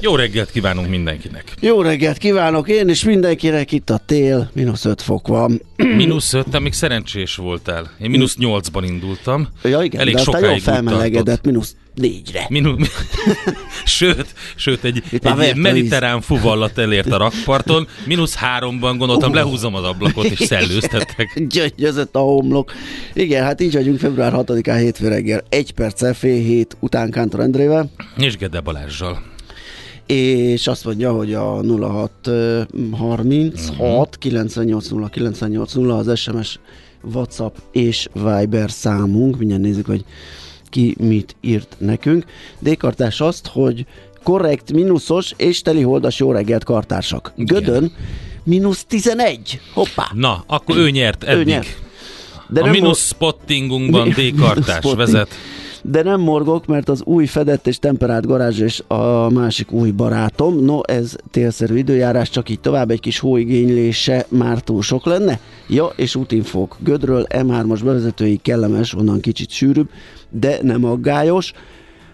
Jó 0.00 0.16
reggelt 0.16 0.50
kívánunk 0.50 0.88
mindenkinek. 0.88 1.54
Jó 1.60 1.82
reggelt 1.82 2.18
kívánok 2.18 2.68
én, 2.68 2.88
és 2.88 3.04
mindenkinek 3.04 3.72
itt 3.72 3.90
a 3.90 4.00
tél, 4.06 4.50
mínusz 4.52 4.84
5 4.84 5.02
fok 5.02 5.28
van. 5.28 5.62
Mínusz 5.96 6.32
5, 6.32 6.48
te 6.50 6.58
még 6.58 6.72
szerencsés 6.72 7.36
voltál. 7.36 7.90
Én 8.00 8.10
mínusz 8.10 8.36
8-ban 8.40 8.82
indultam. 8.86 9.48
Ja 9.62 9.82
igen, 9.82 10.00
Elég 10.00 10.14
de 10.14 10.20
sokáig 10.20 10.44
jól 10.44 10.58
felmelegedett, 10.58 11.44
mínusz 11.44 11.76
4-re. 11.96 12.46
Minu... 12.48 12.76
sőt, 13.84 14.34
sőt, 14.56 14.84
egy, 14.84 15.02
Itt 15.10 15.26
egy 15.26 15.56
mediterrán 15.56 16.20
fuvallat 16.20 16.78
elért 16.78 17.12
a 17.12 17.16
rakparton. 17.16 17.88
Mínusz 18.06 18.34
háromban 18.34 18.98
gondoltam, 18.98 19.34
lehúzom 19.34 19.74
az 19.74 19.84
ablakot, 19.84 20.24
és 20.24 20.38
szellőztettek. 20.48 21.42
Gyöngyözött 21.48 22.14
a 22.14 22.20
homlok. 22.20 22.72
Igen, 23.12 23.44
hát 23.44 23.60
így 23.60 23.72
vagyunk 23.72 23.98
február 23.98 24.32
6-án 24.36 24.76
hétfő 24.78 25.08
reggel. 25.08 25.42
Egy 25.48 25.72
perccel 25.72 26.14
fél 26.14 26.42
hét 26.42 26.76
után 26.80 27.10
Kántor 27.10 27.40
Endrével, 27.40 27.90
És 28.16 28.36
Gede 28.36 28.60
Balázsjal. 28.60 29.31
És 30.06 30.66
azt 30.66 30.84
mondja, 30.84 31.12
hogy 31.12 31.34
a 31.34 31.62
06 31.80 32.10
ö, 32.26 32.62
36 32.92 34.18
98 34.18 34.88
0 34.88 35.08
98 35.08 35.72
0 35.74 35.96
az 35.96 36.18
SMS, 36.18 36.58
WhatsApp 37.12 37.56
és 37.72 38.08
Viber 38.12 38.70
számunk. 38.70 39.38
Mindjárt 39.38 39.62
nézzük, 39.62 39.86
hogy 39.86 40.04
ki 40.70 40.96
mit 40.98 41.36
írt 41.40 41.76
nekünk. 41.78 42.24
D-kartás 42.58 43.20
azt, 43.20 43.46
hogy 43.46 43.86
korrekt, 44.22 44.72
mínuszos 44.72 45.32
és 45.36 45.62
teliholdas 45.62 46.18
jó 46.18 46.32
reggelt 46.32 46.64
kartársak. 46.64 47.32
Gödön 47.36 47.92
mínusz 48.44 48.84
11. 48.84 49.60
Hoppá! 49.72 50.10
Na, 50.14 50.44
akkor 50.46 50.76
ő 50.76 50.90
nyert 50.90 51.24
Ő 51.24 51.28
eddig. 51.28 51.46
nyert. 51.46 51.80
De 52.48 52.60
a 52.60 52.70
mínusz 52.70 53.06
spottingunkban 53.06 54.08
D-kartás 54.08 54.84
vezet. 54.96 55.28
De 55.82 56.02
nem 56.02 56.20
morgok, 56.20 56.66
mert 56.66 56.88
az 56.88 57.02
új 57.04 57.26
fedett 57.26 57.66
és 57.66 57.78
temperált 57.78 58.26
garázs 58.26 58.58
és 58.60 58.82
a 58.86 59.30
másik 59.30 59.72
új 59.72 59.90
barátom. 59.90 60.64
No, 60.64 60.80
ez 60.82 61.16
télszerű 61.30 61.76
időjárás, 61.76 62.30
csak 62.30 62.48
így 62.48 62.60
tovább 62.60 62.90
egy 62.90 63.00
kis 63.00 63.18
hóigénylése 63.18 64.26
már 64.28 64.60
túl 64.60 64.82
sok 64.82 65.04
lenne. 65.06 65.38
Ja, 65.68 65.92
és 65.96 66.14
útinfók. 66.14 66.76
Gödről 66.80 67.26
M3-as 67.28 67.80
bevezetői 67.84 68.36
kellemes, 68.42 68.94
onnan 68.94 69.20
kicsit 69.20 69.50
sűrűbb, 69.50 69.88
de 70.30 70.58
nem 70.62 70.84
aggályos. 70.84 71.52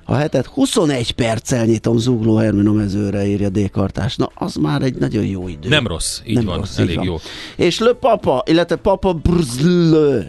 A 0.04 0.14
hetet 0.14 0.46
21 0.46 1.10
perccel 1.12 1.64
nyitom 1.64 1.98
zugló 1.98 2.36
Herminomezőre, 2.36 3.26
írja 3.26 3.48
D-kartás. 3.48 4.16
Na, 4.16 4.30
az 4.34 4.54
már 4.54 4.82
egy 4.82 4.94
nagyon 4.94 5.24
jó 5.26 5.48
idő. 5.48 5.68
Nem 5.68 5.86
rossz, 5.86 6.20
így 6.26 6.34
Nem 6.34 6.44
van, 6.44 6.56
rossz, 6.56 6.78
így 6.78 6.84
elég 6.84 6.96
van. 6.96 7.04
jó. 7.04 7.16
És 7.56 7.78
Le 7.78 7.92
Papa, 7.92 8.42
illetve 8.46 8.76
Papa 8.76 9.12
Brzlö. 9.12 10.20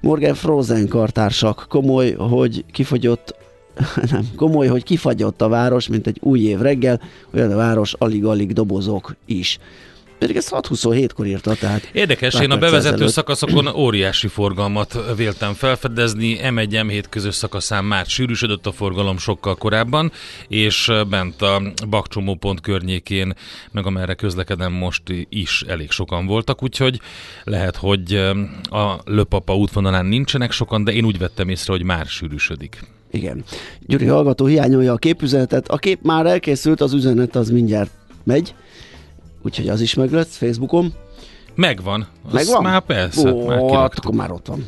Morgan 0.00 0.34
Frozen 0.34 0.88
kartársak. 0.88 1.66
Komoly, 1.68 2.12
hogy 2.12 2.64
kifogyott 2.72 3.34
nem, 4.10 4.28
komoly, 4.36 4.66
hogy 4.66 4.82
kifagyott 4.82 5.42
a 5.42 5.48
város, 5.48 5.88
mint 5.88 6.06
egy 6.06 6.18
új 6.22 6.40
év 6.40 6.58
reggel, 6.58 7.00
olyan 7.34 7.52
a 7.52 7.56
város 7.56 7.92
alig-alig 7.92 8.52
dobozok 8.52 9.14
is. 9.26 9.58
Pedig 10.18 10.36
ez 10.36 10.48
6.27-kor 10.50 11.26
írta, 11.26 11.54
tehát... 11.54 11.88
Érdekes, 11.92 12.34
én 12.34 12.50
a 12.50 12.56
bevezető 12.56 12.94
ezelőtt. 12.94 13.12
szakaszokon 13.12 13.66
óriási 13.66 14.28
forgalmat 14.28 14.98
véltem 15.16 15.54
felfedezni, 15.54 16.38
M1 16.42 16.68
M7 16.70 17.04
közös 17.08 17.34
szakaszán 17.34 17.84
már 17.84 18.06
sűrűsödött 18.06 18.66
a 18.66 18.72
forgalom 18.72 19.18
sokkal 19.18 19.54
korábban, 19.54 20.12
és 20.48 20.92
bent 21.10 21.42
a 21.42 21.62
bakcsomópont 21.88 22.60
környékén, 22.60 23.34
meg 23.70 23.86
amerre 23.86 24.14
közlekedem 24.14 24.72
most 24.72 25.02
is 25.28 25.64
elég 25.66 25.90
sokan 25.90 26.26
voltak, 26.26 26.62
úgyhogy 26.62 27.00
lehet, 27.44 27.76
hogy 27.76 28.14
a 28.62 28.98
Löpapa 29.04 29.56
útvonalán 29.56 30.06
nincsenek 30.06 30.50
sokan, 30.52 30.84
de 30.84 30.92
én 30.92 31.04
úgy 31.04 31.18
vettem 31.18 31.48
észre, 31.48 31.72
hogy 31.72 31.82
már 31.82 32.06
sűrűsödik. 32.06 32.80
Igen. 33.10 33.44
Gyuri 33.86 34.06
hallgató 34.06 34.46
hiányolja 34.46 34.92
a 34.92 34.96
képüzenetet. 34.96 35.68
A 35.68 35.76
kép 35.76 35.98
már 36.02 36.26
elkészült, 36.26 36.80
az 36.80 36.92
üzenet 36.92 37.36
az 37.36 37.50
mindjárt 37.50 37.90
megy. 38.24 38.54
Úgyhogy 39.48 39.68
az 39.68 39.80
is 39.80 39.94
meg 39.94 40.12
lesz 40.12 40.36
Facebookon. 40.36 40.92
Megvan. 41.54 42.06
Az 42.26 42.32
Megvan? 42.32 42.62
Már 42.62 42.80
persze, 42.80 43.32
Ó, 43.32 43.46
már 43.46 43.58
hát 43.58 43.66
kiraktuk. 43.66 44.04
akkor 44.04 44.16
már 44.16 44.30
ott 44.30 44.46
van. 44.46 44.64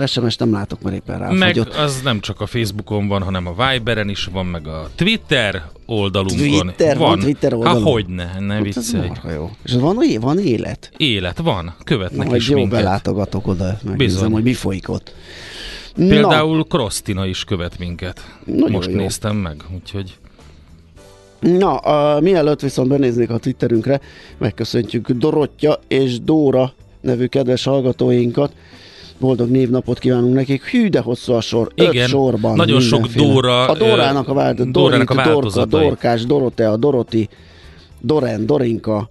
A 0.00 0.06
SMS 0.06 0.36
nem 0.36 0.52
látok, 0.52 0.82
mert 0.82 0.96
éppen 0.96 1.18
Meg 1.20 1.38
ráfagyott. 1.56 1.74
az 1.74 2.00
nem 2.04 2.20
csak 2.20 2.40
a 2.40 2.46
Facebookon 2.46 3.08
van, 3.08 3.22
hanem 3.22 3.46
a 3.46 3.54
Viberen 3.72 4.08
is 4.08 4.24
van, 4.24 4.46
meg 4.46 4.66
a 4.66 4.88
Twitter 4.94 5.62
oldalunkon. 5.86 6.38
Twitter, 6.38 6.98
van 6.98 7.18
Twitter 7.18 7.54
oldalon? 7.54 7.82
Há, 7.84 7.90
hogy 7.90 8.06
ne, 8.06 8.24
Hát 8.26 8.56
ez 8.56 8.62
viccelj. 8.62 9.06
marha 9.08 9.30
jó. 9.30 9.50
És 9.64 9.72
van, 9.72 9.98
van 10.20 10.38
élet? 10.38 10.90
Élet 10.96 11.38
van, 11.38 11.74
követnek 11.84 12.26
Majd 12.28 12.40
is 12.40 12.48
jó 12.48 12.56
minket. 12.56 12.78
belátogatok 12.78 13.46
oda, 13.46 13.64
megnézem, 13.64 13.96
Bizony. 13.96 14.32
hogy 14.32 14.42
mi 14.42 14.52
folyik 14.52 14.88
ott. 14.88 15.14
Például 15.96 16.64
Krosztina 16.64 17.26
is 17.26 17.44
követ 17.44 17.78
minket. 17.78 18.36
Nagyon 18.44 18.70
Most 18.70 18.90
jó. 18.90 18.96
néztem 18.96 19.36
meg, 19.36 19.64
úgyhogy 19.74 20.16
Na, 21.46 21.76
a, 21.76 22.20
mielőtt 22.20 22.60
viszont 22.60 22.88
benéznék 22.88 23.30
a 23.30 23.38
Twitterünkre, 23.38 24.00
megköszöntjük 24.38 25.10
Dorottya 25.10 25.78
és 25.88 26.20
Dóra 26.20 26.72
nevű 27.00 27.26
kedves 27.26 27.64
hallgatóinkat. 27.64 28.52
Boldog 29.18 29.50
névnapot 29.50 29.98
kívánunk 29.98 30.34
nekik. 30.34 30.64
Hű, 30.64 30.88
de 30.88 31.00
hosszú 31.00 31.32
a 31.32 31.40
sor. 31.40 31.72
Igen, 31.74 32.02
Öt 32.02 32.08
sorban. 32.08 32.54
nagyon 32.56 32.80
sok. 32.80 33.06
Dóra, 33.06 33.68
A 33.68 33.74
Dórának 33.76 34.28
a 34.28 34.34
vált, 34.34 34.70
Dórának 34.70 35.10
a 35.10 35.22
Dorka. 35.24 35.64
Dorkás, 35.64 36.24
Dorotea, 36.26 36.76
Doroti, 36.76 37.28
Doren, 38.00 38.46
Dorinka. 38.46 39.10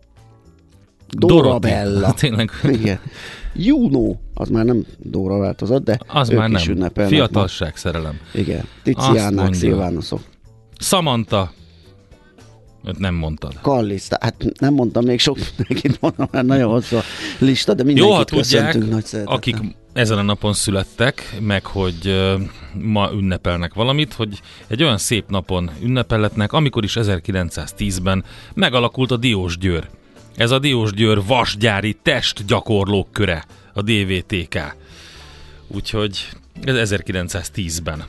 Dorabella. 1.09 2.13
Tényleg. 2.19 2.49
Igen. 2.63 2.99
Juno, 3.53 4.15
az 4.33 4.49
már 4.49 4.65
nem 4.65 4.85
Dóra 4.97 5.37
változat, 5.37 5.83
de 5.83 5.99
Az 6.07 6.29
ők 6.29 6.37
már 6.37 6.49
is 6.49 6.65
nem. 6.65 6.75
ünnepelnek 6.75 7.11
ma. 7.11 7.17
Fiatalság, 7.17 7.75
szerelem. 7.75 8.19
Igen. 8.33 8.63
Mondja. 9.31 9.53
Szilvánoszok. 9.53 10.19
Samantha. 10.79 11.51
Öt 12.85 12.97
nem 12.97 13.13
mondtad. 13.13 13.59
Kalliszta, 13.61 14.17
hát 14.21 14.45
nem 14.59 14.73
mondtam 14.73 15.05
még 15.05 15.19
sok 15.19 15.37
mindenkit 15.57 16.01
mondom, 16.01 16.27
mert 16.31 16.45
nagyon 16.45 16.69
hosszú 16.69 16.95
a 16.95 17.03
lista, 17.39 17.73
de 17.73 17.83
Jó, 17.85 18.11
ha 18.11 18.17
mindenkit 18.17 18.49
tudják, 18.49 18.89
nagy 18.89 19.05
szeretettel. 19.05 19.35
akik 19.35 19.55
ezen 19.93 20.17
a 20.17 20.21
napon 20.21 20.53
születtek, 20.53 21.37
meg 21.41 21.65
hogy 21.65 22.33
ma 22.73 23.09
ünnepelnek 23.13 23.73
valamit, 23.73 24.13
hogy 24.13 24.41
egy 24.67 24.83
olyan 24.83 24.97
szép 24.97 25.29
napon 25.29 25.71
ünnepelhetnek, 25.81 26.53
amikor 26.53 26.83
is 26.83 26.97
1910-ben 26.99 28.23
megalakult 28.53 29.11
a 29.11 29.17
Diós 29.17 29.57
Győr. 29.57 29.87
Ez 30.35 30.51
a 30.51 30.59
Diós 30.59 30.91
Győr 30.91 31.21
vasgyári 31.25 31.97
testgyakorlók 32.01 33.11
köre, 33.11 33.45
a 33.73 33.81
DVTK. 33.81 34.75
Úgyhogy 35.67 36.29
ez 36.63 36.93
1910-ben. 36.93 38.03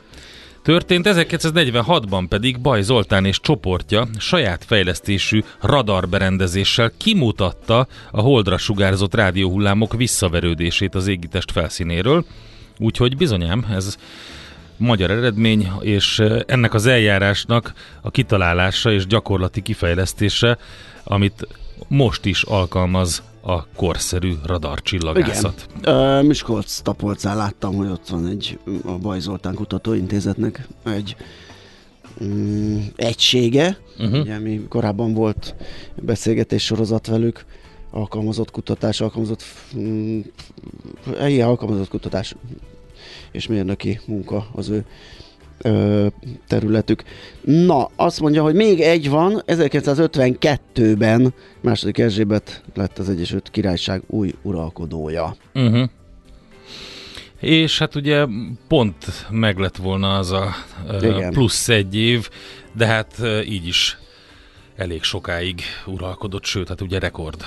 Történt 0.67 1.09
1946-ban 1.09 2.27
pedig 2.29 2.61
Baj 2.61 2.83
Zoltán 2.83 3.25
és 3.25 3.41
csoportja 3.41 4.07
saját 4.19 4.65
fejlesztésű 4.65 5.43
radarberendezéssel 5.61 6.93
kimutatta 6.97 7.87
a 8.11 8.21
holdra 8.21 8.59
sugárzott 8.59 9.15
rádióhullámok 9.15 9.97
visszaverődését 9.97 10.95
az 10.95 11.07
égitest 11.07 11.53
felszínéről, 11.53 12.25
úgyhogy 12.79 13.17
bizonyám 13.17 13.67
ez 13.71 13.97
magyar 14.77 15.11
eredmény, 15.11 15.69
és 15.81 16.23
ennek 16.47 16.75
az 16.75 16.87
eljárásnak 16.87 17.73
a 18.01 18.11
kitalálása 18.11 18.93
és 18.93 19.07
gyakorlati 19.07 19.63
kifejlesztése, 19.63 20.59
amit 21.05 21.49
most 21.89 22.25
is 22.25 22.43
alkalmaz 22.43 23.23
a 23.47 23.67
korszerű 23.77 24.33
radarcsillagászat. 24.45 25.67
Igen. 25.79 26.25
Miskolc 26.25 26.81
Tapolcán 26.81 27.37
láttam, 27.37 27.75
hogy 27.75 27.89
ott 27.89 28.09
van 28.09 28.27
egy 28.27 28.59
a 28.85 28.93
Baj 28.93 29.21
Zoltán 29.21 29.55
Kutatóintézetnek 29.55 30.69
egy 30.85 31.17
um, 32.21 32.87
egysége, 32.97 33.79
uh-huh. 33.99 34.21
ugye, 34.21 34.39
mi 34.39 34.67
korábban 34.69 35.15
volt 35.15 35.55
beszélgetés 36.03 36.65
sorozat 36.65 37.07
velük, 37.07 37.45
alkalmazott 37.91 38.51
kutatás, 38.51 39.01
alkalmazott 39.01 39.45
um, 39.75 40.25
ilyen 41.27 41.49
alkalmazott 41.49 41.89
kutatás 41.89 42.35
és 43.31 43.47
mérnöki 43.47 44.01
munka 44.07 44.47
az 44.53 44.69
ő 44.69 44.85
ö, 45.67 46.07
területük. 46.47 47.03
Na, 47.45 47.91
azt 47.97 48.21
mondja, 48.21 48.43
hogy 48.43 48.55
még 48.55 48.81
egy 48.81 49.11
van, 49.11 49.43
1952-ben 49.47 51.35
második 51.61 51.99
Erzsébet 51.99 52.63
lett 52.75 52.99
az 52.99 53.09
Egyesült 53.09 53.51
Királyság 53.51 54.03
új 54.07 54.35
uralkodója. 54.43 55.37
Uh-huh. 55.55 55.89
És 57.41 57.79
hát 57.79 57.95
ugye 57.95 58.27
pont 58.69 59.27
meg 59.31 59.59
lett 59.59 59.77
volna 59.77 60.19
az 60.19 60.33
a 60.33 60.55
Igen. 61.01 61.33
plusz 61.33 61.69
egy 61.69 61.97
év, 61.97 62.29
de 62.73 62.87
hát 62.87 63.23
így 63.45 63.67
is 63.67 63.99
elég 64.77 65.03
sokáig 65.03 65.61
uralkodott, 65.87 66.45
sőt, 66.45 66.69
hát 66.69 66.81
ugye 66.81 66.99
rekord 66.99 67.45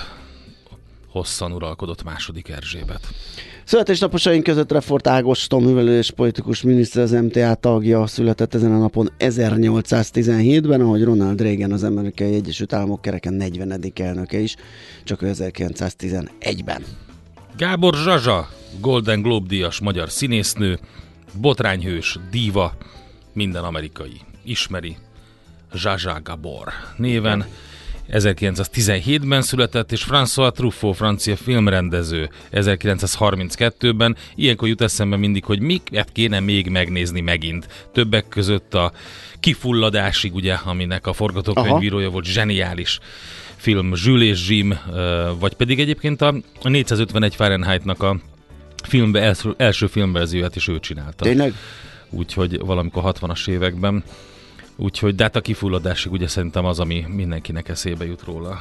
hosszan 1.10 1.52
uralkodott 1.52 2.02
második 2.02 2.48
Erzsébet. 2.48 3.00
Születésnaposaink 3.64 4.42
között 4.42 4.72
Refort 4.72 5.06
Ágoston, 5.06 5.62
művelős 5.62 6.10
politikus 6.10 6.62
miniszter, 6.62 7.02
az 7.02 7.10
MTA 7.10 7.54
tagja 7.54 8.06
született 8.06 8.54
ezen 8.54 8.72
a 8.72 8.78
napon 8.78 9.10
1817-ben, 9.18 10.80
ahogy 10.80 11.04
Ronald 11.04 11.40
Reagan, 11.40 11.72
az 11.72 11.82
Amerikai 11.82 12.34
Egyesült 12.34 12.72
Államok 12.72 13.02
kereken 13.02 13.34
40. 13.34 13.80
elnöke 13.94 14.38
is, 14.38 14.56
csak 15.04 15.20
1911-ben. 15.22 16.84
Gábor 17.56 17.94
Zsazsa, 17.94 18.48
Golden 18.80 19.22
Globe 19.22 19.46
díjas 19.48 19.80
magyar 19.80 20.10
színésznő, 20.10 20.78
botrányhős, 21.40 22.18
díva, 22.30 22.76
minden 23.32 23.64
amerikai 23.64 24.20
ismeri 24.44 24.96
Zsazsa 25.74 26.20
Gabor 26.22 26.68
néven. 26.96 27.38
Igen 27.38 27.68
1917-ben 28.12 29.42
született, 29.42 29.92
és 29.92 30.06
François 30.10 30.52
Truffaut, 30.52 30.96
francia 30.96 31.36
filmrendező 31.36 32.30
1932-ben. 32.52 34.16
Ilyenkor 34.34 34.68
jut 34.68 34.80
eszembe 34.80 35.16
mindig, 35.16 35.44
hogy 35.44 35.60
miket 35.60 36.12
kéne 36.12 36.40
még 36.40 36.68
megnézni 36.68 37.20
megint. 37.20 37.88
Többek 37.92 38.28
között 38.28 38.74
a 38.74 38.92
kifulladásig, 39.40 40.34
ugye, 40.34 40.54
aminek 40.54 41.06
a 41.06 41.12
forgatókönyvírója 41.12 42.04
Aha. 42.04 42.12
volt 42.12 42.24
zseniális 42.24 42.98
film 43.56 43.92
Jules 44.04 44.28
és 44.28 44.48
Jim, 44.48 44.78
vagy 45.38 45.54
pedig 45.54 45.80
egyébként 45.80 46.22
a 46.22 46.34
451 46.62 47.34
Fahrenheitnak 47.34 48.02
a 48.02 48.16
filmbe, 48.82 49.20
első, 49.20 49.54
első 49.56 49.86
filmverzióját 49.86 50.56
is 50.56 50.68
ő 50.68 50.80
csinálta. 50.80 51.24
Tényleg? 51.24 51.54
Úgyhogy 52.10 52.58
valamikor 52.58 53.02
60-as 53.06 53.48
években. 53.48 54.04
Úgyhogy, 54.80 55.14
de 55.14 55.22
hát 55.22 55.36
a 55.36 55.40
kifulladásig 55.40 56.12
ugye 56.12 56.28
szerintem 56.28 56.64
az, 56.64 56.80
ami 56.80 57.04
mindenkinek 57.08 57.68
eszébe 57.68 58.04
jut 58.04 58.22
róla. 58.24 58.58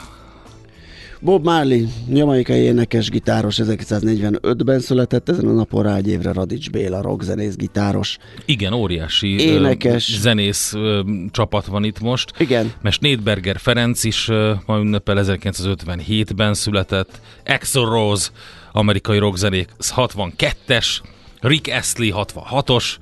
Bob 1.22 1.44
Marley, 1.44 1.88
jamaikai 2.10 2.60
énekes, 2.60 3.10
gitáros, 3.10 3.60
1945-ben 3.64 4.80
született, 4.80 5.30
ezen 5.30 5.48
a 5.48 5.52
napon 5.52 5.84
rá 5.84 5.96
egy 5.96 6.08
évre 6.08 6.32
Radics 6.32 6.70
Béla, 6.70 7.02
rockzenész, 7.02 7.56
gitáros. 7.56 8.18
Igen, 8.46 8.74
óriási 8.74 9.40
énekes. 9.40 10.14
Ö, 10.14 10.20
zenész 10.20 10.74
ö, 10.74 11.02
csapat 11.32 11.66
van 11.66 11.84
itt 11.84 12.00
most. 12.00 12.34
Igen. 12.38 12.74
Mert 12.82 13.02
Nédberger 13.02 13.58
Ferenc 13.58 14.04
is 14.04 14.30
ö, 14.30 14.54
ma 14.66 14.78
ünnepel, 14.78 15.24
1957-ben 15.26 16.54
született, 16.54 17.22
Axl 17.46 17.80
Rose, 17.80 18.30
amerikai 18.72 19.18
rockzenész 19.18 19.66
62-es, 19.96 21.00
Rick 21.42 21.74
Astley 21.74 22.12
66-os, 22.16 22.96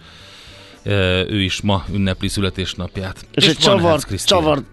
ő 1.29 1.41
is 1.41 1.61
ma 1.61 1.85
ünnepli 1.93 2.27
születésnapját. 2.27 3.25
És, 3.33 3.43
és 3.43 3.49
egy 3.49 3.57
csavar, 3.57 3.99
csavar 4.25 4.63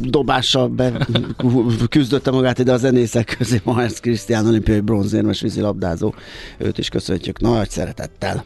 dobással 0.00 0.68
be 0.68 1.06
küzdötte 1.88 2.30
magát 2.30 2.58
ide 2.58 2.72
a 2.72 2.76
zenészek 2.76 3.34
közé 3.38 3.60
Mahersz 3.64 4.00
Krisztián 4.00 4.46
olimpiai 4.46 4.80
bronzérmes 4.80 5.40
vízilabdázó. 5.40 6.14
Őt 6.58 6.78
is 6.78 6.88
köszöntjük 6.88 7.40
nagy 7.40 7.70
szeretettel. 7.70 8.44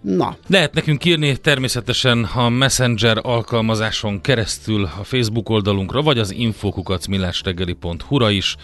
Na. 0.00 0.36
Lehet 0.46 0.74
nekünk 0.74 1.04
írni 1.04 1.36
természetesen 1.36 2.24
a 2.24 2.48
Messenger 2.48 3.18
alkalmazáson 3.22 4.20
keresztül 4.20 4.84
a 4.84 5.04
Facebook 5.04 5.48
oldalunkra, 5.48 6.02
vagy 6.02 6.18
az 6.18 6.32
infokukacmillástegeli.hu-ra 6.32 8.30
is. 8.30 8.56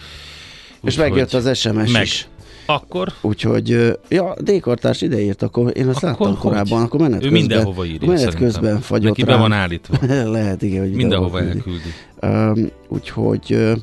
És 0.83 0.95
megjött 0.95 1.33
az 1.33 1.57
SMS 1.57 1.91
meg. 1.91 2.03
is. 2.03 2.27
Akkor? 2.65 3.13
Úgyhogy, 3.21 3.97
ja, 4.09 4.35
D-kartárs 4.41 5.01
ideírt, 5.01 5.41
akkor 5.41 5.71
én 5.77 5.87
azt 5.87 6.03
akkor 6.03 6.09
láttam 6.27 6.27
hogy? 6.27 6.37
korábban, 6.37 6.83
akkor 6.83 6.99
menet 6.99 7.15
ő 7.23 7.29
közben. 7.29 7.39
mindenhova 7.39 7.85
írja 7.85 8.07
Menet 8.07 8.21
szerintem. 8.21 8.47
közben 8.47 8.79
fagyott 8.81 9.09
Neki 9.17 9.23
be 9.23 9.35
van 9.37 9.51
állítva. 9.51 9.97
Lehet, 10.37 10.61
igen, 10.61 10.81
hogy 10.81 10.91
Mindenhova 10.91 11.41
elküldi. 11.41 11.93
Um, 12.21 12.69
úgyhogy 12.87 13.73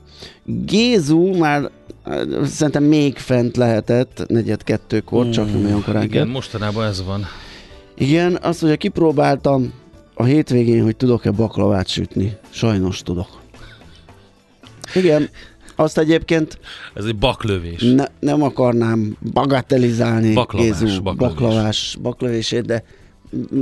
Gézu 0.45 1.37
már 1.39 1.71
szerintem 2.45 2.83
még 2.85 3.17
fent 3.19 3.57
lehetett, 3.57 4.25
negyed 4.29 4.65
kettőkor, 4.65 5.25
uh, 5.25 5.31
csak 5.31 5.53
nem 5.53 5.65
olyan 5.65 5.83
korán 5.85 6.03
Igen, 6.03 6.23
kell. 6.23 6.33
mostanában 6.33 6.85
ez 6.87 7.05
van. 7.05 7.25
Igen, 7.97 8.39
azt 8.43 8.61
mondja, 8.61 8.79
kipróbáltam 8.79 9.73
a 10.15 10.25
hétvégén, 10.25 10.83
hogy 10.83 10.97
tudok-e 10.97 11.31
baklavát 11.31 11.89
sütni. 11.89 12.37
Sajnos 12.51 13.03
tudok. 13.03 13.29
Igen, 14.95 15.29
azt 15.79 15.99
egyébként... 15.99 16.59
Ez 16.95 17.05
egy 17.05 17.17
baklövés. 17.17 17.83
Ne, 17.83 18.05
nem 18.21 18.43
akarnám 18.43 19.17
bagatelizálni 19.33 20.33
baklavás, 20.33 20.79
Gézu 20.79 21.03
baklavás 21.03 21.97
baklövését, 22.03 22.67
de 22.67 22.85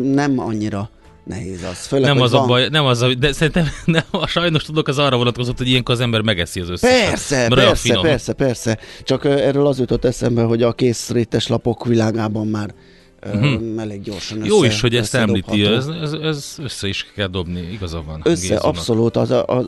nem 0.03 0.39
annyira 0.39 0.91
nehéz 1.25 1.63
az. 1.71 1.87
Főleg, 1.87 2.15
nem 2.15 2.23
az 2.23 2.31
van... 2.31 2.43
a 2.43 2.47
baj, 2.47 2.69
nem 2.69 2.85
az 2.85 3.03
a, 3.03 3.15
de 3.15 3.33
szerintem 3.33 3.69
nem, 3.85 4.03
a 4.11 4.27
sajnos 4.27 4.63
tudok, 4.63 4.89
az 4.89 4.99
arra 4.99 5.17
vonatkozott, 5.17 5.59
hogy 5.59 5.69
ilyenkor 5.69 5.95
az 5.95 6.01
ember 6.01 6.21
megeszi 6.21 6.61
az 6.61 6.69
összeset. 6.69 7.09
Persze, 7.09 7.49
persze, 7.49 8.01
persze, 8.01 8.33
persze. 8.33 8.79
Csak 9.03 9.25
erről 9.25 9.67
az 9.67 9.79
jutott 9.79 10.05
eszembe, 10.05 10.43
hogy 10.43 10.63
a 10.63 10.73
készrétes 10.73 11.47
lapok 11.47 11.85
világában 11.85 12.47
már 12.47 12.75
uh-huh. 13.35 13.81
elég 13.81 14.03
gyorsan 14.03 14.45
Jó 14.45 14.65
is, 14.65 14.81
hogy 14.81 14.97
ezt 14.97 15.15
említi, 15.15 15.65
ez, 15.65 15.87
ez, 15.87 16.13
ez 16.13 16.57
össze 16.59 16.89
is 16.89 17.07
kell 17.15 17.27
dobni, 17.27 17.69
igaza 17.73 18.03
van. 18.07 18.21
Össze, 18.25 18.41
Gézunak. 18.41 18.65
abszolút. 18.65 19.17
Az, 19.17 19.31
az, 19.31 19.45
az, 19.47 19.67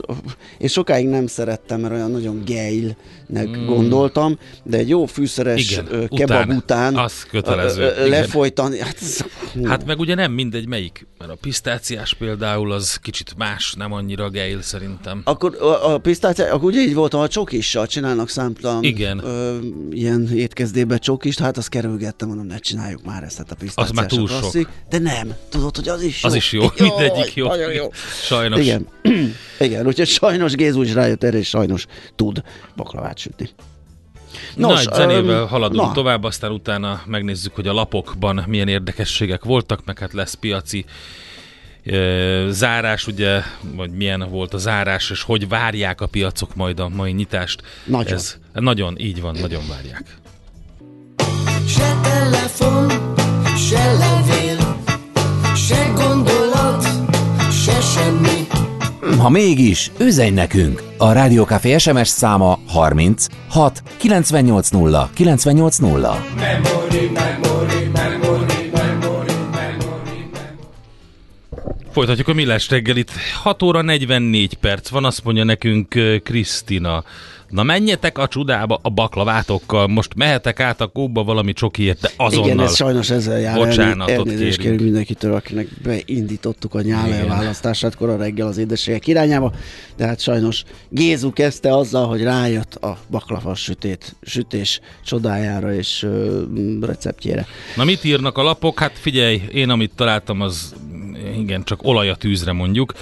és 0.57 0.71
sokáig 0.71 1.07
nem 1.07 1.27
szerettem, 1.27 1.79
mert 1.79 1.93
olyan 1.93 2.11
nagyon 2.11 2.41
geilnek 2.45 3.57
mm. 3.57 3.65
gondoltam, 3.65 4.37
de 4.63 4.77
egy 4.77 4.89
jó 4.89 5.05
fűszeres 5.05 5.71
Igen, 5.71 6.07
kebab 6.07 6.49
után, 6.49 6.57
után 6.57 6.95
az 6.95 7.23
kötelező. 7.23 8.09
lefolytani. 8.09 8.79
Hát, 8.79 8.99
hát 9.69 9.85
meg 9.85 9.99
ugye 9.99 10.15
nem 10.15 10.31
mindegy 10.31 10.67
melyik, 10.67 11.07
mert 11.17 11.31
a 11.31 11.37
pisztáciás 11.41 12.13
például 12.13 12.71
az 12.71 12.95
kicsit 12.95 13.33
más, 13.37 13.73
nem 13.73 13.93
annyira 13.93 14.29
geil 14.29 14.61
szerintem. 14.61 15.21
Akkor 15.23 15.55
a, 15.61 15.93
a 15.93 15.97
pisztáciás, 15.97 16.49
akkor 16.49 16.69
ugye 16.69 16.81
így 16.81 16.93
voltam, 16.93 17.19
a 17.19 17.27
csokissal 17.27 17.87
csinálnak 17.87 18.29
számtalan 18.29 18.83
Igen. 18.83 19.19
Ö, 19.23 19.57
ilyen 19.91 20.29
étkezdébe 20.33 20.97
csokist, 20.97 21.39
hát 21.39 21.57
azt 21.57 21.69
kerülgettem, 21.69 22.27
mondom, 22.27 22.45
ne 22.45 22.57
csináljuk 22.57 23.03
már 23.03 23.23
ezt 23.23 23.39
tehát 23.49 23.63
a 23.63 23.65
pisztáciás 23.65 23.89
az 23.89 23.95
már 23.95 24.05
túl 24.05 24.27
klasszik, 24.27 24.67
sok. 24.67 24.89
De 24.89 24.99
nem, 24.99 25.33
tudod, 25.49 25.75
hogy 25.75 25.89
az 25.89 26.01
is 26.01 26.23
jó. 26.23 26.29
Az 26.29 26.35
is 26.35 26.51
jó, 26.51 26.61
jó 26.77 26.97
mindegyik 26.97 27.35
jó. 27.35 27.47
Nagyon 27.47 27.73
jó. 27.73 27.91
Sajnos. 28.23 28.59
Igen, 28.59 28.87
Igen 29.59 29.87
úgyhogy 29.87 30.07
sajnos 30.07 30.53
Gézu 30.53 30.81
is 30.81 30.93
rájött 30.93 31.23
erre, 31.23 31.37
és 31.37 31.47
sajnos 31.47 31.85
tud 32.15 32.43
baklavát 32.75 33.17
sütni. 33.17 33.49
Nos, 34.55 34.83
Nagy 34.83 34.93
zenével 34.93 35.41
um, 35.41 35.47
haladunk 35.47 35.87
na. 35.87 35.91
tovább, 35.91 36.23
aztán 36.23 36.51
utána 36.51 37.01
megnézzük, 37.05 37.55
hogy 37.55 37.67
a 37.67 37.73
lapokban 37.73 38.43
milyen 38.47 38.67
érdekességek 38.67 39.43
voltak, 39.43 39.85
meg 39.85 39.99
hát 39.99 40.13
lesz 40.13 40.33
piaci 40.33 40.85
zárás, 42.49 43.07
ugye, 43.07 43.41
vagy 43.75 43.91
milyen 43.91 44.29
volt 44.29 44.53
a 44.53 44.57
zárás, 44.57 45.09
és 45.09 45.21
hogy 45.21 45.47
várják 45.47 46.01
a 46.01 46.07
piacok 46.07 46.55
majd 46.55 46.79
a 46.79 46.89
mai 46.89 47.11
nyitást. 47.11 47.61
Nagyon. 47.85 48.13
Ez 48.13 48.37
nagyon, 48.53 48.99
így 48.99 49.21
van, 49.21 49.35
nagyon 49.39 49.63
várják. 49.67 50.17
telefon, 52.01 53.18
se 53.69 53.93
levél, 53.93 54.57
se 55.55 55.91
gondolat, 55.95 56.87
se 57.51 57.81
semmi. 57.81 58.47
Ha 59.17 59.29
mégis, 59.29 59.91
üzenj 59.99 60.29
nekünk! 60.29 60.83
A 60.97 61.11
Rádiókafé 61.11 61.77
SMS 61.77 62.07
száma 62.07 62.59
30 62.67 63.25
6 63.49 63.83
980 63.97 65.09
980. 65.13 66.23
Folytatjuk 71.91 72.27
a 72.27 72.33
millás 72.33 72.69
reggelit. 72.69 73.11
6 73.41 73.61
óra 73.61 73.81
44 73.81 74.53
perc 74.53 74.89
van, 74.89 75.05
azt 75.05 75.23
mondja 75.23 75.43
nekünk 75.43 75.87
Krisztina. 76.23 77.03
Na 77.49 77.63
menjetek 77.63 78.17
a 78.17 78.27
csudába 78.27 78.79
a 78.81 78.89
baklavátokkal, 78.89 79.87
most 79.87 80.15
mehetek 80.15 80.59
át 80.59 80.81
a 80.81 80.87
kóba 80.87 81.23
valami 81.23 81.53
csokiért, 81.53 82.01
de 82.01 82.11
azonnal. 82.17 82.45
Igen, 82.45 82.59
ez 82.59 82.75
sajnos 82.75 83.09
ezzel 83.09 83.39
jár. 83.39 83.55
Bocsánatot 83.57 84.09
Elnézést 84.09 84.39
kérünk. 84.39 84.61
kérünk 84.61 84.81
mindenkitől, 84.81 85.33
akinek 85.33 85.67
beindítottuk 85.83 86.73
a 86.73 86.81
nyál 86.81 87.13
elválasztását 87.13 87.95
kora 87.95 88.17
reggel 88.17 88.47
az 88.47 88.57
édességek 88.57 89.07
irányába, 89.07 89.53
de 89.97 90.05
hát 90.05 90.19
sajnos 90.19 90.63
Gézu 90.89 91.31
kezdte 91.33 91.75
azzal, 91.75 92.07
hogy 92.07 92.23
rájött 92.23 92.75
a 92.75 92.97
baklava 93.09 93.55
sütét, 93.55 94.15
sütés 94.21 94.79
csodájára 95.05 95.73
és 95.73 96.03
ö, 96.03 96.41
receptjére. 96.81 97.45
Na 97.75 97.83
mit 97.83 98.03
írnak 98.03 98.37
a 98.37 98.43
lapok? 98.43 98.79
Hát 98.79 98.97
figyelj, 98.97 99.41
én 99.51 99.69
amit 99.69 99.91
találtam, 99.95 100.41
az 100.41 100.73
igen, 101.37 101.63
csak 101.63 101.83
olaj 101.83 102.09
a 102.09 102.15
tűzre 102.15 102.51
mondjuk. 102.51 102.93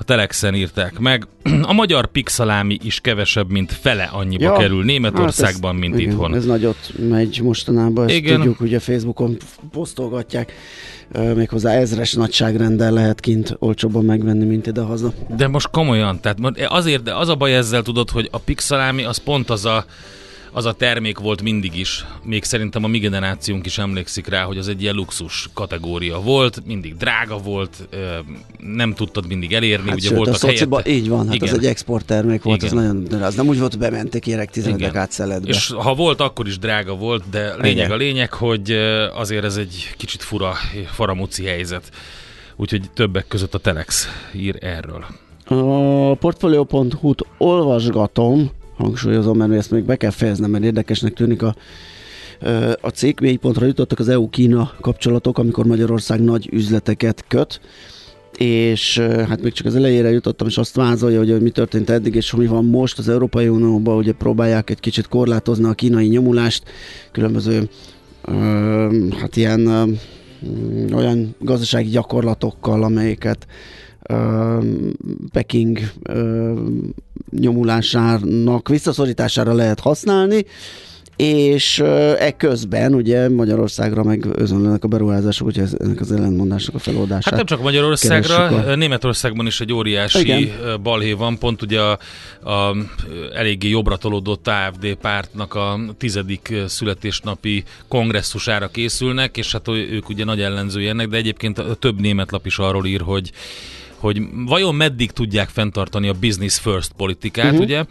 A 0.00 0.04
Telexen 0.04 0.54
írták 0.54 0.98
meg. 0.98 1.26
A 1.62 1.72
magyar 1.72 2.06
pixalámi 2.06 2.78
is 2.82 3.00
kevesebb, 3.00 3.50
mint 3.50 3.72
fele 3.72 4.04
annyiba 4.12 4.44
ja, 4.44 4.52
kerül 4.52 4.84
Németországban, 4.84 5.74
hát 5.74 5.82
ez, 5.82 5.88
mint 5.88 6.00
igen, 6.00 6.12
itthon. 6.12 6.34
Ez 6.34 6.44
nagyot 6.44 6.92
megy 7.08 7.40
mostanában, 7.42 8.08
ezt 8.08 8.16
Igen. 8.16 8.36
tudjuk, 8.36 8.60
ugye 8.60 8.78
Facebookon 8.78 9.36
posztolgatják, 9.70 10.52
méghozzá 11.34 11.72
ezres 11.72 12.12
nagyságrendel 12.12 12.92
lehet 12.92 13.20
kint 13.20 13.56
olcsóbban 13.58 14.04
megvenni, 14.04 14.44
mint 14.44 14.66
ide-haza. 14.66 15.12
De 15.36 15.48
most 15.48 15.70
komolyan, 15.70 16.20
tehát 16.20 16.38
azért, 16.68 17.02
de 17.02 17.14
az 17.14 17.28
a 17.28 17.34
baj 17.34 17.56
ezzel 17.56 17.82
tudod, 17.82 18.10
hogy 18.10 18.28
a 18.30 18.38
pixalámi 18.38 19.04
az 19.04 19.16
pont 19.16 19.50
az 19.50 19.64
a, 19.64 19.84
az 20.52 20.64
a 20.64 20.72
termék 20.72 21.18
volt 21.18 21.42
mindig 21.42 21.76
is. 21.78 22.04
Még 22.22 22.44
szerintem 22.44 22.84
a 22.84 22.86
mi 22.86 22.98
generációnk 22.98 23.66
is 23.66 23.78
emlékszik 23.78 24.26
rá, 24.26 24.42
hogy 24.42 24.58
az 24.58 24.68
egy 24.68 24.82
ilyen 24.82 24.94
luxus 24.94 25.48
kategória 25.54 26.20
volt, 26.20 26.62
mindig 26.66 26.96
drága 26.96 27.36
volt, 27.38 27.88
nem 28.58 28.94
tudtad 28.94 29.26
mindig 29.26 29.52
elérni, 29.52 29.88
Hát 29.88 29.98
ugye 29.98 30.06
sőt, 30.08 30.12
a 30.12 30.16
voltak 30.16 30.36
szociba, 30.36 30.80
helyette. 30.82 31.02
így 31.02 31.08
van, 31.08 31.26
hát 31.26 31.34
Igen. 31.34 31.48
az 31.48 31.54
egy 31.54 31.66
exporttermék 31.66 32.42
volt, 32.42 32.62
Igen. 32.62 32.76
az 32.76 32.82
nagyon, 32.82 33.04
de 33.04 33.26
az 33.26 33.34
nem 33.34 33.48
úgy 33.48 33.58
volt, 33.58 33.70
hogy 33.70 33.80
bementek 33.80 34.26
érek 34.26 34.50
tizenedek 34.50 34.88
Igen. 34.88 35.02
át 35.02 35.12
szeletbe. 35.12 35.48
És 35.48 35.70
ha 35.78 35.94
volt, 35.94 36.20
akkor 36.20 36.46
is 36.46 36.58
drága 36.58 36.94
volt, 36.96 37.22
de 37.30 37.54
lényeg 37.56 37.76
Igen. 37.76 37.90
a 37.90 37.96
lényeg, 37.96 38.32
hogy 38.32 38.70
azért 39.14 39.44
ez 39.44 39.56
egy 39.56 39.94
kicsit 39.96 40.22
fura, 40.22 40.54
faramuci 40.92 41.44
helyzet. 41.44 41.90
Úgyhogy 42.56 42.90
többek 42.94 43.26
között 43.28 43.54
a 43.54 43.58
Telex 43.58 44.08
ír 44.34 44.56
erről. 44.60 45.04
A 45.44 46.14
Portfolio.hu-t 46.14 47.26
olvasgatom, 47.38 48.50
hangsúlyozom, 48.80 49.36
mert 49.36 49.52
ezt 49.52 49.70
még 49.70 49.84
be 49.84 49.96
kell 49.96 50.10
fejeznem, 50.10 50.50
mert 50.50 50.64
érdekesnek 50.64 51.12
tűnik 51.12 51.42
a, 51.42 51.54
a 52.80 52.88
cikk. 52.88 53.20
Mélypontra 53.20 53.66
jutottak 53.66 53.98
az 53.98 54.08
EU-Kína 54.08 54.72
kapcsolatok, 54.80 55.38
amikor 55.38 55.66
Magyarország 55.66 56.20
nagy 56.20 56.48
üzleteket 56.52 57.24
köt 57.28 57.60
és 58.36 58.98
hát 58.98 59.42
még 59.42 59.52
csak 59.52 59.66
az 59.66 59.76
elejére 59.76 60.10
jutottam, 60.10 60.46
és 60.46 60.58
azt 60.58 60.74
vázolja, 60.74 61.18
hogy 61.18 61.42
mi 61.42 61.50
történt 61.50 61.90
eddig, 61.90 62.14
és 62.14 62.34
mi 62.34 62.46
van 62.46 62.64
most 62.64 62.98
az 62.98 63.08
Európai 63.08 63.48
Unióban, 63.48 63.96
ugye 63.96 64.12
próbálják 64.12 64.70
egy 64.70 64.80
kicsit 64.80 65.08
korlátozni 65.08 65.64
a 65.64 65.72
kínai 65.72 66.06
nyomulást, 66.06 66.62
különböző 67.12 67.68
hát 69.20 69.36
ilyen 69.36 69.60
mm, 69.60 70.92
olyan 70.92 71.34
gazdasági 71.38 71.88
gyakorlatokkal, 71.88 72.82
amelyeket 72.82 73.46
Peking 75.32 75.78
ö, 76.02 76.52
nyomulásának 77.30 78.68
visszaszorítására 78.68 79.52
lehet 79.52 79.80
használni, 79.80 80.44
és 81.20 81.78
e 82.18 82.30
közben 82.36 82.94
ugye 82.94 83.28
Magyarországra 83.28 84.02
meg 84.02 84.26
özönlenek 84.34 84.84
a 84.84 84.88
beruházások, 84.88 85.46
úgyhogy 85.46 85.68
ennek 85.78 86.00
az 86.00 86.12
ellentmondásnak 86.12 86.74
a 86.74 86.78
feloldását. 86.78 87.24
Hát 87.24 87.36
nem 87.36 87.44
csak 87.44 87.62
Magyarországra, 87.62 88.36
a- 88.46 88.74
Németországban 88.74 89.46
is 89.46 89.60
egy 89.60 89.72
óriási 89.72 90.20
Igen. 90.20 90.50
balhé 90.82 91.12
van, 91.12 91.38
pont 91.38 91.62
ugye 91.62 91.80
a, 91.80 91.98
a 92.50 92.76
eléggé 93.34 93.68
jobbra 93.68 93.96
tolódott 93.96 94.48
AFD 94.48 94.94
pártnak 94.94 95.54
a 95.54 95.80
tizedik 95.98 96.54
születésnapi 96.66 97.64
kongresszusára 97.88 98.68
készülnek, 98.68 99.36
és 99.36 99.52
hát 99.52 99.68
ők 99.68 100.08
ugye 100.08 100.24
nagy 100.24 100.40
ellenzői 100.40 100.86
ennek, 100.86 101.08
de 101.08 101.16
egyébként 101.16 101.62
több 101.78 102.00
német 102.00 102.30
lap 102.30 102.46
is 102.46 102.58
arról 102.58 102.86
ír, 102.86 103.00
hogy 103.00 103.32
hogy 104.00 104.22
vajon 104.46 104.74
meddig 104.74 105.10
tudják 105.10 105.48
fenntartani 105.48 106.08
a 106.08 106.14
business 106.20 106.58
first 106.58 106.92
politikát, 106.96 107.44
uh-huh. 107.44 107.60
ugye? 107.60 107.84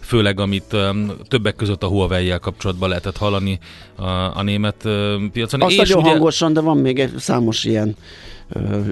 Főleg, 0.00 0.40
amit 0.40 0.72
um, 0.72 1.12
többek 1.28 1.56
között 1.56 1.82
a 1.82 1.86
Huawei-jel 1.86 2.38
kapcsolatban 2.38 2.88
lehetett 2.88 3.16
hallani 3.16 3.58
a, 3.96 4.04
a 4.08 4.42
német 4.42 4.84
um, 4.84 5.30
piacon. 5.32 5.62
Azt 5.62 5.76
nagyon 5.76 5.98
ugye, 5.98 6.10
hangosan, 6.10 6.52
de 6.52 6.60
van 6.60 6.76
még 6.76 6.98
egy 6.98 7.12
számos 7.18 7.64
ilyen 7.64 7.96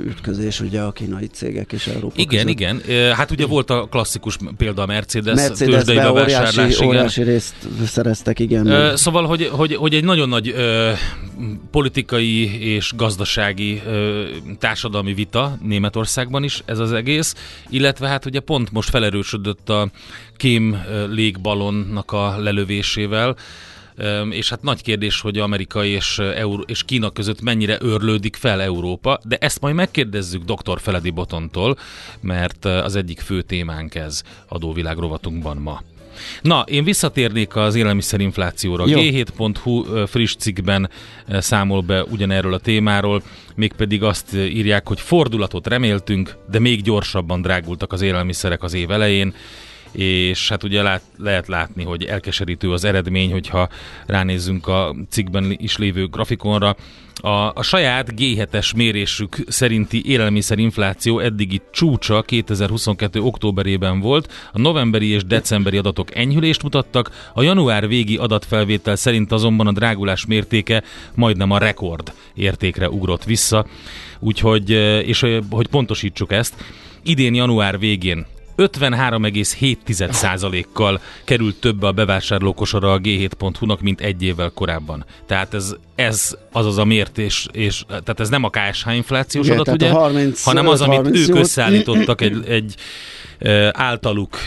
ütközés 0.07 0.61
ugye 0.61 0.81
a 0.81 0.93
kínai 0.93 1.27
cégek 1.27 1.73
és 1.73 1.87
Európa 1.87 2.15
Igen, 2.17 2.45
között. 2.47 2.49
igen. 2.61 2.81
Hát 3.13 3.31
ugye 3.31 3.47
volt 3.47 3.71
a 3.71 3.87
klasszikus 3.91 4.37
példa 4.57 4.83
a 4.83 4.87
Mercedes, 4.87 5.35
tőzsdei 5.47 5.69
Mercedesbe 5.69 6.13
bevásárlás. 6.13 6.57
óriási, 6.57 6.75
igen. 6.77 6.89
óriási 6.89 7.23
részt 7.23 7.55
szereztek, 7.87 8.39
igen. 8.39 8.97
Szóval, 8.97 9.27
hogy, 9.27 9.49
hogy, 9.53 9.75
hogy 9.75 9.95
egy 9.95 10.05
nagyon 10.05 10.29
nagy 10.29 10.49
ö, 10.49 10.93
politikai 11.71 12.61
és 12.61 12.93
gazdasági 12.97 13.83
ö, 13.87 14.25
társadalmi 14.59 15.15
vita 15.15 15.59
Németországban 15.63 16.45
is 16.45 16.63
ez 16.65 16.79
az 16.79 16.93
egész, 16.93 17.35
illetve 17.69 18.09
hát 18.09 18.27
ugye 18.27 18.41
pont 18.41 18.73
most 18.73 18.89
felerősödött 18.91 19.69
a 19.69 19.91
kém 20.37 20.83
ö, 20.89 21.07
légballonnak 21.13 22.13
a 22.13 22.37
lelövésével, 22.39 23.37
és 24.31 24.49
hát 24.49 24.63
nagy 24.63 24.83
kérdés, 24.83 25.21
hogy 25.21 25.39
Amerika 25.39 25.85
és, 25.85 26.19
Euró- 26.19 26.65
és 26.67 26.85
Kína 26.85 27.11
között 27.11 27.41
mennyire 27.41 27.77
örlődik 27.81 28.37
fel 28.37 28.63
Európa, 28.63 29.19
de 29.25 29.37
ezt 29.37 29.61
majd 29.61 29.75
megkérdezzük 29.75 30.43
dr. 30.43 30.81
Feledi 30.81 31.11
Botontól, 31.11 31.79
mert 32.21 32.65
az 32.65 32.97
egyik 32.97 33.21
fő 33.21 33.43
témánk 33.43 33.95
ez 33.95 34.23
adóvilág 34.49 34.99
rovatunkban 34.99 35.57
ma. 35.57 35.83
Na, 36.43 36.65
én 36.69 36.85
visszatérnék 36.85 37.57
az 37.57 37.75
élelmiszerinflációra. 37.75 38.87
Jó. 38.87 38.99
G7.hu 39.01 39.85
ö, 39.87 40.05
friss 40.07 40.35
cikkben 40.35 40.91
számol 41.29 41.81
be 41.81 42.05
ugyanerről 42.05 42.55
a 42.55 42.59
témáról, 42.59 43.23
mégpedig 43.55 44.03
azt 44.03 44.35
írják, 44.35 44.89
hogy 44.89 45.01
fordulatot 45.01 45.67
reméltünk, 45.67 46.37
de 46.51 46.59
még 46.59 46.83
gyorsabban 46.83 47.43
drágultak 47.43 47.93
az 47.93 48.03
élelmiszerek 48.03 48.63
az 48.63 48.75
év 48.75 48.91
elején, 48.91 49.35
és 49.95 50.49
hát 50.49 50.63
ugye 50.63 50.83
lát, 50.83 51.03
lehet 51.19 51.49
látni, 51.49 51.85
hogy 51.85 52.05
elkeserítő 52.05 52.73
az 52.73 52.85
eredmény, 52.85 53.31
hogyha 53.33 53.69
ránézzünk 54.07 54.67
a 54.67 54.95
cikkben 55.11 55.57
is 55.59 55.77
lévő 55.77 56.07
grafikonra. 56.07 56.77
A, 57.21 57.53
a 57.55 57.63
saját 57.63 58.13
G7-es 58.17 58.77
mérésük 58.77 59.37
szerinti 59.49 60.03
élelmiszerinfláció 60.07 61.19
eddigi 61.19 61.61
csúcsa 61.73 62.23
2022. 62.23 63.21
októberében 63.21 64.01
volt, 64.01 64.33
a 64.53 64.59
novemberi 64.59 65.09
és 65.09 65.25
decemberi 65.25 65.79
adatok 65.79 66.17
enyhülést 66.17 66.63
mutattak, 66.63 67.31
a 67.35 67.43
január 67.43 67.89
végi 67.89 68.17
adatfelvétel 68.17 68.97
szerint 68.97 69.33
azonban 69.33 69.67
a 69.67 69.73
drágulás 69.73 70.27
mértéke 70.27 70.83
majdnem 71.15 71.51
a 71.51 71.59
rekord 71.59 72.13
értékre 72.35 72.89
ugrott 72.91 73.25
vissza, 73.25 73.67
úgyhogy, 74.19 74.73
eh, 74.73 75.09
és 75.09 75.23
eh, 75.23 75.39
hogy 75.51 75.67
pontosítsuk 75.67 76.33
ezt, 76.33 76.65
idén 77.03 77.35
január 77.35 77.79
végén 77.79 78.27
53,7%-kal 78.57 81.01
került 81.25 81.61
többe 81.61 81.87
a 81.87 81.93
bevásárlókosara 81.93 82.93
a 82.93 82.99
G7.hu-nak, 82.99 83.81
mint 83.81 84.01
egy 84.01 84.23
évvel 84.23 84.51
korábban. 84.51 85.05
Tehát 85.27 85.55
ez, 85.55 85.75
ez 85.95 86.37
az 86.53 86.67
az 86.67 86.79
a 86.79 86.85
mértés, 86.85 87.47
és 87.53 87.85
tehát 87.89 88.21
ez 88.21 88.29
nem 88.29 88.45
a 88.45 88.51
KSH 88.51 88.95
inflációs 88.95 89.47
Igen, 89.47 89.59
adat, 89.59 89.75
ugye, 89.75 89.91
a 89.91 89.99
30 89.99 90.45
hanem 90.45 90.69
az, 90.69 90.81
amit 90.81 90.97
38 90.97 91.29
ők 91.29 91.37
összeállítottak 91.37 92.21
egy, 92.21 92.49
egy 92.49 92.75
általuk 93.71 94.39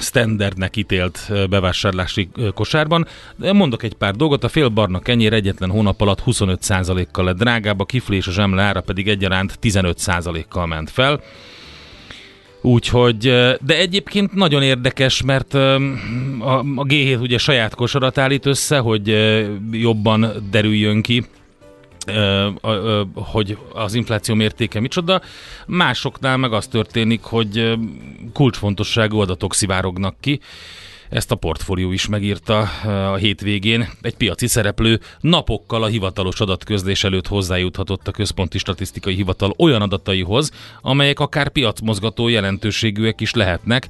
standardnek 0.00 0.76
ítélt 0.76 1.32
bevásárlási 1.50 2.28
kosárban. 2.54 3.06
Mondok 3.36 3.82
egy 3.82 3.94
pár 3.94 4.14
dolgot, 4.14 4.44
a 4.44 4.48
fél 4.48 4.68
barna 4.68 4.98
kenyér 4.98 5.32
egyetlen 5.32 5.70
hónap 5.70 6.00
alatt 6.00 6.22
25%-kal 6.26 7.24
lett 7.24 7.36
drágább, 7.36 7.80
a 7.80 7.84
kifli 7.84 8.16
és 8.16 8.26
a 8.26 8.30
zsemle 8.30 8.62
ára 8.62 8.80
pedig 8.80 9.08
egyaránt 9.08 9.58
15%-kal 9.62 10.66
ment 10.66 10.90
fel. 10.90 11.20
Úgyhogy, 12.60 13.18
de 13.60 13.76
egyébként 13.76 14.34
nagyon 14.34 14.62
érdekes, 14.62 15.22
mert 15.22 15.54
a, 15.54 15.74
a 16.58 16.84
G7 16.84 17.20
ugye 17.20 17.38
saját 17.38 17.74
kosarat 17.74 18.18
állít 18.18 18.46
össze, 18.46 18.78
hogy 18.78 19.16
jobban 19.70 20.32
derüljön 20.50 21.02
ki, 21.02 21.24
hogy 23.14 23.58
az 23.72 23.94
infláció 23.94 24.34
mértéke 24.34 24.80
micsoda. 24.80 25.20
Másoknál 25.66 26.36
meg 26.36 26.52
az 26.52 26.66
történik, 26.66 27.22
hogy 27.22 27.78
kulcsfontosságú 28.32 29.18
adatok 29.18 29.54
szivárognak 29.54 30.16
ki. 30.20 30.40
Ezt 31.08 31.30
a 31.30 31.34
portfólió 31.34 31.92
is 31.92 32.06
megírta 32.06 32.60
a 33.12 33.16
hétvégén. 33.16 33.88
Egy 34.00 34.16
piaci 34.16 34.46
szereplő 34.46 35.00
napokkal 35.20 35.82
a 35.82 35.86
hivatalos 35.86 36.40
adatközlés 36.40 37.04
előtt 37.04 37.26
hozzájuthatott 37.26 38.08
a 38.08 38.10
Központi 38.10 38.58
Statisztikai 38.58 39.14
Hivatal 39.14 39.54
olyan 39.58 39.82
adataihoz, 39.82 40.50
amelyek 40.82 41.20
akár 41.20 41.48
piacmozgató 41.48 42.28
jelentőségűek 42.28 43.20
is 43.20 43.34
lehetnek, 43.34 43.88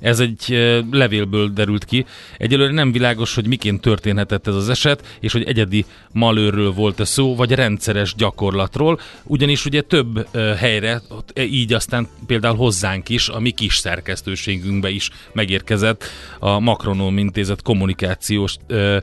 ez 0.00 0.20
egy 0.20 0.48
levélből 0.90 1.48
derült 1.48 1.84
ki. 1.84 2.04
Egyelőre 2.38 2.72
nem 2.72 2.92
világos, 2.92 3.34
hogy 3.34 3.46
miként 3.46 3.80
történhetett 3.80 4.46
ez 4.46 4.54
az 4.54 4.68
eset, 4.68 5.16
és 5.20 5.32
hogy 5.32 5.44
egyedi 5.44 5.84
malőrről 6.12 6.72
volt-e 6.72 7.04
szó, 7.04 7.34
vagy 7.34 7.52
rendszeres 7.52 8.14
gyakorlatról, 8.14 9.00
ugyanis 9.22 9.64
ugye 9.64 9.80
több 9.80 10.28
helyre, 10.56 11.02
e, 11.32 11.42
így 11.42 11.72
aztán 11.72 12.08
például 12.26 12.56
hozzánk 12.56 13.08
is, 13.08 13.28
a 13.28 13.40
mi 13.40 13.50
kis 13.50 13.76
szerkesztőségünkbe 13.76 14.90
is 14.90 15.10
megérkezett 15.32 16.04
a 16.38 16.58
Makronóm 16.58 17.18
Intézet 17.18 17.62
kommunikációs 17.62 18.56
ö, 18.66 18.96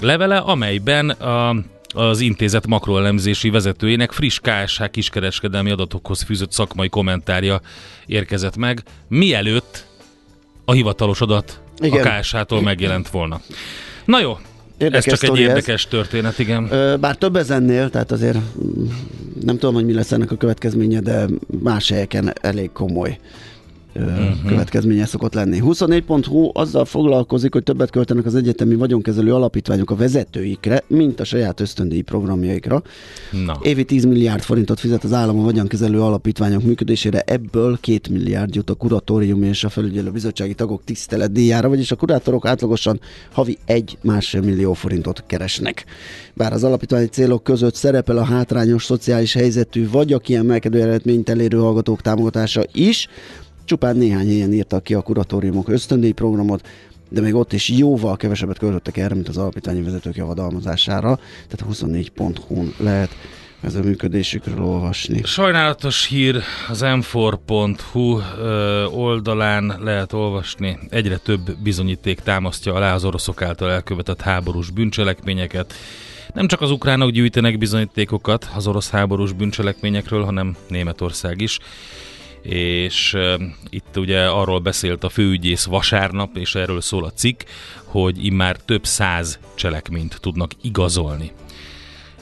levele, 0.00 0.36
amelyben 0.36 1.10
a 1.10 1.56
az 1.94 2.20
intézet 2.20 2.66
makroelemzési 2.66 3.50
vezetőjének 3.50 4.12
friss 4.12 4.38
KSH 4.42 4.90
kiskereskedelmi 4.90 5.70
adatokhoz 5.70 6.22
fűzött 6.22 6.52
szakmai 6.52 6.88
kommentárja 6.88 7.60
érkezett 8.06 8.56
meg, 8.56 8.82
mielőtt 9.08 9.86
a 10.64 10.72
hivatalos 10.72 11.20
adat 11.20 11.60
igen. 11.80 12.06
a 12.06 12.20
KSH-tól 12.20 12.62
megjelent 12.62 13.08
volna. 13.08 13.40
Na 14.04 14.20
jó, 14.20 14.38
Érdekes 14.78 15.12
ez 15.12 15.20
csak 15.20 15.30
egy 15.30 15.40
érdekes 15.40 15.84
ez. 15.84 15.90
történet, 15.90 16.38
igen. 16.38 16.68
Bár 17.00 17.16
több 17.16 17.36
ezennél, 17.36 17.90
tehát 17.90 18.12
azért 18.12 18.36
mm, 18.36 18.86
nem 19.44 19.58
tudom, 19.58 19.74
hogy 19.74 19.84
mi 19.84 19.92
lesz 19.92 20.12
ennek 20.12 20.30
a 20.30 20.36
következménye, 20.36 21.00
de 21.00 21.26
más 21.62 21.88
helyeken 21.88 22.32
elég 22.40 22.72
komoly 22.72 23.18
uh-huh. 23.98 24.46
következménye 24.46 25.06
szokott 25.06 25.34
lenni. 25.34 25.60
24.hu 25.64 26.50
azzal 26.52 26.84
foglalkozik, 26.84 27.52
hogy 27.52 27.62
többet 27.62 27.90
költenek 27.90 28.26
az 28.26 28.34
egyetemi 28.34 28.74
vagyonkezelő 28.74 29.34
alapítványok 29.34 29.90
a 29.90 29.96
vezetőikre, 29.96 30.82
mint 30.86 31.20
a 31.20 31.24
saját 31.24 31.60
ösztöndíj 31.60 32.00
programjaikra. 32.00 32.82
Na. 33.44 33.58
Évi 33.62 33.84
10 33.84 34.04
milliárd 34.04 34.42
forintot 34.42 34.80
fizet 34.80 35.04
az 35.04 35.12
állam 35.12 35.38
a 35.38 35.42
vagyonkezelő 35.42 36.02
alapítványok 36.02 36.62
működésére, 36.62 37.20
ebből 37.20 37.78
2 37.80 38.12
milliárd 38.12 38.54
jut 38.54 38.70
a 38.70 38.74
kuratórium 38.74 39.42
és 39.42 39.64
a 39.64 39.68
felügyelő 39.68 40.10
bizottsági 40.10 40.54
tagok 40.54 40.84
tiszteletdíjára, 40.84 41.68
vagyis 41.68 41.90
a 41.90 41.96
kurátorok 41.96 42.46
átlagosan 42.46 43.00
havi 43.32 43.58
1-1,5 43.66 44.44
millió 44.44 44.72
forintot 44.72 45.24
keresnek. 45.26 45.84
Bár 46.34 46.52
az 46.52 46.64
alapítványi 46.64 47.06
célok 47.06 47.42
között 47.42 47.74
szerepel 47.74 48.18
a 48.18 48.24
hátrányos 48.24 48.84
szociális 48.84 49.32
helyzetű 49.32 49.88
vagy 49.90 50.12
a 50.12 50.18
kiemelkedő 50.18 50.80
eredményt 50.82 51.28
elérő 51.28 51.58
hallgatók 51.58 52.00
támogatása 52.00 52.62
is, 52.72 53.08
Csupán 53.68 53.96
néhány 53.96 54.26
helyen 54.26 54.52
írtak 54.52 54.82
ki 54.82 54.94
a 54.94 55.00
kuratóriumok 55.00 55.68
ösztöndíj 55.68 56.10
programot, 56.10 56.68
de 57.08 57.20
még 57.20 57.34
ott 57.34 57.52
is 57.52 57.68
jóval 57.68 58.16
kevesebbet 58.16 58.58
költöttek 58.58 58.96
erre, 58.96 59.14
mint 59.14 59.28
az 59.28 59.36
alapítványi 59.36 59.82
vezetők 59.82 60.16
javadalmazására, 60.16 61.18
tehát 61.48 61.76
24.hu-n 61.76 62.74
lehet 62.78 63.10
ez 63.60 63.74
a 63.74 63.82
működésükről 63.82 64.64
olvasni. 64.64 65.20
Sajnálatos 65.24 66.06
hír 66.06 66.42
az 66.68 66.80
m4.hu 66.82 68.20
oldalán 69.00 69.74
lehet 69.80 70.12
olvasni. 70.12 70.78
Egyre 70.90 71.16
több 71.16 71.56
bizonyíték 71.62 72.20
támasztja 72.20 72.74
alá 72.74 72.94
az 72.94 73.04
oroszok 73.04 73.42
által 73.42 73.70
elkövetett 73.70 74.20
háborús 74.20 74.70
bűncselekményeket. 74.70 75.74
Nem 76.34 76.46
csak 76.46 76.60
az 76.60 76.70
ukránok 76.70 77.10
gyűjtenek 77.10 77.58
bizonyítékokat 77.58 78.50
az 78.54 78.66
orosz 78.66 78.90
háborús 78.90 79.32
bűncselekményekről, 79.32 80.24
hanem 80.24 80.56
Németország 80.68 81.40
is 81.40 81.58
és 82.42 83.16
itt 83.70 83.96
ugye 83.96 84.26
arról 84.26 84.58
beszélt 84.58 85.04
a 85.04 85.08
főügyész 85.08 85.64
vasárnap, 85.64 86.36
és 86.36 86.54
erről 86.54 86.80
szól 86.80 87.04
a 87.04 87.10
cikk, 87.10 87.40
hogy 87.84 88.24
immár 88.24 88.56
több 88.56 88.86
száz 88.86 89.38
cselekményt 89.54 90.18
tudnak 90.20 90.50
igazolni. 90.62 91.32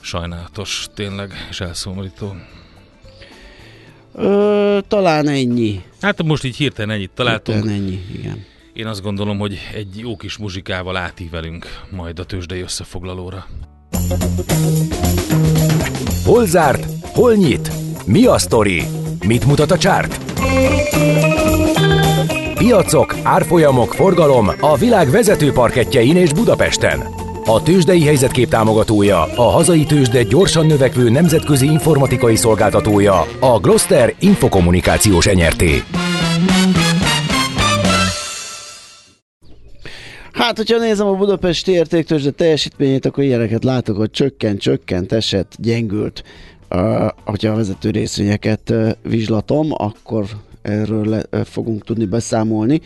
Sajnálatos 0.00 0.86
tényleg, 0.94 1.46
és 1.50 1.60
elszomorító. 1.60 2.36
Ö, 4.14 4.78
talán 4.88 5.28
ennyi. 5.28 5.82
Hát 6.00 6.22
most 6.22 6.44
így 6.44 6.56
hirtelen 6.56 6.96
ennyit 6.96 7.10
találtunk. 7.14 7.58
Hirtelen 7.58 7.82
ennyi, 7.82 8.04
igen. 8.14 8.44
Én 8.72 8.86
azt 8.86 9.02
gondolom, 9.02 9.38
hogy 9.38 9.58
egy 9.74 9.98
jó 9.98 10.16
kis 10.16 10.36
muzsikával 10.36 10.96
átívelünk 10.96 11.66
majd 11.90 12.18
a 12.18 12.24
tőzsdei 12.24 12.60
összefoglalóra. 12.60 13.46
Hol 16.24 16.46
zárt? 16.46 16.86
Hol 17.02 17.34
nyit? 17.34 17.85
Mi 18.06 18.24
a 18.26 18.38
sztori? 18.38 18.82
Mit 19.26 19.46
mutat 19.46 19.70
a 19.70 19.78
csárt? 19.78 20.20
Piacok, 22.54 23.16
árfolyamok, 23.22 23.94
forgalom 23.94 24.50
a 24.60 24.76
világ 24.76 25.10
vezető 25.10 25.52
parketjein 25.52 26.16
és 26.16 26.32
Budapesten. 26.32 27.00
A 27.44 27.62
tőzsdei 27.62 28.02
helyzetkép 28.02 28.48
támogatója, 28.48 29.22
a 29.22 29.42
hazai 29.42 29.84
tőzsde 29.84 30.22
gyorsan 30.22 30.66
növekvő 30.66 31.10
nemzetközi 31.10 31.66
informatikai 31.66 32.36
szolgáltatója, 32.36 33.26
a 33.40 33.58
Gloster 33.58 34.14
Infokommunikációs 34.18 35.26
enyerté. 35.26 35.82
Hát, 40.32 40.56
hogyha 40.56 40.78
nézem 40.78 41.06
a 41.06 41.14
budapesti 41.14 41.72
értéktőzsde 41.72 42.30
teljesítményét, 42.30 43.06
akkor 43.06 43.24
ilyeneket 43.24 43.64
látok, 43.64 43.96
hogy 43.96 44.10
csökkent, 44.10 44.60
csökkent, 44.60 45.12
esett, 45.12 45.52
gyengült. 45.58 46.22
Uh, 46.70 47.08
hogyha 47.24 47.52
a 47.52 47.56
vezető 47.56 47.90
részvényeket 47.90 48.70
uh, 48.70 48.90
vizslatom, 49.02 49.68
akkor 49.72 50.26
erről 50.62 51.08
le, 51.08 51.22
uh, 51.32 51.40
fogunk 51.44 51.84
tudni 51.84 52.04
beszámolni. 52.04 52.80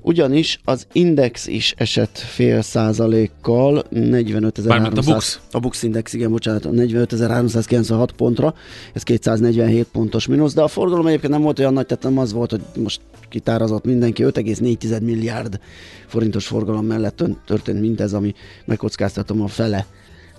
Ugyanis 0.00 0.60
az 0.64 0.86
Index 0.92 1.46
is 1.46 1.74
esett 1.76 2.18
fél 2.18 2.62
százalékkal, 2.62 3.84
45.300... 3.94 4.96
a 4.96 5.12
Bux? 5.12 5.40
A 5.50 5.58
Bux 5.58 5.82
Index, 5.82 6.12
igen, 6.12 6.30
bocsánat, 6.30 6.64
45.396 6.70 8.08
pontra, 8.16 8.54
ez 8.92 9.02
247 9.02 9.86
pontos 9.92 10.26
mínusz, 10.26 10.54
de 10.54 10.62
a 10.62 10.68
forgalom 10.68 11.06
egyébként 11.06 11.32
nem 11.32 11.42
volt 11.42 11.58
olyan 11.58 11.72
nagy, 11.72 11.86
tehát 11.86 12.02
nem 12.02 12.18
az 12.18 12.32
volt, 12.32 12.50
hogy 12.50 12.62
most 12.76 13.00
kitárazott 13.28 13.84
mindenki, 13.84 14.24
5,4 14.24 15.02
milliárd 15.02 15.60
forintos 16.06 16.46
forgalom 16.46 16.86
mellett 16.86 17.24
történt 17.46 17.80
mindez, 17.80 18.12
ami 18.12 18.34
megkockáztatom 18.64 19.42
a 19.42 19.48
fele 19.48 19.86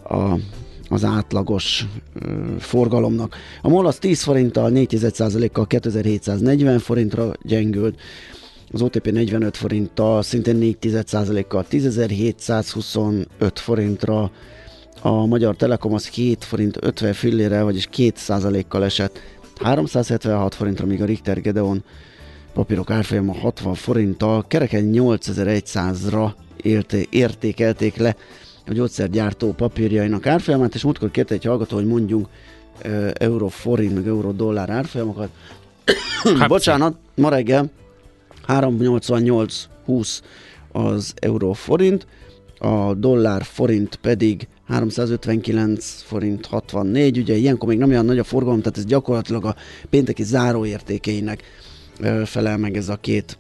a 0.04 0.36
az 0.90 1.04
átlagos 1.04 1.88
forgalomnak. 2.60 3.36
A 3.62 3.70
MOL 3.70 3.88
az 3.88 3.98
10 3.98 4.22
forinttal, 4.22 4.72
4,1%-kal 4.72 5.68
2740 5.68 6.80
forintra 6.80 7.34
gyengült, 7.42 8.00
az 8.72 8.82
OTP 8.82 9.12
45 9.12 9.58
forinttal, 9.58 10.22
szintén 10.22 10.58
4,1%-kal 10.60 11.66
10.725 11.70 13.52
forintra, 13.54 14.32
a 15.02 15.26
Magyar 15.26 15.56
Telekom 15.56 15.94
az 15.94 16.08
7 16.08 16.44
forint 16.44 16.78
50 16.82 17.14
fillére, 17.14 17.64
vagyis 17.64 17.88
2%-kal 17.96 18.84
esett. 18.84 19.20
376 19.62 20.56
forintra, 20.56 20.86
míg 20.86 21.02
a 21.02 21.06
Richter 21.06 21.42
Gedeon 21.42 21.84
papírok 22.54 22.90
árfolyama 22.92 23.34
60 23.34 23.74
forinttal, 23.74 24.48
kereken 24.48 24.92
8100-ra 24.94 26.32
értékelték 27.10 27.96
le 27.96 28.16
a 28.70 28.74
gyógyszergyártó 28.74 29.54
papírjainak 29.54 30.28
árfolyamát, 30.28 30.76
és 30.76 30.84
múltkor 30.84 31.12
kérte 31.12 31.34
egy 31.34 31.44
hallgató, 31.44 31.76
hogy 31.76 31.86
mondjunk 31.86 32.28
euró-forint, 33.14 33.94
meg 33.94 34.08
euró-dollár 34.08 34.70
árfolyamokat. 34.70 35.30
Hát 36.38 36.48
Bocsánat, 36.58 36.98
ma 37.16 37.30
reggel 37.30 37.70
388-20 38.48 40.20
az 40.72 41.14
euró-forint, 41.16 42.08
a 42.60 42.94
dollár-forint 42.94 43.96
pedig 43.96 44.48
359 44.68 46.02
forint 46.02 46.46
64, 46.46 47.18
ugye 47.18 47.36
ilyenkor 47.36 47.68
még 47.68 47.78
nem 47.78 47.90
olyan 47.90 48.06
nagy 48.06 48.20
a 48.20 48.24
forgalom, 48.24 48.62
tehát 48.62 48.78
ez 48.78 48.86
gyakorlatilag 48.86 49.46
a 49.46 49.56
pénteki 49.90 50.24
záróértékeinek 50.24 51.44
felel 52.26 52.58
meg 52.58 52.78
ez 52.78 52.90
a 52.90 52.96
két 52.96 53.38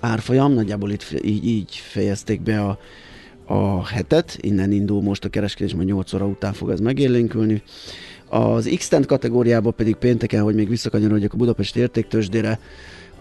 árfolyam, 0.00 0.52
nagyjából 0.52 0.90
itt 0.90 1.14
így, 1.24 1.46
így 1.46 1.74
fejezték 1.74 2.40
be 2.40 2.60
a 2.60 2.78
a 3.46 3.86
hetet, 3.86 4.38
innen 4.40 4.72
indul 4.72 5.02
most 5.02 5.24
a 5.24 5.28
kereskedés, 5.28 5.74
majd 5.74 5.88
8 5.88 6.12
óra 6.12 6.26
után 6.26 6.52
fog 6.52 6.70
ez 6.70 6.80
megélénkülni. 6.80 7.62
Az 8.28 8.70
x 8.76 8.88
kategóriában 9.06 9.74
pedig 9.74 9.94
pénteken, 9.94 10.42
hogy 10.42 10.54
még 10.54 10.68
visszakanyarodjak 10.68 11.32
a 11.32 11.36
Budapest 11.36 11.76
értéktősdére, 11.76 12.58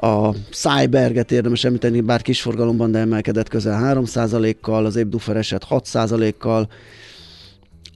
a 0.03 0.35
Cyberget 0.51 1.31
érdemes 1.31 1.63
említeni, 1.63 2.01
bár 2.01 2.21
kisforgalomban, 2.21 2.91
de 2.91 2.99
emelkedett 2.99 3.47
közel 3.47 3.95
3%-kal, 3.95 4.85
az 4.85 4.97
Ebdufer 4.97 5.37
eset 5.37 5.65
6%-kal, 5.69 6.67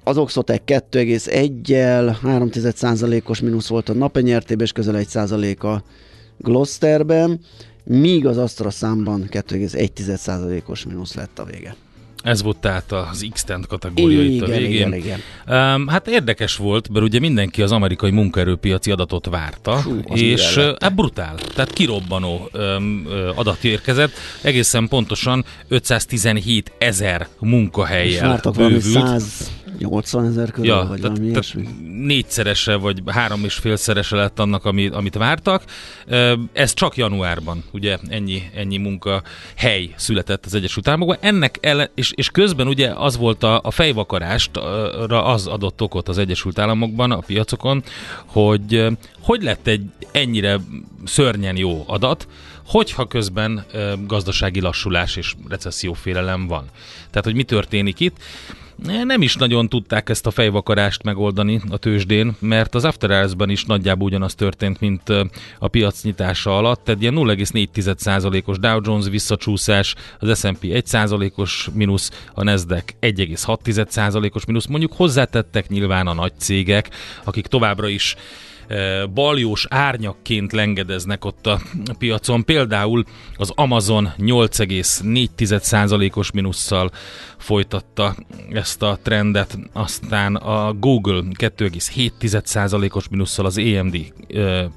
az 0.03 0.17
Oxotec 0.17 0.61
2,1-jel, 0.65 2.15
3,1%-os 2.23 3.39
mínusz 3.39 3.67
volt 3.67 3.89
a 3.89 3.93
napenyertében, 3.93 4.65
és 4.65 4.71
közel 4.71 4.95
1% 4.97 5.59
a 5.59 5.83
Gloucesterben, 6.37 7.39
míg 7.83 8.25
az 8.25 8.37
Astra 8.37 8.69
számban 8.69 9.27
2,1%-os 9.29 10.85
mínusz 10.85 11.13
lett 11.13 11.39
a 11.39 11.43
vége. 11.43 11.75
Ez 12.27 12.43
volt 12.43 12.57
tehát 12.57 12.91
az 12.91 13.27
x 13.33 13.45
kategória 13.67 14.21
itt 14.21 14.41
a 14.41 14.45
Igen, 14.45 14.57
végén. 14.57 14.93
igen, 14.93 14.93
igen. 14.93 15.75
Um, 15.75 15.87
hát 15.87 16.07
érdekes 16.07 16.55
volt, 16.55 16.89
mert 16.89 17.05
ugye 17.05 17.19
mindenki 17.19 17.61
az 17.61 17.71
amerikai 17.71 18.11
munkaerőpiaci 18.11 18.91
adatot 18.91 19.25
várta, 19.25 19.71
az 20.07 20.21
és 20.21 20.55
uh, 20.55 20.63
hát 20.79 20.95
brutál, 20.95 21.35
tehát 21.55 21.73
kirobbanó 21.73 22.49
um, 22.53 23.07
adat 23.35 23.63
érkezett, 23.63 24.11
egészen 24.41 24.87
pontosan 24.87 25.45
517 25.67 26.71
ezer 26.77 27.27
És 27.41 27.47
munkahelyjel 27.47 28.27
vártak 28.27 28.55
valami 28.55 28.79
bővült. 29.71 30.05
180 30.05 30.25
ezer 30.25 30.51
körül, 30.51 30.69
Ja, 30.69 30.85
vagy 30.89 31.01
valami 31.01 31.27
ilyesmi. 31.27 31.67
négyszerese 32.03 32.75
vagy 32.75 33.01
három 33.05 33.43
és 33.43 33.53
félszerese 33.53 34.15
lett 34.15 34.39
annak, 34.39 34.65
ami, 34.65 34.87
amit 34.87 35.15
vártak. 35.15 35.63
Ez 36.53 36.73
csak 36.73 36.97
januárban, 36.97 37.63
ugye 37.71 37.97
ennyi, 38.09 38.41
ennyi 38.55 38.77
munkahely 38.77 39.93
született 39.95 40.45
az 40.45 40.53
Egyesült 40.53 40.87
Államokban. 40.87 41.17
Ennek 41.21 41.57
ellen, 41.61 41.89
és, 41.95 42.11
és 42.15 42.29
közben 42.29 42.67
ugye 42.67 42.89
az 42.95 43.17
volt 43.17 43.43
a, 43.43 43.59
a 43.63 43.71
fejvakarástra 43.71 45.25
az 45.25 45.47
adott 45.47 45.81
okot 45.81 46.09
az 46.09 46.17
Egyesült 46.17 46.59
Államokban, 46.59 47.11
a 47.11 47.19
piacokon, 47.19 47.83
hogy 48.25 48.85
hogy 49.21 49.43
lett 49.43 49.67
egy 49.67 49.81
ennyire 50.11 50.59
szörnyen 51.05 51.57
jó 51.57 51.83
adat, 51.87 52.27
hogyha 52.67 53.05
közben 53.05 53.65
gazdasági 54.05 54.61
lassulás 54.61 55.15
és 55.15 55.33
recessziófélelem 55.49 56.47
van. 56.47 56.65
Tehát, 57.09 57.23
hogy 57.23 57.35
mi 57.35 57.43
történik 57.43 57.99
itt. 57.99 58.17
Nem 59.03 59.21
is 59.21 59.35
nagyon 59.35 59.69
tudták 59.69 60.09
ezt 60.09 60.25
a 60.25 60.31
fejvakarást 60.31 61.03
megoldani 61.03 61.61
a 61.69 61.77
tőzsdén, 61.77 62.35
mert 62.39 62.75
az 62.75 62.85
After 62.85 63.09
Hours-ban 63.09 63.49
is 63.49 63.65
nagyjából 63.65 64.07
ugyanaz 64.07 64.35
történt, 64.35 64.79
mint 64.79 65.09
a 65.59 65.67
piac 65.67 66.03
nyitása 66.03 66.57
alatt, 66.57 66.83
tehát 66.83 67.01
ilyen 67.01 67.13
0,4%-os 67.17 68.59
Dow 68.59 68.79
Jones 68.83 69.09
visszacsúszás, 69.09 69.95
az 70.19 70.39
S&P 70.39 70.57
1%-os 70.61 71.69
mínusz, 71.73 72.11
a 72.33 72.43
Nasdaq 72.43 72.93
1,6%-os 73.01 74.45
mínusz. 74.45 74.65
Mondjuk 74.65 74.93
hozzátettek 74.93 75.67
nyilván 75.67 76.07
a 76.07 76.13
nagy 76.13 76.33
cégek, 76.37 76.89
akik 77.23 77.47
továbbra 77.47 77.87
is 77.87 78.15
baljós 79.13 79.65
árnyakként 79.69 80.51
lengedeznek 80.51 81.25
ott 81.25 81.47
a 81.47 81.61
piacon. 81.97 82.45
Például 82.45 83.03
az 83.35 83.51
Amazon 83.55 84.13
8,4%-os 84.17 86.31
minusszal 86.31 86.91
folytatta 87.37 88.15
ezt 88.51 88.81
a 88.81 88.99
trendet, 89.01 89.57
aztán 89.73 90.35
a 90.35 90.73
Google 90.73 91.21
2,7%-os 91.33 93.07
minusszal, 93.07 93.45
az 93.45 93.57
AMD 93.57 93.95
eh, 93.95 94.03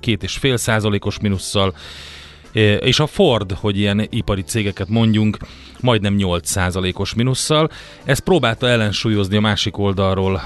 2,5%-os 0.03 1.21
minusszal, 1.21 1.75
és 2.81 3.01
a 3.01 3.07
Ford, 3.07 3.53
hogy 3.53 3.79
ilyen 3.79 4.07
ipari 4.11 4.43
cégeket 4.43 4.89
mondjunk, 4.89 5.37
majdnem 5.81 6.17
8%-os 6.19 7.15
minusszal. 7.15 7.71
Ezt 8.05 8.21
próbálta 8.21 8.69
ellensúlyozni 8.69 9.37
a 9.37 9.41
másik 9.41 9.79
oldalról 9.79 10.41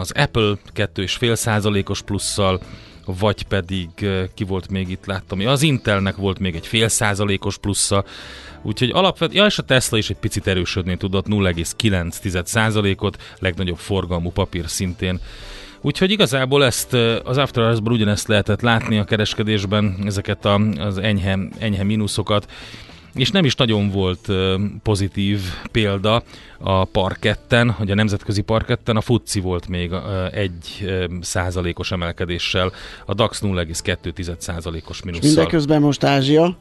az 0.00 0.12
Apple 0.12 0.54
2,5%-os 0.74 2.02
plusszal, 2.02 2.60
vagy 3.18 3.42
pedig 3.42 3.88
ki 4.34 4.44
volt 4.44 4.70
még 4.70 4.90
itt, 4.90 5.06
láttam, 5.06 5.46
az 5.46 5.62
Intelnek 5.62 6.16
volt 6.16 6.38
még 6.38 6.54
egy 6.54 6.66
fél 6.66 6.88
százalékos 6.88 7.58
plusza, 7.58 8.04
úgyhogy 8.62 8.90
alapvetően, 8.90 9.40
ja, 9.40 9.46
és 9.46 9.58
a 9.58 9.62
Tesla 9.62 9.98
is 9.98 10.10
egy 10.10 10.16
picit 10.16 10.46
erősödni 10.46 10.96
tudott, 10.96 11.26
0,9 11.26 12.44
százalékot, 12.44 13.22
legnagyobb 13.38 13.78
forgalmú 13.78 14.30
papír 14.30 14.68
szintén. 14.68 15.20
Úgyhogy 15.80 16.10
igazából 16.10 16.64
ezt 16.64 16.94
az 17.24 17.36
After 17.36 17.62
Hours-ban 17.62 17.92
ugyanezt 17.92 18.28
lehetett 18.28 18.60
látni 18.60 18.98
a 18.98 19.04
kereskedésben, 19.04 19.96
ezeket 20.04 20.44
a, 20.44 20.54
az 20.78 20.98
enyhe, 20.98 21.38
enyhe 21.58 21.84
mínuszokat, 21.84 22.50
és 23.14 23.30
nem 23.30 23.44
is 23.44 23.54
nagyon 23.54 23.90
volt 23.90 24.28
pozitív 24.82 25.40
példa 25.72 26.22
a 26.58 26.84
parketten, 26.84 27.70
hogy 27.70 27.90
a 27.90 27.94
nemzetközi 27.94 28.40
parketten 28.40 28.96
a 28.96 29.00
FUCI 29.00 29.40
volt 29.40 29.68
még 29.68 29.90
egy 30.32 30.90
százalékos 31.20 31.92
emelkedéssel, 31.92 32.72
a 33.06 33.14
DAX 33.14 33.40
0,2 33.42 34.34
százalékos 34.38 35.02
mínusszal. 35.02 35.28
Mindeközben 35.28 35.80
most 35.80 36.04
Ázsia, 36.04 36.56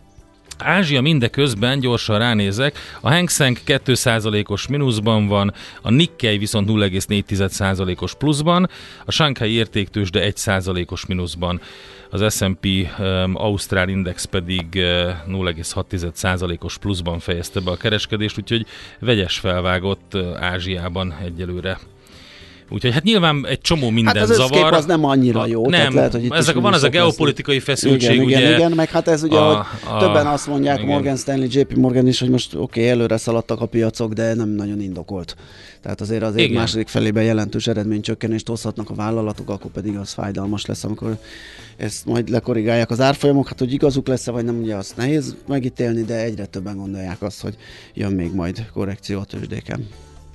Ázsia 0.57 1.01
mindeközben, 1.01 1.79
gyorsan 1.79 2.17
ránézek, 2.17 2.77
a 3.01 3.10
Hang 3.10 3.29
Seng 3.29 3.57
2%-os 3.65 4.67
mínuszban 4.67 5.27
van, 5.27 5.53
a 5.81 5.91
Nikkei 5.91 6.38
viszont 6.38 6.69
0,4%-os 6.69 8.15
pluszban, 8.15 8.69
a 9.05 9.12
Shanghai 9.12 9.51
értéktősde 9.51 10.31
1%-os 10.36 11.05
mínuszban, 11.05 11.62
az 12.10 12.36
S&P 12.36 12.65
um, 13.00 13.36
Ausztrál 13.36 13.89
Index 13.89 14.26
pedig 14.26 14.65
uh, 14.74 14.82
0,6%-os 15.28 16.78
pluszban 16.78 17.20
fejezte 17.20 17.60
be 17.60 17.72
a 17.72 17.78
kereskedést, 17.78 18.38
úgyhogy 18.38 18.65
vegyes 19.00 19.39
felvágott 19.39 20.13
uh, 20.13 20.43
Ázsiában 20.43 21.13
egyelőre. 21.24 21.80
Úgyhogy 22.69 22.93
hát 22.93 23.03
nyilván 23.03 23.45
egy 23.47 23.62
csomó 23.62 23.89
minden 23.89 24.15
hát 24.15 24.30
az 24.30 24.36
zavar. 24.36 24.73
az 24.73 24.86
nem 24.86 25.03
annyira 25.03 25.45
jó. 25.45 25.62
Nem, 25.62 25.71
tehát 25.71 25.93
lehet, 25.93 26.12
hogy 26.12 26.23
itt 26.23 26.34
ezek, 26.34 26.56
van 26.56 26.73
ez 26.73 26.84
a 26.84 26.89
geopolitikai 26.89 27.60
feszültség, 27.60 28.13
igen, 28.13 28.25
ugye? 28.25 28.39
Igen, 28.39 28.53
igen, 28.53 28.71
meg 28.71 28.89
hát 28.89 29.08
ez 29.08 29.23
ugye, 29.23 29.38
A- 29.38 29.65
hogy 29.84 29.99
többen 29.99 30.27
azt 30.27 30.47
mondják, 30.47 30.77
igen. 30.77 30.89
Morgan 30.89 31.15
Stanley, 31.15 31.47
JP 31.51 31.75
Morgan 31.75 32.08
is, 32.08 32.19
hogy 32.19 32.30
most 32.30 32.53
oké, 32.53 32.62
okay, 32.63 32.88
előre 32.88 33.17
szaladtak 33.17 33.62
a 33.62 33.65
piacok, 33.65 34.13
de 34.13 34.34
nem 34.34 34.49
nagyon 34.49 34.82
indokolt. 34.82 35.36
Tehát 35.82 36.01
azért 36.01 36.23
az 36.23 36.36
év 36.36 36.51
második 36.51 36.88
felében 36.88 37.23
jelentős 37.23 37.67
eredménycsökkenést 37.67 38.47
hozhatnak 38.47 38.89
a 38.89 38.93
vállalatok, 38.93 39.49
akkor 39.49 39.71
pedig 39.71 39.97
az 39.97 40.12
fájdalmas 40.12 40.65
lesz, 40.65 40.84
amikor 40.84 41.17
ezt 41.77 42.06
majd 42.06 42.30
lekorrigálják 42.30 42.89
az 42.89 43.01
árfolyamok. 43.01 43.47
Hát, 43.47 43.60
hogy 43.60 43.73
igazuk 43.73 44.08
lesz 44.08 44.25
vagy 44.25 44.45
nem, 44.45 44.62
ugye 44.62 44.75
azt 44.75 44.97
nehéz 44.97 45.36
megítélni, 45.47 46.01
de 46.01 46.23
egyre 46.23 46.45
többen 46.45 46.77
gondolják 46.77 47.21
azt, 47.21 47.41
hogy 47.41 47.56
jön 47.93 48.12
még 48.12 48.34
majd 48.34 48.65
korrekció 48.73 49.19
a 49.19 49.23
tőzsdéken. 49.23 49.88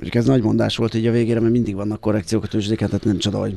Mondjuk 0.00 0.14
ez 0.14 0.24
nagy 0.24 0.42
mondás 0.42 0.76
volt 0.76 0.94
így 0.94 1.06
a 1.06 1.10
végére, 1.10 1.40
mert 1.40 1.52
mindig 1.52 1.74
vannak 1.74 2.00
korrekciók 2.00 2.42
a 2.42 2.46
tőzsdéken, 2.46 2.88
tehát 2.88 3.04
nem 3.04 3.18
csoda, 3.18 3.38
hogy 3.38 3.54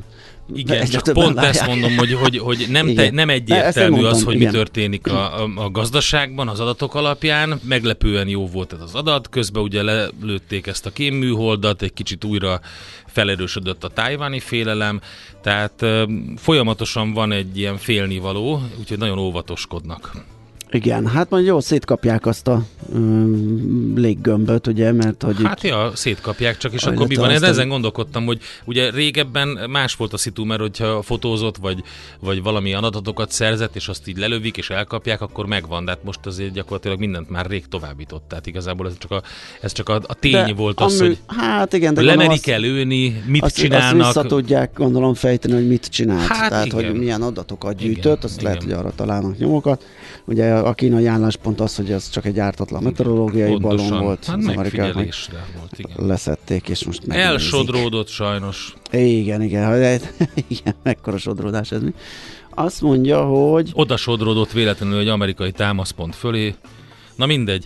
Igen, 0.54 0.86
csak 0.86 1.14
pont 1.14 1.38
ezt 1.38 1.60
várják. 1.60 1.68
mondom, 1.68 1.98
hogy, 1.98 2.14
hogy, 2.14 2.38
hogy 2.38 2.68
nem, 2.70 2.86
te, 2.86 2.92
Igen. 2.92 3.14
nem 3.14 3.28
Ne, 3.28 3.34
ezt 3.34 3.42
egyértelmű 3.50 3.98
én 3.98 4.06
az, 4.06 4.12
mondtam, 4.12 4.26
hogy 4.26 4.36
igen. 4.36 4.52
mi 4.52 4.58
történik 4.58 5.08
a, 5.08 5.44
a, 5.44 5.52
a 5.56 5.70
gazdaságban 5.72 6.48
az 6.48 6.60
adatok 6.60 6.96
alapján. 6.96 7.60
Meglepően 7.64 8.28
jó 8.28 8.48
volt 8.48 8.74
ez 8.74 8.80
az 8.82 8.96
adat, 8.96 9.30
közben 9.30 9.64
ugye 9.64 9.82
lelőtték 9.82 10.68
ezt 10.68 10.86
a 10.86 10.90
kémműholdat, 10.90 11.82
egy 11.82 11.94
kicsit 11.94 12.24
újra 12.24 12.60
felerősödött 13.06 13.84
a 13.84 13.88
tájváni 13.88 14.40
félelem, 14.40 15.02
tehát 15.42 15.86
folyamatosan 16.38 17.14
van 17.14 17.32
egy 17.32 17.58
ilyen 17.58 17.78
félnivaló, 17.78 18.62
úgyhogy 18.80 18.98
nagyon 18.98 19.18
óvatoskodnak. 19.18 20.12
Igen, 20.72 21.08
hát 21.08 21.30
majd 21.30 21.46
jó, 21.46 21.60
szétkapják 21.60 22.26
azt 22.26 22.48
a 22.48 22.64
léggömböt, 23.96 24.68
ugye, 24.68 24.92
mert 24.92 25.24
hogy 25.24 25.36
Hát 25.44 25.62
ja, 25.62 25.92
szétkapják 25.96 26.58
csak, 26.58 26.74
és 26.74 26.84
akkor 26.84 27.08
mi 27.08 27.16
van? 27.16 27.30
Aztán- 27.30 27.50
ezen 27.50 27.68
gondolkodtam, 27.70 28.26
hogy 28.26 28.40
ugye 28.66 28.90
régebben 28.90 29.48
más 29.70 29.96
volt 29.96 30.14
a 30.14 30.18
szitu, 30.18 30.46
mert 30.46 30.62
hogyha 30.62 31.02
fotózott, 31.02 31.58
vagy, 31.58 31.84
vagy 32.20 32.42
valamilyen 32.44 32.84
adatokat 32.84 33.32
szerzett, 33.32 33.76
és 33.76 33.88
azt 33.88 34.08
így 34.08 34.18
lelövik, 34.18 34.58
és 34.58 34.70
elkapják, 34.70 35.22
akkor 35.22 35.46
megvan, 35.46 35.86
de 35.86 35.92
hát 35.92 36.04
most 36.04 36.26
azért 36.26 36.54
gyakorlatilag 36.54 37.00
mindent 37.00 37.30
már 37.30 37.46
rég 37.46 37.68
továbbított. 37.68 38.24
Tehát 38.28 38.48
igazából 38.48 38.88
ez 38.88 38.98
csak 38.98 39.12
a, 39.12 39.22
ez 39.62 39.72
csak 39.72 39.90
a, 39.90 40.02
a 40.08 40.14
tény 40.14 40.32
de 40.32 40.54
volt 40.54 40.80
az, 40.80 41.00
amű- 41.00 41.18
hogy 41.28 41.38
hát 41.38 41.74
igen, 41.74 41.94
de 41.94 42.02
lemerik 42.02 42.48
el 42.48 42.60
lőni, 42.60 43.22
mit 43.26 43.44
azt, 43.44 43.56
csinálnak. 43.56 44.06
Azt 44.08 44.16
vissza 44.16 44.28
tudják 44.28 44.72
gondolom 44.76 45.14
fejteni, 45.14 45.54
hogy 45.54 45.68
mit 45.68 45.86
csinált. 45.86 46.28
Hát 46.28 46.50
Tehát, 46.50 46.66
igen. 46.66 46.86
hogy 46.86 47.00
milyen 47.00 47.22
adatokat 47.22 47.82
Igen, 47.82 47.94
gyűjtött, 47.94 48.24
azt 48.24 48.42
lehet, 48.42 48.64
igen. 48.64 48.76
hogy 48.76 48.86
arra 48.86 48.96
találnak 48.96 49.38
nyomokat. 49.38 49.86
Ugye 50.26 50.54
a 50.54 50.74
kínai 50.74 51.06
álláspont 51.06 51.60
az, 51.62 51.76
hogy 51.76 51.92
ez 51.92 52.10
csak 52.10 52.26
egy 52.26 52.40
ártatlan 52.40 52.81
meteorológiai 52.82 53.50
Pontosan. 53.52 53.88
balon 53.90 54.04
volt. 54.04 54.26
Hát 54.26 54.38
az 54.38 54.46
meg 54.46 54.56
megfigyelésre 54.56 55.46
volt, 55.58 55.80
igen. 55.80 56.08
leszették, 56.08 56.70
és 56.70 56.86
most 56.86 57.06
megnézik. 57.06 57.32
Elsodródott 57.32 58.08
sajnos. 58.08 58.74
Igen, 58.92 59.42
igen, 59.42 60.02
igen, 60.48 60.76
mekkora 60.84 61.18
sodródás 61.18 61.72
ez 61.72 61.82
mi. 61.82 61.94
Azt 62.50 62.82
mondja, 62.82 63.24
hogy 63.24 63.70
Oda 63.74 63.98
sodródott 63.98 64.52
véletlenül 64.52 65.00
egy 65.00 65.08
amerikai 65.08 65.52
támaszpont 65.52 66.16
fölé. 66.16 66.56
Na 67.16 67.26
mindegy. 67.26 67.66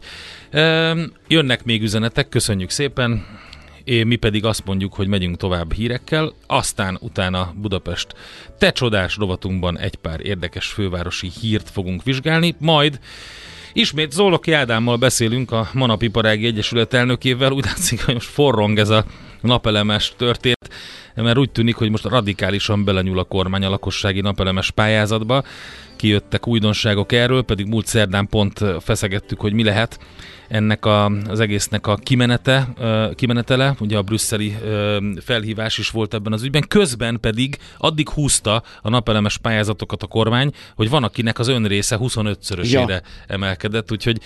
Ehm, 0.49 1.03
Jönnek 1.27 1.63
még 1.63 1.81
üzenetek, 1.81 2.29
köszönjük 2.29 2.69
szépen. 2.69 3.25
É, 3.83 4.03
mi 4.03 4.15
pedig 4.15 4.45
azt 4.45 4.65
mondjuk, 4.65 4.93
hogy 4.93 5.07
megyünk 5.07 5.37
tovább 5.37 5.73
hírekkel, 5.73 6.33
aztán 6.47 6.97
utána 7.01 7.53
Budapest 7.61 8.15
te 8.57 8.71
csodás 8.71 9.17
rovatunkban 9.17 9.77
egy 9.79 9.95
pár 9.95 10.25
érdekes 10.25 10.67
fővárosi 10.67 11.31
hírt 11.41 11.69
fogunk 11.69 12.03
vizsgálni, 12.03 12.55
majd 12.59 12.99
Ismét 13.77 14.11
Zóloki 14.11 14.51
Ádámmal 14.51 14.97
beszélünk 14.97 15.51
a 15.51 15.69
Manapiparági 15.73 16.45
Egyesület 16.45 16.93
elnökével, 16.93 17.51
úgy 17.51 17.65
látszik, 17.65 18.05
hogy 18.05 18.13
most 18.13 18.29
forrong 18.29 18.79
ez 18.79 18.89
a 18.89 19.05
napelemes 19.41 20.13
történet. 20.17 20.73
Mert 21.23 21.37
úgy 21.37 21.51
tűnik, 21.51 21.75
hogy 21.75 21.89
most 21.89 22.03
radikálisan 22.03 22.83
belenyúl 22.83 23.19
a 23.19 23.23
kormány 23.23 23.65
a 23.65 23.69
lakossági 23.69 24.21
napelemes 24.21 24.71
pályázatba. 24.71 25.43
Kijöttek 25.95 26.47
újdonságok 26.47 27.11
erről, 27.11 27.41
pedig 27.41 27.65
múlt 27.65 27.85
szerdán 27.85 28.27
pont 28.27 28.63
feszegettük, 28.79 29.39
hogy 29.39 29.53
mi 29.53 29.63
lehet 29.63 29.99
ennek 30.47 30.85
a, 30.85 31.05
az 31.05 31.39
egésznek 31.39 31.87
a 31.87 31.95
kimenete, 31.95 32.67
kimenetele, 33.15 33.75
ugye 33.79 33.97
a 33.97 34.01
brüsszeli 34.01 34.57
felhívás 35.21 35.77
is 35.77 35.89
volt 35.89 36.13
ebben 36.13 36.33
az 36.33 36.43
ügyben, 36.43 36.67
közben 36.67 37.19
pedig 37.19 37.57
addig 37.77 38.09
húzta 38.09 38.63
a 38.81 38.89
napelemes 38.89 39.37
pályázatokat 39.37 40.03
a 40.03 40.07
kormány, 40.07 40.51
hogy 40.75 40.89
van 40.89 41.03
akinek 41.03 41.39
az 41.39 41.47
önrésze 41.47 41.97
25-szörösére 42.01 42.89
ja. 42.89 43.01
emelkedett, 43.27 43.91
úgyhogy 43.91 44.19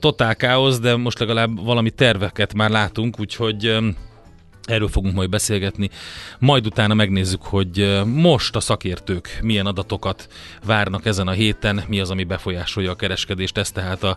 totál 0.00 0.36
káosz, 0.36 0.78
de 0.78 0.96
most 0.96 1.18
legalább 1.18 1.64
valami 1.64 1.90
terveket 1.90 2.54
már 2.54 2.70
látunk, 2.70 3.20
úgyhogy 3.20 3.76
Erről 4.66 4.88
fogunk 4.88 5.14
majd 5.14 5.28
beszélgetni. 5.30 5.90
Majd 6.38 6.66
utána 6.66 6.94
megnézzük, 6.94 7.42
hogy 7.42 8.02
most 8.04 8.56
a 8.56 8.60
szakértők 8.60 9.38
milyen 9.42 9.66
adatokat 9.66 10.28
várnak 10.64 11.06
ezen 11.06 11.28
a 11.28 11.30
héten, 11.30 11.82
mi 11.88 12.00
az, 12.00 12.10
ami 12.10 12.24
befolyásolja 12.24 12.90
a 12.90 12.94
kereskedést. 12.94 13.58
Ez 13.58 13.70
tehát 13.70 14.02
a 14.02 14.16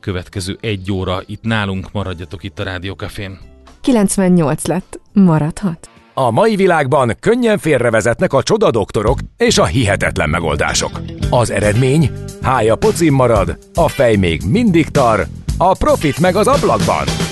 következő 0.00 0.58
egy 0.60 0.92
óra 0.92 1.22
itt 1.26 1.42
nálunk. 1.42 1.92
Maradjatok 1.92 2.42
itt 2.42 2.58
a 2.58 2.62
Rádiókafén. 2.62 3.38
98 3.80 4.66
lett. 4.66 5.00
Maradhat. 5.12 5.88
A 6.14 6.30
mai 6.30 6.56
világban 6.56 7.16
könnyen 7.20 7.58
félrevezetnek 7.58 8.32
a 8.32 8.42
csoda 8.42 8.70
doktorok 8.70 9.18
és 9.36 9.58
a 9.58 9.64
hihetetlen 9.64 10.30
megoldások. 10.30 11.00
Az 11.30 11.50
eredmény? 11.50 12.10
Hája 12.42 12.76
pocim 12.76 13.14
marad, 13.14 13.58
a 13.74 13.88
fej 13.88 14.16
még 14.16 14.42
mindig 14.48 14.88
tar, 14.88 15.26
a 15.58 15.74
profit 15.74 16.20
meg 16.20 16.36
az 16.36 16.46
ablakban 16.46 17.23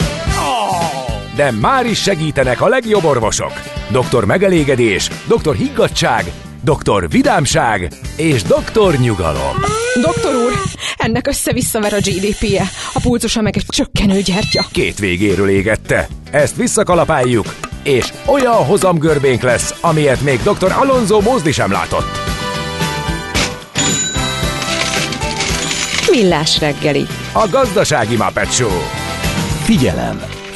de 1.37 1.51
már 1.51 1.87
is 1.87 2.03
segítenek 2.03 2.61
a 2.61 2.69
legjobb 2.69 3.05
orvosok. 3.05 3.53
Doktor 3.91 4.25
megelégedés, 4.25 5.09
doktor 5.27 5.55
higgadság, 5.55 6.33
doktor 6.65 7.09
vidámság 7.09 7.93
és 8.17 8.43
doktor 8.43 8.95
nyugalom. 8.95 9.57
Doktor 10.03 10.35
úr, 10.35 10.53
ennek 10.97 11.27
össze-visszaver 11.27 11.93
a 11.93 11.97
GDP-je, 11.97 12.65
a 12.93 13.01
pulcosa 13.03 13.41
meg 13.41 13.57
egy 13.57 13.65
csökkenő 13.67 14.21
gyertya. 14.21 14.65
Két 14.73 14.99
végéről 14.99 15.49
égette. 15.49 16.09
Ezt 16.31 16.57
visszakalapáljuk, 16.57 17.55
és 17.83 18.13
olyan 18.27 18.65
hozamgörbénk 18.65 19.43
lesz, 19.43 19.75
amilyet 19.81 20.21
még 20.21 20.43
dr. 20.43 20.73
Alonso 20.73 21.21
Mózdi 21.21 21.53
sem 21.53 21.71
látott. 21.71 22.21
Millás 26.11 26.61
reggeli. 26.61 27.07
A 27.33 27.49
gazdasági 27.51 28.17
Muppet 28.17 28.53
Show. 28.53 28.81
Figyelem! 29.65 30.42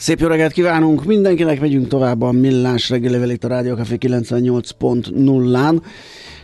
Szép 0.00 0.20
jó 0.20 0.26
reggelt 0.26 0.52
kívánunk 0.52 1.04
mindenkinek, 1.04 1.60
megyünk 1.60 1.88
tovább 1.88 2.22
a 2.22 2.32
Millás 2.32 2.88
reggelivel 2.88 3.30
itt 3.30 3.44
a 3.44 3.48
Rádió 3.48 3.76
98.0-án. 3.76 5.82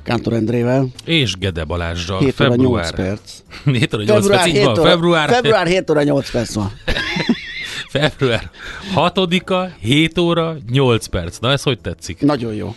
Kántor 0.03 0.33
Endrével. 0.33 0.87
És 1.05 1.37
Gede 1.37 1.65
Balázsral. 1.65 2.19
7 2.19 2.35
óra 2.41 2.51
február. 2.51 2.85
8 2.85 2.91
perc. 2.91 3.33
7 3.65 3.95
óra 3.95 4.03
8 4.03 4.21
február, 4.21 4.43
perc, 4.43 4.57
így 4.57 4.65
van. 4.65 4.75
Február. 4.75 5.29
Február 5.29 5.67
7 5.67 5.91
óra 5.91 6.03
8 6.03 6.31
perc 6.31 6.55
van. 6.55 6.73
február 7.89 8.51
6-a, 8.95 9.65
7 9.81 10.19
óra 10.19 10.57
8 10.73 11.07
perc. 11.07 11.39
Na 11.39 11.51
ez 11.51 11.63
hogy 11.63 11.79
tetszik? 11.79 12.21
Nagyon 12.21 12.55
jó. 12.55 12.75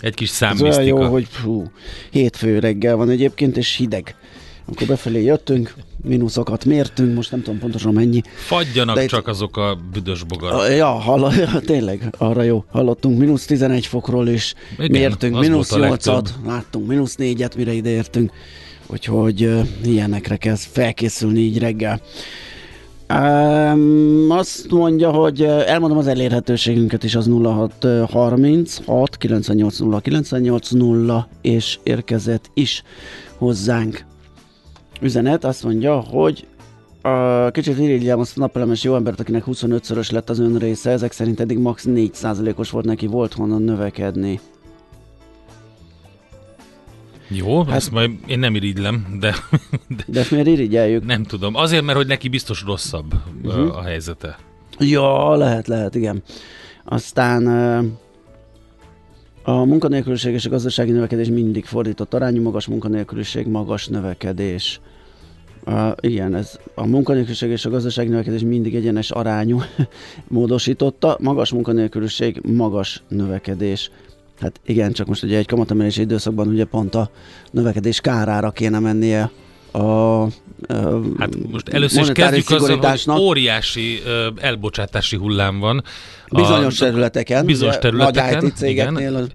Egy 0.00 0.14
kis 0.14 0.28
számmisztika. 0.28 0.70
Ez 0.70 0.76
olyan 0.76 1.02
jó, 1.02 1.10
hogy 1.10 1.26
hú, 1.42 1.70
hétfő 2.10 2.58
reggel 2.58 2.96
van 2.96 3.10
egyébként, 3.10 3.56
és 3.56 3.76
hideg. 3.76 4.14
Amikor 4.66 4.86
befelé 4.86 5.22
jöttünk, 5.22 5.74
mínuszokat 6.04 6.64
mértünk, 6.64 7.14
most 7.14 7.30
nem 7.30 7.42
tudom 7.42 7.58
pontosan 7.58 7.92
mennyi. 7.92 8.22
Fagyjanak 8.34 8.96
de 8.96 9.06
csak 9.06 9.20
itt... 9.20 9.26
azok 9.26 9.56
a 9.56 9.78
büdös 9.92 10.24
bogarak. 10.24 10.70
Ja, 10.70 10.86
hall, 10.86 11.32
ja, 11.38 11.60
tényleg, 11.60 12.14
arra 12.18 12.42
jó. 12.42 12.64
Hallottunk 12.70 13.18
mínusz 13.18 13.44
11 13.44 13.86
fokról 13.86 14.28
is, 14.28 14.54
Igen, 14.78 14.90
mértünk 14.90 15.38
mínusz 15.38 15.72
8-at, 15.74 16.28
láttunk 16.46 16.86
mínusz 16.86 17.16
4-et, 17.18 17.56
mire 17.56 17.72
ideértünk. 17.72 18.32
Úgyhogy 18.86 19.44
uh, 19.44 19.66
ilyenekre 19.84 20.36
kell 20.36 20.56
felkészülni 20.56 21.40
így 21.40 21.58
reggel. 21.58 22.00
Um, 23.08 24.26
azt 24.30 24.70
mondja, 24.70 25.10
hogy 25.10 25.42
elmondom 25.42 25.98
az 25.98 26.06
elérhetőségünket 26.06 27.04
is, 27.04 27.14
az 27.14 27.30
0636 27.80 29.16
980 29.16 30.00
980 30.00 31.26
és 31.40 31.78
érkezett 31.82 32.50
is 32.54 32.82
hozzánk 33.36 34.04
üzenet 35.02 35.44
azt 35.44 35.64
mondja, 35.64 36.00
hogy 36.00 36.46
a 37.02 37.50
kicsit 37.50 37.78
irigyelem 37.78 38.20
azt 38.20 38.36
a 38.36 38.40
napelemes 38.40 38.82
jó 38.82 38.94
embert, 38.94 39.20
akinek 39.20 39.42
25-szörös 39.46 40.12
lett 40.12 40.30
az 40.30 40.38
ön 40.38 40.56
része, 40.56 40.90
ezek 40.90 41.12
szerint 41.12 41.40
eddig 41.40 41.58
max 41.58 41.84
4%-os 41.88 42.70
volt 42.70 42.84
neki, 42.84 43.06
volt 43.06 43.32
honnan 43.32 43.62
növekedni. 43.62 44.40
Jó, 47.28 47.62
hát, 47.62 47.74
ezt 47.74 47.90
majd 47.90 48.10
én 48.26 48.38
nem 48.38 48.54
irigylem, 48.54 49.16
de... 49.20 49.34
De, 49.88 50.04
de 50.06 50.20
ezt 50.20 50.30
miért 50.30 50.46
irigyeljük? 50.46 51.04
Nem 51.04 51.22
tudom. 51.22 51.54
Azért, 51.54 51.84
mert 51.84 51.96
hogy 51.96 52.06
neki 52.06 52.28
biztos 52.28 52.62
rosszabb 52.66 53.14
uh-huh. 53.44 53.76
a 53.76 53.82
helyzete. 53.82 54.38
Ja, 54.78 55.36
lehet, 55.36 55.66
lehet, 55.66 55.94
igen. 55.94 56.22
Aztán 56.84 57.46
a 59.42 59.64
munkanélküliség 59.64 60.32
és 60.32 60.46
a 60.46 60.50
gazdasági 60.50 60.90
növekedés 60.90 61.28
mindig 61.28 61.64
fordított 61.64 62.14
arányú, 62.14 62.42
magas 62.42 62.66
munkanélküliség, 62.66 63.46
magas 63.46 63.86
növekedés. 63.86 64.80
Uh, 65.66 65.92
igen, 66.00 66.34
ez 66.34 66.58
a 66.74 66.86
munkanélküliség 66.86 67.50
és 67.50 67.64
a 67.64 67.70
gazdasági 67.70 68.08
növekedés 68.08 68.40
mindig 68.40 68.74
egyenes 68.74 69.10
arányú 69.10 69.62
módosította. 70.28 71.16
Magas 71.20 71.52
munkanélküliség, 71.52 72.40
magas 72.56 73.02
növekedés. 73.08 73.90
Hát 74.40 74.60
igen, 74.66 74.92
csak 74.92 75.06
most 75.06 75.22
ugye 75.22 75.38
egy 75.38 75.46
kamatemelési 75.46 76.00
időszakban 76.00 76.48
ugye 76.48 76.64
pont 76.64 76.94
a 76.94 77.10
növekedés 77.50 78.00
kárára 78.00 78.50
kéne 78.50 78.78
mennie 78.78 79.30
a 79.72 80.26
Hát 81.18 81.50
most 81.50 81.68
először 81.68 82.02
is 82.02 82.08
kezdjük 82.08 82.50
azzal, 82.50 82.98
hogy 83.04 83.22
óriási 83.22 84.02
elbocsátási 84.40 85.16
hullám 85.16 85.58
van. 85.58 85.84
Bizonyos 86.30 86.80
a, 86.80 86.84
területeken. 86.84 87.46
Bizonyos 87.46 87.78
területeken. 87.78 88.34
Nagy 88.34 88.44
IT 88.44 88.56
cégeknél, 88.56 89.16
a 89.16 89.26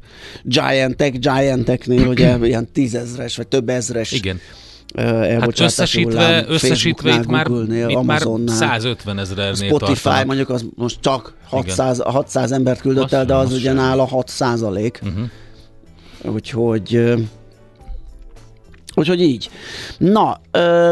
giantek, 0.44 1.20
gianteknél 1.20 2.08
ugye 2.08 2.38
ilyen 2.42 2.72
tízezres 2.72 3.36
vagy 3.36 3.48
több 3.48 3.70
ezres 3.70 4.12
igen. 4.12 4.40
Hát 4.95 5.60
összesítve, 5.60 6.45
összesítve 6.47 7.13
itt 7.13 7.26
már, 7.28 7.47
itt 7.88 8.04
már 8.04 8.21
150 8.45 9.19
ezernél 9.19 9.54
Spotify 9.54 10.02
tartanak. 10.02 10.26
mondjuk 10.26 10.50
az 10.50 10.65
most 10.76 10.97
csak 11.02 11.34
600, 11.47 12.02
600 12.02 12.52
embert 12.52 12.82
küldött 12.82 13.12
el, 13.12 13.26
de 13.26 13.36
az 13.36 13.54
ugye 13.54 13.73
nála 13.73 14.06
6 14.06 14.28
százalék. 14.28 15.00
Uh-huh. 15.04 16.34
Úgyhogy 16.34 17.13
Úgyhogy 18.95 19.21
így. 19.21 19.50
Na, 19.97 20.41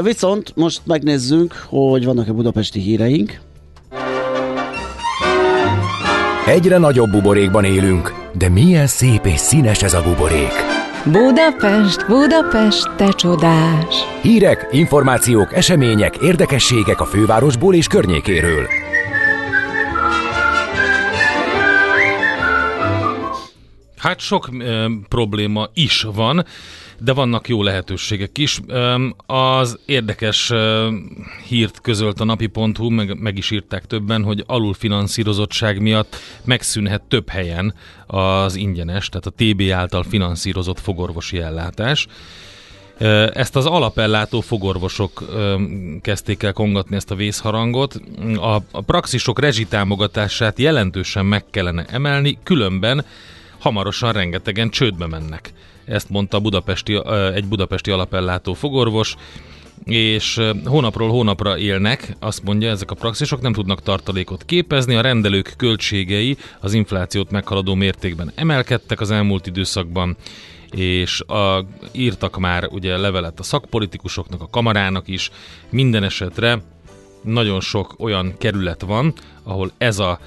viszont 0.02 0.56
most 0.56 0.82
megnézzünk, 0.84 1.66
hogy 1.68 2.06
vannak-e 2.06 2.32
budapesti 2.32 2.80
híreink. 2.80 3.40
Egyre 6.48 6.78
nagyobb 6.78 7.12
buborékban 7.12 7.64
élünk, 7.64 8.14
de 8.38 8.50
milyen 8.50 8.88
szép 8.88 9.26
és 9.26 9.40
színes 9.40 9.84
ez 9.84 9.94
a 9.94 10.02
buborék. 10.02 10.75
Budapest, 11.12 12.08
Budapest, 12.08 12.96
te 12.96 13.12
csodás! 13.12 13.96
Hírek, 14.22 14.68
információk, 14.72 15.54
események, 15.54 16.18
érdekességek 16.18 17.02
a 17.02 17.06
fővárosból 17.06 17.74
és 17.74 17.88
környékéről. 17.88 18.68
Hát 23.98 24.20
sok 24.20 24.50
ö, 24.60 24.86
probléma 25.10 25.70
is 25.74 26.06
van 26.14 26.46
de 27.06 27.14
vannak 27.14 27.48
jó 27.48 27.64
lehetőségek 27.64 28.38
is. 28.38 28.60
Az 29.26 29.80
érdekes 29.86 30.52
hírt 31.48 31.82
közölt 31.82 32.20
a 32.20 32.24
napi.hu, 32.24 32.90
meg, 32.90 33.20
meg 33.20 33.38
is 33.38 33.52
írták 33.52 33.86
többen, 33.86 34.24
hogy 34.24 34.44
alulfinanszírozottság 34.48 35.82
miatt 35.82 36.16
megszűnhet 36.44 37.02
több 37.02 37.30
helyen 37.30 37.74
az 38.08 38.56
ingyenes, 38.56 39.10
tehát 39.10 39.26
a 39.26 39.34
TB 39.36 39.72
által 39.72 40.04
finanszírozott 40.04 40.80
fogorvosi 40.80 41.38
ellátás. 41.38 42.08
Ezt 43.34 43.56
az 43.56 43.66
alapellátó 43.66 44.42
fogorvosok 44.42 45.24
kezdték 46.02 46.44
el 46.44 46.54
kongatni 46.54 46.96
ezt 46.96 47.12
a 47.12 47.16
vészharangot. 47.16 48.02
A, 48.36 48.56
a 48.72 48.82
praxisok 48.86 49.40
rezsitámogatását 49.40 50.60
jelentősen 50.60 51.26
meg 51.26 51.46
kellene 51.50 51.86
emelni, 51.90 52.38
különben 52.44 53.06
hamarosan 53.60 54.12
rengetegen 54.12 54.70
csődbe 54.70 55.08
mennek. 55.08 55.54
Ezt 55.86 56.10
mondta 56.10 56.40
budapesti, 56.40 57.02
egy 57.34 57.46
budapesti 57.46 57.92
alapellátó 57.92 58.54
fogorvos. 58.54 59.16
és 59.84 60.42
hónapról 60.66 61.10
hónapra 61.10 61.58
élnek, 61.58 62.16
azt 62.20 62.44
mondja, 62.44 62.70
ezek 62.70 62.92
a 62.92 62.96
praxisok 62.96 63.42
nem 63.42 63.54
tudnak 63.54 63.82
tartalékot 63.82 64.46
képezni, 64.46 64.96
a 64.96 65.02
rendelők 65.02 65.54
költségei 65.58 66.38
az 66.60 66.74
inflációt 66.74 67.32
meghaladó 67.32 67.74
mértékben 67.74 68.32
emelkedtek 68.36 69.02
az 69.02 69.12
elmúlt 69.12 69.48
időszakban, 69.48 70.18
és 70.72 71.22
a, 71.22 71.66
írtak 71.92 72.38
már 72.38 72.68
ugye 72.72 72.98
levelet 72.98 73.40
a 73.40 73.44
szakpolitikusoknak, 73.44 74.42
a 74.42 74.50
kamarának 74.50 75.08
is, 75.08 75.32
minden 75.70 76.04
esetre 76.04 76.62
nagyon 77.22 77.60
sok 77.60 77.96
olyan 77.98 78.34
kerület 78.38 78.82
van, 78.82 79.14
ahol 79.44 79.72
ez 79.78 80.00
a 80.00 80.20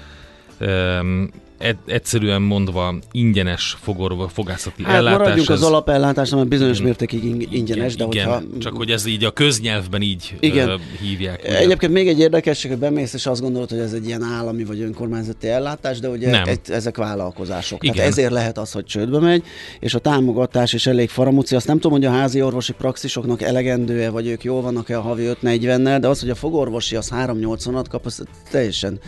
egyszerűen 1.85 2.41
mondva 2.41 2.95
ingyenes 3.11 3.77
fogorva, 3.81 4.27
fogászati 4.27 4.83
hát 4.83 4.95
ellátás. 4.95 5.17
maradjunk 5.17 5.49
ez... 5.49 5.55
az 5.55 5.67
alapellátás, 5.67 6.31
ami 6.31 6.43
bizonyos 6.43 6.81
mértékig 6.81 7.47
ingyenes, 7.51 7.95
de 7.95 8.05
igen, 8.11 8.27
hogyha... 8.27 8.43
Csak 8.59 8.75
hogy 8.75 8.89
ez 8.89 9.05
így 9.05 9.23
a 9.23 9.31
köznyelvben 9.31 10.01
így 10.01 10.35
igen. 10.39 10.79
Hívják. 11.01 11.41
Ugye? 11.43 11.57
Egyébként 11.57 11.91
még 11.91 12.07
egy 12.07 12.19
érdekesség, 12.19 12.71
hogy 12.71 12.79
bemész 12.79 13.13
és 13.13 13.25
azt 13.25 13.41
gondolod, 13.41 13.69
hogy 13.69 13.79
ez 13.79 13.93
egy 13.93 14.07
ilyen 14.07 14.23
állami 14.23 14.63
vagy 14.63 14.81
önkormányzati 14.81 15.47
ellátás, 15.47 15.99
de 15.99 16.09
ugye 16.09 16.29
Nem. 16.29 16.43
egy, 16.47 16.59
ezek 16.67 16.97
vállalkozások. 16.97 17.83
Igen. 17.83 17.95
Tehát 17.95 18.11
ezért 18.11 18.31
lehet 18.31 18.57
az, 18.57 18.71
hogy 18.71 18.85
csődbe 18.85 19.19
megy, 19.19 19.43
és 19.79 19.93
a 19.93 19.99
támogatás 19.99 20.73
is 20.73 20.87
elég 20.87 21.09
faramúci. 21.09 21.55
Azt 21.55 21.67
nem 21.67 21.79
tudom, 21.79 21.97
hogy 21.97 22.05
a 22.05 22.11
házi 22.11 22.41
orvosi 22.41 22.73
praxisoknak 22.73 23.41
elegendő-e, 23.41 24.09
vagy 24.09 24.27
ők 24.27 24.43
jól 24.43 24.61
vannak-e 24.61 24.97
a 24.97 25.01
havi 25.01 25.29
5-40-nel, 25.41 25.97
de 26.01 26.07
az, 26.07 26.19
hogy 26.19 26.29
a 26.29 26.35
fogorvosi 26.35 26.95
az 26.95 27.11
380-at 27.15 27.85
kap, 27.89 28.05
az 28.05 28.23
teljesen 28.51 28.99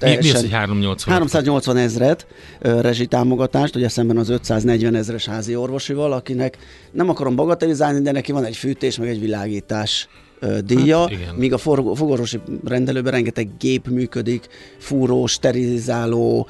mi, 0.00 0.16
mi 0.20 0.30
az, 0.30 0.40
hogy 0.40 0.50
380? 0.50 1.14
380 1.14 1.76
ezret 1.76 2.26
rezsitámogatást, 2.60 3.76
ugye 3.76 3.88
szemben 3.88 4.16
az 4.16 4.28
540 4.28 4.94
ezres 4.94 5.26
házi 5.26 5.56
orvosival, 5.56 6.12
akinek 6.12 6.58
nem 6.90 7.08
akarom 7.08 7.36
bagatelizálni, 7.36 8.00
de 8.00 8.12
neki 8.12 8.32
van 8.32 8.44
egy 8.44 8.56
fűtés, 8.56 8.98
meg 8.98 9.08
egy 9.08 9.20
világítás 9.20 10.08
ö, 10.40 10.58
díja, 10.60 10.98
Hát, 10.98 11.10
igen. 11.10 11.34
míg 11.34 11.52
a 11.52 11.58
fogorvosi 11.58 12.40
rendelőben 12.64 13.12
rengeteg 13.12 13.48
gép 13.58 13.88
működik, 13.88 14.46
fúró, 14.78 15.26
sterilizáló, 15.26 16.48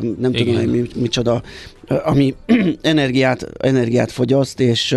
nem 0.00 0.32
tudom, 0.32 0.32
Igen. 0.32 0.56
hogy 0.56 0.70
mi, 0.70 0.88
micsoda, 0.94 1.42
ami 1.88 2.34
energiát, 2.82 3.48
energiát 3.58 4.12
fogyaszt, 4.12 4.60
és 4.60 4.96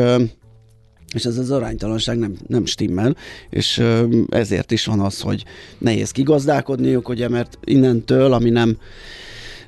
és 1.14 1.26
ez 1.26 1.38
az 1.38 1.52
aránytalanság 1.52 2.18
nem, 2.18 2.36
nem 2.48 2.66
stimmel, 2.66 3.16
és 3.50 3.84
ezért 4.30 4.72
is 4.72 4.86
van 4.86 5.00
az, 5.00 5.20
hogy 5.20 5.44
nehéz 5.78 6.12
kigazdálkodniuk, 6.12 7.10
ugye, 7.10 7.30
mert 7.30 7.58
innentől, 7.64 8.34
ami 8.34 8.50
nem 8.50 8.78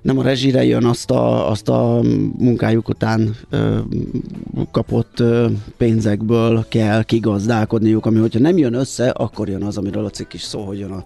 nem 0.01 0.17
a 0.17 0.23
rezsire 0.23 0.63
jön, 0.63 0.85
azt 0.85 1.11
a, 1.11 1.49
azt 1.49 1.69
a 1.69 2.01
munkájuk 2.37 2.89
után 2.89 3.35
ö, 3.49 3.79
kapott 4.71 5.19
ö, 5.19 5.49
pénzekből 5.77 6.65
kell 6.69 7.03
kigazdálkodniuk, 7.03 8.05
ami 8.05 8.19
hogyha 8.19 8.39
nem 8.39 8.57
jön 8.57 8.73
össze, 8.73 9.09
akkor 9.09 9.49
jön 9.49 9.63
az, 9.63 9.77
amiről 9.77 10.05
a 10.05 10.09
cikk 10.09 10.33
is 10.33 10.41
szó, 10.41 10.63
hogy 10.63 10.79
jön 10.79 10.91
a 10.91 11.03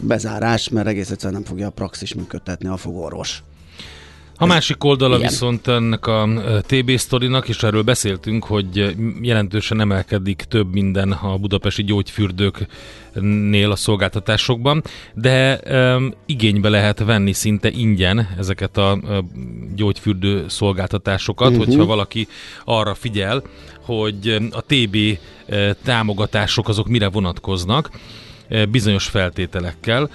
bezárás, 0.00 0.68
mert 0.68 0.86
egész 0.86 1.10
egyszerűen 1.10 1.40
nem 1.40 1.48
fogja 1.48 1.66
a 1.66 1.70
praxis 1.70 2.14
működtetni 2.14 2.68
a 2.68 2.76
fogorvos. 2.76 3.42
A 4.36 4.46
másik 4.46 4.84
oldala 4.84 5.16
Igen. 5.16 5.28
viszont 5.28 5.66
ennek 5.66 6.06
a 6.06 6.28
TB 6.66 6.96
sztorinak, 6.96 7.48
és 7.48 7.62
erről 7.62 7.82
beszéltünk, 7.82 8.44
hogy 8.44 8.96
jelentősen 9.20 9.80
emelkedik 9.80 10.44
több 10.48 10.72
minden 10.72 11.12
a 11.12 11.36
budapesti 11.36 11.84
gyógyfürdőknél 11.84 13.70
a 13.70 13.76
szolgáltatásokban, 13.76 14.82
de 15.14 15.60
um, 15.70 16.14
igénybe 16.26 16.68
lehet 16.68 16.98
venni 16.98 17.32
szinte 17.32 17.70
ingyen 17.70 18.28
ezeket 18.38 18.76
a 18.76 18.98
gyógyfürdő 19.74 20.44
szolgáltatásokat, 20.48 21.50
uh-huh. 21.50 21.64
hogyha 21.64 21.84
valaki 21.84 22.28
arra 22.64 22.94
figyel, 22.94 23.42
hogy 23.80 24.36
a 24.50 24.60
TB 24.66 24.96
támogatások 25.84 26.68
azok 26.68 26.88
mire 26.88 27.08
vonatkoznak, 27.08 27.90
bizonyos 28.70 29.06
feltételekkel. 29.06 30.10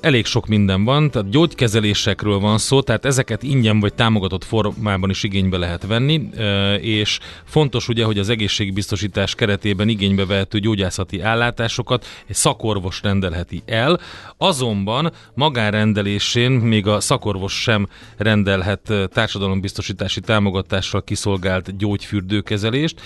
Elég 0.00 0.24
sok 0.24 0.46
minden 0.46 0.84
van, 0.84 1.10
tehát 1.10 1.30
gyógykezelésekről 1.30 2.38
van 2.38 2.58
szó, 2.58 2.80
tehát 2.80 3.04
ezeket 3.04 3.42
ingyen 3.42 3.80
vagy 3.80 3.94
támogatott 3.94 4.44
formában 4.44 5.10
is 5.10 5.22
igénybe 5.22 5.56
lehet 5.56 5.86
venni, 5.86 6.28
ö, 6.36 6.74
és 6.74 7.18
fontos 7.44 7.88
ugye, 7.88 8.04
hogy 8.04 8.18
az 8.18 8.28
egészségbiztosítás 8.28 9.34
keretében 9.34 9.88
igénybe 9.88 10.26
vehető 10.26 10.58
gyógyászati 10.58 11.20
ellátásokat 11.20 12.06
egy 12.26 12.34
szakorvos 12.34 13.02
rendelheti 13.02 13.62
el, 13.66 14.00
azonban 14.36 15.12
magánrendelésén 15.34 16.50
még 16.50 16.86
a 16.86 17.00
szakorvos 17.00 17.62
sem 17.62 17.88
rendelhet 18.16 18.90
ö, 18.90 19.04
társadalombiztosítási 19.06 20.20
támogatással 20.20 21.02
kiszolgált 21.02 21.76
gyógyfürdőkezelést, 21.76 23.00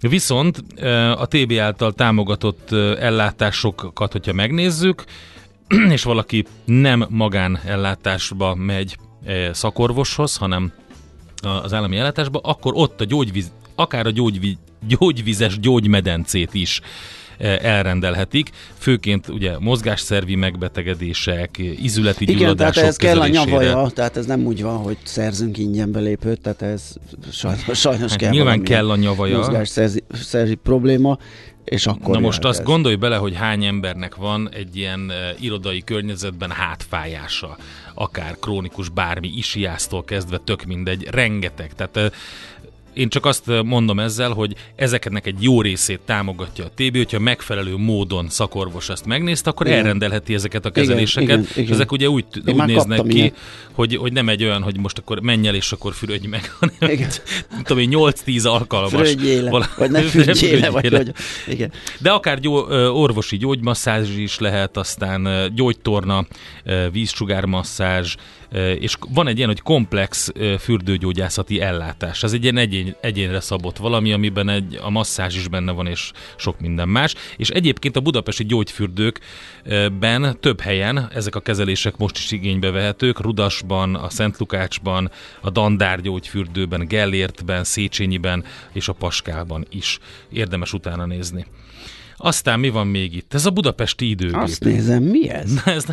Viszont 0.00 0.62
ö, 0.76 0.88
a 1.10 1.26
TB 1.26 1.52
által 1.60 1.92
támogatott 1.92 2.72
ellátásokat, 2.98 4.12
hogyha 4.12 4.32
megnézzük, 4.32 5.04
és 5.96 6.02
valaki 6.02 6.44
nem 6.64 7.06
magánellátásba 7.08 8.54
megy 8.54 8.96
eh, 9.24 9.52
szakorvoshoz, 9.52 10.36
hanem 10.36 10.72
az 11.42 11.72
állami 11.72 11.96
ellátásba, 11.96 12.40
akkor 12.42 12.72
ott 12.74 13.00
a 13.00 13.04
gyógyvíz, 13.04 13.52
akár 13.74 14.06
a 14.06 14.10
gyógyvi, 14.10 14.58
gyógyvizes 14.88 15.60
gyógymedencét 15.60 16.54
is 16.54 16.80
eh, 17.38 17.56
elrendelhetik, 17.62 18.50
főként 18.78 19.28
ugye 19.28 19.58
mozgásszervi 19.58 20.34
megbetegedések, 20.34 21.58
izületi 21.58 22.22
Igen, 22.22 22.36
tehát 22.36 22.46
gyulladások 22.46 22.84
ez 22.84 22.96
kell 22.96 23.20
a 23.20 23.26
nyavaja, 23.26 23.88
tehát 23.94 24.16
ez 24.16 24.26
nem 24.26 24.44
úgy 24.44 24.62
van, 24.62 24.76
hogy 24.76 24.96
szerzünk 25.02 25.58
ingyen 25.58 25.92
belépőt, 25.92 26.40
tehát 26.40 26.62
ez 26.62 26.94
sajnos, 27.30 27.78
sajnos 27.78 28.10
Hát 28.10 28.18
kell 28.18 28.30
nyilván 28.30 28.62
kell 28.62 28.90
a 28.90 28.96
nyavaja. 28.96 29.36
mozgásszerzi 29.36 30.02
szerzi 30.12 30.54
probléma, 30.54 31.18
és 31.66 31.86
akkor 31.86 32.14
Na 32.14 32.20
most 32.20 32.44
azt 32.44 32.58
ez. 32.58 32.64
gondolj 32.64 32.94
bele, 32.94 33.16
hogy 33.16 33.34
hány 33.34 33.64
embernek 33.64 34.14
van 34.14 34.48
egy 34.52 34.76
ilyen 34.76 35.10
e, 35.10 35.34
irodai 35.40 35.84
környezetben 35.84 36.50
hátfájása, 36.50 37.56
akár 37.94 38.36
krónikus 38.40 38.88
bármi, 38.88 39.28
isiásztól 39.28 40.04
kezdve 40.04 40.38
tök 40.38 40.64
mindegy, 40.64 41.06
rengeteg. 41.10 41.74
Tehát 41.74 41.96
e, 41.96 42.10
én 42.96 43.08
csak 43.08 43.26
azt 43.26 43.62
mondom 43.64 44.00
ezzel, 44.00 44.30
hogy 44.30 44.54
ezeknek 44.76 45.26
egy 45.26 45.42
jó 45.42 45.60
részét 45.60 46.00
támogatja 46.04 46.64
a 46.64 46.70
TB, 46.74 46.96
hogyha 46.96 47.18
megfelelő 47.18 47.76
módon 47.76 48.28
szakorvos 48.28 48.88
ezt 48.88 49.06
megnézte, 49.06 49.50
akkor 49.50 49.66
Igen. 49.66 49.78
elrendelheti 49.78 50.34
ezeket 50.34 50.64
a 50.64 50.70
kezeléseket. 50.70 51.28
igen, 51.28 51.46
és 51.48 51.56
igen. 51.56 51.72
ezek 51.72 51.92
ugye 51.92 52.08
úgy, 52.08 52.24
Én 52.44 52.54
úgy 52.54 52.66
néznek 52.66 53.02
ki, 53.02 53.32
hogy, 53.72 53.96
hogy 53.96 54.12
nem 54.12 54.28
egy 54.28 54.44
olyan, 54.44 54.62
hogy 54.62 54.78
most 54.78 54.98
akkor 54.98 55.20
menj 55.20 55.48
el 55.48 55.54
és 55.54 55.72
akkor 55.72 55.94
fürödj 55.94 56.26
meg, 56.26 56.52
hanem 56.58 56.90
Igen. 56.92 57.10
nem 57.50 57.62
tudom 57.62 57.82
én, 57.82 57.90
8-10 57.92 58.46
alkalmas. 58.48 59.14
Vala- 59.50 59.74
vagy 59.76 59.90
ne 59.90 60.02
frögyéle, 60.02 60.70
vagy 60.70 60.88
hogy... 60.88 61.12
Igen. 61.48 61.72
De 61.98 62.10
akár 62.10 62.40
gyó, 62.40 62.54
orvosi 63.02 63.36
gyógymasszázs 63.36 64.16
is 64.16 64.38
lehet, 64.38 64.76
aztán 64.76 65.52
gyógytorna, 65.54 66.26
vízsugármasszázs, 66.92 68.14
és 68.78 68.96
van 69.08 69.26
egy 69.26 69.36
ilyen, 69.36 69.48
hogy 69.48 69.60
komplex 69.60 70.32
fürdőgyógyászati 70.58 71.60
ellátás. 71.60 72.22
Ez 72.22 72.32
egy 72.32 72.42
ilyen 72.42 72.56
egyén, 72.86 72.96
egyénre 73.00 73.40
szabott 73.40 73.76
valami, 73.76 74.12
amiben 74.12 74.48
egy, 74.48 74.78
a 74.82 74.90
masszázs 74.90 75.36
is 75.36 75.48
benne 75.48 75.72
van, 75.72 75.86
és 75.86 76.10
sok 76.36 76.60
minden 76.60 76.88
más. 76.88 77.14
És 77.36 77.48
egyébként 77.48 77.96
a 77.96 78.00
budapesti 78.00 78.44
gyógyfürdőkben 78.44 80.36
több 80.40 80.60
helyen 80.60 81.08
ezek 81.14 81.34
a 81.34 81.40
kezelések 81.40 81.96
most 81.96 82.16
is 82.16 82.30
igénybe 82.30 82.70
vehetők. 82.70 83.20
Rudasban, 83.20 83.94
a 83.94 84.10
Szent 84.10 84.38
Lukácsban, 84.38 85.10
a 85.40 85.50
Dandár 85.50 86.00
gyógyfürdőben, 86.00 86.86
Gellértben, 86.86 87.64
Széchenyiben 87.64 88.44
és 88.72 88.88
a 88.88 88.92
Paskálban 88.92 89.66
is. 89.70 89.98
Érdemes 90.32 90.72
utána 90.72 91.06
nézni. 91.06 91.46
Aztán 92.16 92.60
mi 92.60 92.68
van 92.68 92.86
még 92.86 93.14
itt? 93.14 93.34
Ez 93.34 93.46
a 93.46 93.50
budapesti 93.50 94.08
időgép. 94.08 94.36
Azt 94.36 94.64
nézem, 94.64 95.02
mi 95.02 95.28
ez? 95.28 95.52
Na, 95.52 95.72
ez, 95.72 95.84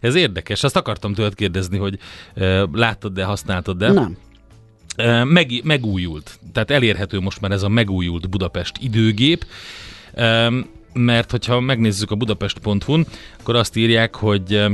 ez 0.00 0.14
érdekes. 0.14 0.62
Azt 0.62 0.76
akartam 0.76 1.14
tőled 1.14 1.34
kérdezni, 1.34 1.78
hogy 1.78 1.98
e, 2.34 2.66
láttad-e, 2.72 3.24
használtad-e? 3.24 3.92
Nem. 3.92 4.16
Meg, 5.24 5.60
megújult. 5.64 6.38
Tehát 6.52 6.70
elérhető 6.70 7.20
most 7.20 7.40
már 7.40 7.50
ez 7.50 7.62
a 7.62 7.68
megújult 7.68 8.28
Budapest 8.28 8.76
időgép. 8.80 9.46
Mert 10.92 11.30
hogyha 11.30 11.60
megnézzük 11.60 12.10
a 12.10 12.14
budapest.hu-n, 12.14 13.06
akkor 13.40 13.56
azt 13.56 13.76
írják, 13.76 14.14
hogy 14.14 14.64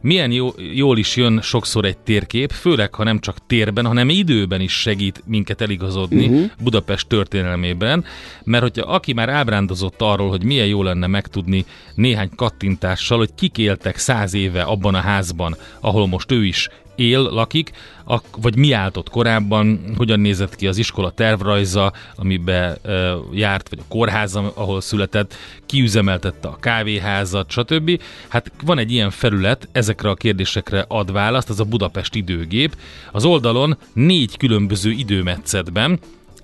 milyen 0.00 0.30
jó, 0.30 0.48
jól 0.74 0.98
is 0.98 1.16
jön 1.16 1.40
sokszor 1.42 1.84
egy 1.84 1.98
térkép, 1.98 2.52
főleg 2.52 2.94
ha 2.94 3.04
nem 3.04 3.18
csak 3.18 3.46
térben, 3.46 3.86
hanem 3.86 4.08
időben 4.08 4.60
is 4.60 4.72
segít 4.72 5.22
minket 5.26 5.60
eligazodni 5.60 6.26
uh-huh. 6.26 6.50
Budapest 6.62 7.08
történelmében, 7.08 8.04
mert 8.44 8.62
hogyha 8.62 8.92
aki 8.92 9.12
már 9.12 9.28
ábrándozott 9.28 10.00
arról, 10.00 10.28
hogy 10.28 10.44
milyen 10.44 10.66
jó 10.66 10.82
lenne 10.82 11.06
megtudni 11.06 11.64
néhány 11.94 12.30
kattintással, 12.36 13.18
hogy 13.18 13.34
kik 13.34 13.58
éltek 13.58 13.96
száz 13.96 14.34
éve 14.34 14.62
abban 14.62 14.94
a 14.94 15.00
házban, 15.00 15.56
ahol 15.80 16.06
most 16.06 16.32
ő 16.32 16.44
is 16.44 16.68
él, 17.00 17.22
lakik, 17.22 17.70
ak- 18.04 18.36
vagy 18.42 18.56
mi 18.56 18.72
állt 18.72 18.96
ott 18.96 19.10
korábban, 19.10 19.80
hogyan 19.96 20.20
nézett 20.20 20.56
ki 20.56 20.66
az 20.66 20.78
iskola 20.78 21.10
tervrajza, 21.10 21.92
amiben 22.16 22.78
e, 22.82 23.14
járt, 23.32 23.68
vagy 23.68 23.78
a 23.78 23.88
kórház, 23.88 24.36
ahol 24.36 24.80
született, 24.80 25.34
ki 25.66 25.80
üzemeltette 25.82 26.48
a 26.48 26.58
kávéházat, 26.60 27.50
stb. 27.50 28.00
Hát 28.28 28.52
van 28.64 28.78
egy 28.78 28.92
ilyen 28.92 29.10
felület, 29.10 29.68
ezekre 29.72 30.10
a 30.10 30.14
kérdésekre 30.14 30.84
ad 30.88 31.12
választ, 31.12 31.50
az 31.50 31.60
a 31.60 31.64
Budapest 31.64 32.14
időgép. 32.14 32.76
Az 33.12 33.24
oldalon 33.24 33.76
négy 33.92 34.36
különböző 34.36 34.90
időmetszetben 34.90 35.98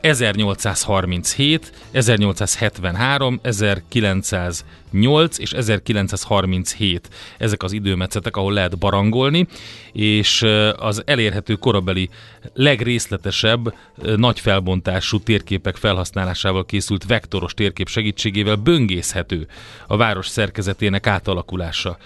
1837, 0.07 1.73
1873, 1.91 3.39
1908 3.43 5.39
és 5.39 5.53
1937 5.53 7.09
ezek 7.39 7.63
az 7.63 7.73
időmetszetek, 7.73 8.37
ahol 8.37 8.53
lehet 8.53 8.79
barangolni, 8.79 9.47
és 9.93 10.43
az 10.77 11.03
elérhető 11.07 11.55
korabeli 11.55 12.09
legrészletesebb, 12.55 13.75
nagy 14.17 14.41
felbontású 14.41 15.19
térképek 15.19 15.77
felhasználásával 15.77 16.67
készült 16.67 17.05
vektoros 17.05 17.55
térkép 17.55 17.89
segítségével 17.89 18.57
böngészhető 18.57 19.49
a 19.87 19.97
város 19.97 20.29
szerkezetének 20.29 21.07
átalakulása. 21.07 21.97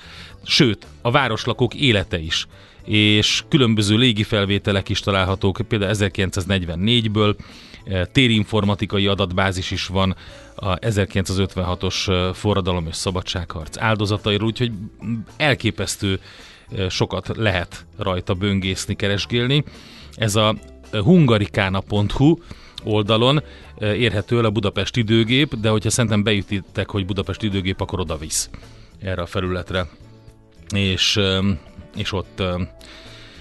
Sőt, 0.44 0.86
a 1.02 1.10
városlakók 1.10 1.74
élete 1.74 2.18
is. 2.18 2.46
És 2.84 3.42
különböző 3.48 3.96
légifelvételek 3.96 4.88
is 4.88 5.00
találhatók, 5.00 5.60
például 5.68 5.92
1944-ből, 5.94 7.34
térinformatikai 8.12 9.06
adatbázis 9.06 9.70
is 9.70 9.86
van 9.86 10.16
a 10.54 10.78
1956-os 10.78 12.30
forradalom 12.34 12.86
és 12.86 12.96
szabadságharc 12.96 13.78
áldozatairól, 13.78 14.46
úgyhogy 14.46 14.72
elképesztő 15.36 16.20
sokat 16.88 17.36
lehet 17.36 17.86
rajta 17.98 18.34
böngészni, 18.34 18.96
keresgélni. 18.96 19.64
Ez 20.14 20.36
a 20.36 20.54
hungarikana.hu 20.92 22.36
oldalon 22.84 23.42
érhető 23.78 24.38
el 24.38 24.44
a 24.44 24.50
Budapest 24.50 24.96
időgép, 24.96 25.54
de 25.54 25.68
hogyha 25.68 25.90
szerintem 25.90 26.22
beütitek, 26.22 26.90
hogy 26.90 27.06
Budapest 27.06 27.42
időgép, 27.42 27.80
akkor 27.80 28.00
oda 28.00 28.16
visz 28.16 28.50
erre 29.00 29.22
a 29.22 29.26
felületre. 29.26 29.88
És, 30.74 31.20
és 31.96 32.12
ott 32.12 32.42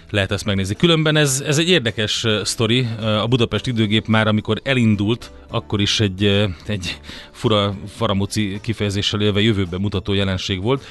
lehet 0.10 0.32
ezt 0.32 0.45
megnézni. 0.45 0.76
Különben 0.76 1.16
ez, 1.16 1.43
ez 1.45 1.57
egy 1.57 1.70
érdekes 1.70 2.26
sztori. 2.43 2.88
A 3.01 3.28
Budapest 3.28 3.68
időgép 3.68 4.07
már, 4.07 4.28
amikor 4.28 4.62
elindult, 4.64 5.32
akkor 5.49 5.82
is 5.82 5.99
egy, 5.99 6.45
egy 6.66 6.99
fura 7.32 7.76
faramuci 7.88 8.60
kifejezéssel 8.62 9.22
élve 9.22 9.41
jövőbe 9.41 9.78
mutató 9.78 10.14
jelenség 10.14 10.62
volt, 10.62 10.86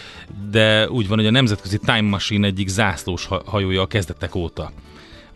de 0.50 0.88
úgy 0.90 1.08
van, 1.08 1.18
hogy 1.18 1.26
a 1.26 1.30
Nemzetközi 1.30 1.78
Time 1.78 2.00
Machine 2.00 2.46
egyik 2.46 2.68
zászlós 2.68 3.28
hajója 3.44 3.82
a 3.82 3.86
kezdetek 3.86 4.34
óta. 4.34 4.72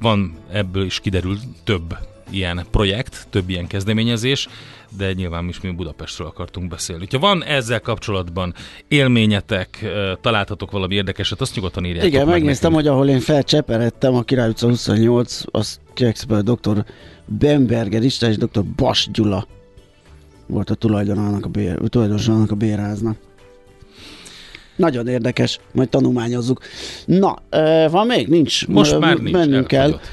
Van 0.01 0.35
ebből 0.53 0.85
is 0.85 1.01
kiderül 1.01 1.39
több 1.65 1.97
ilyen 2.31 2.65
projekt, 2.71 3.27
több 3.31 3.49
ilyen 3.49 3.67
kezdeményezés, 3.67 4.49
de 4.97 5.13
nyilván 5.13 5.49
is 5.49 5.61
mi 5.61 5.71
Budapestről 5.71 6.27
akartunk 6.27 6.69
beszélni. 6.69 7.07
Ha 7.11 7.19
van 7.19 7.45
ezzel 7.45 7.81
kapcsolatban 7.81 8.55
élményetek, 8.89 9.85
találtatok 10.21 10.71
valami 10.71 10.95
érdekeset, 10.95 11.41
azt 11.41 11.55
nyugodtan 11.55 11.85
írjátok 11.85 12.09
Igen, 12.09 12.25
meg 12.25 12.35
megnéztem, 12.35 12.71
nekünk. 12.71 12.89
hogy 12.89 12.99
ahol 12.99 13.15
én 13.15 13.21
felcseperedtem, 13.21 14.15
a 14.15 14.23
Király 14.23 14.49
utca 14.49 14.67
28, 14.67 15.41
az 15.51 15.81
Kekszben 15.95 16.45
dr. 16.45 16.85
Bemberger 17.27 18.03
Isten 18.03 18.31
és 18.31 18.37
dr. 18.37 18.65
Bas 18.77 19.09
Gyula 19.13 19.47
volt 20.47 20.71
a 20.71 20.75
tulajdonának 20.75 21.45
a, 21.45 21.49
bér, 21.49 21.79
tulajdonosának 21.89 22.51
a 22.51 22.55
bérháznak. 22.55 23.17
Nagyon 24.77 25.09
érdekes, 25.09 25.59
majd 25.73 25.89
tanulmányozzuk. 25.89 26.61
Na, 27.05 27.37
van 27.91 28.07
még? 28.07 28.29
Nincs. 28.29 28.67
Most 28.67 28.99
már 28.99 29.17
nincs. 29.17 29.31
Mennünk 29.31 29.67
kell. 29.67 29.81
elfogyott. 29.81 30.09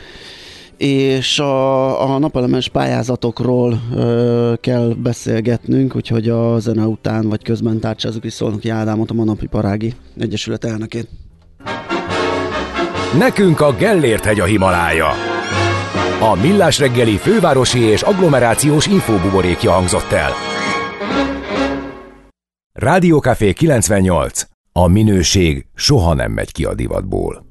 És 0.80 1.40
a, 1.40 2.14
a 2.14 2.18
napelemes 2.18 2.70
pályázatokról 2.70 3.80
ö, 3.96 4.54
kell 4.62 4.94
beszélgetnünk, 4.98 5.96
úgyhogy 5.96 6.30
a 6.30 6.60
zene 6.60 6.86
után 6.86 7.30
vagy 7.30 7.44
közben 7.44 7.80
tárcsázunk 7.80 8.24
is 8.24 8.34
Szolnoki 8.34 8.70
Ádámot, 8.70 9.10
a 9.10 9.14
Manapi 9.14 9.48
Parági 9.48 9.94
Egyesület 10.20 10.64
elnökét. 10.64 11.10
Nekünk 13.18 13.62
a 13.62 13.76
Gellért 13.76 14.24
hegy 14.24 14.40
a 14.40 14.46
Himalája. 14.46 15.08
A 16.22 16.36
Millás 16.42 16.80
reggeli 16.80 17.18
fővárosi 17.18 17.80
és 17.80 18.02
agglomerációs 18.02 18.88
infóbuborékja 18.88 19.72
hangzott 19.72 20.12
el. 20.12 20.32
Rádiókafé 22.74 23.54
98. 23.54 24.42
A 24.72 24.88
minőség 24.88 25.66
soha 25.76 26.14
nem 26.14 26.32
megy 26.32 26.52
ki 26.52 26.66
a 26.66 26.74
divatból. 26.74 27.49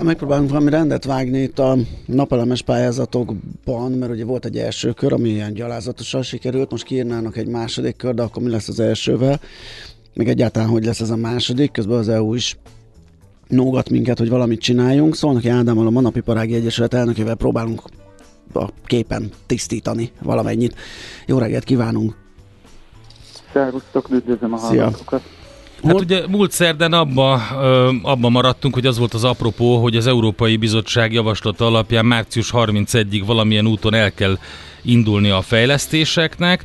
Hát 0.00 0.08
megpróbálunk 0.08 0.50
valami 0.50 0.70
rendet 0.70 1.04
vágni 1.04 1.38
itt 1.38 1.58
a 1.58 1.76
napelemes 2.06 2.62
pályázatokban, 2.62 3.92
mert 3.92 4.12
ugye 4.12 4.24
volt 4.24 4.44
egy 4.44 4.56
első 4.56 4.92
kör, 4.92 5.12
ami 5.12 5.28
ilyen 5.28 5.54
gyalázatosan 5.54 6.22
sikerült, 6.22 6.70
most 6.70 6.84
kiírnának 6.84 7.36
egy 7.36 7.46
második 7.46 7.96
kör, 7.96 8.14
de 8.14 8.22
akkor 8.22 8.42
mi 8.42 8.50
lesz 8.50 8.68
az 8.68 8.80
elsővel? 8.80 9.40
Még 10.14 10.28
egyáltalán 10.28 10.68
hogy 10.68 10.84
lesz 10.84 11.00
ez 11.00 11.10
a 11.10 11.16
második, 11.16 11.72
közben 11.72 11.98
az 11.98 12.08
EU 12.08 12.34
is 12.34 12.58
nógat 13.48 13.90
minket, 13.90 14.18
hogy 14.18 14.28
valamit 14.28 14.60
csináljunk. 14.60 15.16
Szólnak 15.16 15.46
Ádámmal 15.46 15.86
a 15.86 15.90
Manapi 15.90 16.20
Parági 16.20 16.54
Egyesület 16.54 16.94
elnökével 16.94 17.34
próbálunk 17.34 17.82
a 18.54 18.68
képen 18.84 19.30
tisztítani 19.46 20.10
valamennyit. 20.22 20.74
Jó 21.26 21.38
reggelt 21.38 21.64
kívánunk! 21.64 22.16
Szervusztok, 23.52 24.10
üdvözlöm 24.10 24.52
a 24.52 24.56
Szia. 24.56 24.90
Hát 25.82 25.92
Hol- 25.92 26.04
ugye 26.04 26.26
múlt 26.28 26.50
szerdán 26.50 26.92
abba, 26.92 27.40
ö, 27.60 27.90
abba 28.02 28.28
maradtunk, 28.28 28.74
hogy 28.74 28.86
az 28.86 28.98
volt 28.98 29.14
az 29.14 29.24
apropó, 29.24 29.76
hogy 29.76 29.96
az 29.96 30.06
Európai 30.06 30.56
Bizottság 30.56 31.12
javaslata 31.12 31.66
alapján 31.66 32.06
március 32.06 32.50
31-ig 32.54 33.22
valamilyen 33.26 33.66
úton 33.66 33.94
el 33.94 34.12
kell 34.12 34.38
indulni 34.82 35.30
a 35.30 35.40
fejlesztéseknek. 35.40 36.64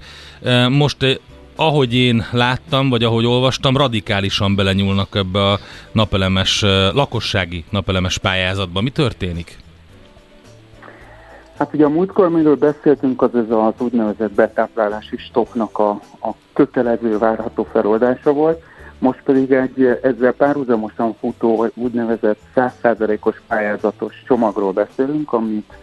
Most 0.70 1.22
ahogy 1.56 1.94
én 1.94 2.26
láttam, 2.32 2.90
vagy 2.90 3.04
ahogy 3.04 3.26
olvastam, 3.26 3.78
radikálisan 3.78 4.56
belenyúlnak 4.56 5.16
ebbe 5.16 5.52
a 5.52 5.60
napelemes, 5.92 6.62
lakossági 6.94 7.64
napelemes 7.70 8.18
pályázatba. 8.18 8.82
Mi 8.82 8.90
történik? 8.90 9.58
Hát 11.58 11.74
ugye 11.74 11.86
a 11.86 11.90
múltkor, 11.90 12.26
amiről 12.26 12.56
beszéltünk, 12.56 13.22
az 13.22 13.36
ez 13.36 13.50
az 13.50 13.74
úgynevezett 13.78 14.32
betáplálási 14.32 15.18
stopnak 15.18 15.78
a, 15.78 15.90
a 16.22 16.32
kötelező 16.54 17.18
várható 17.18 17.68
feloldása 17.72 18.34
volt. 18.34 18.64
Most 19.00 19.22
pedig 19.24 19.52
egy 19.52 20.00
ezzel 20.04 20.32
párhuzamosan 20.32 21.16
futó 21.20 21.68
úgynevezett 21.74 22.40
100%-os 22.56 23.42
pályázatos 23.48 24.24
csomagról 24.28 24.72
beszélünk, 24.72 25.34
amit 25.34 25.74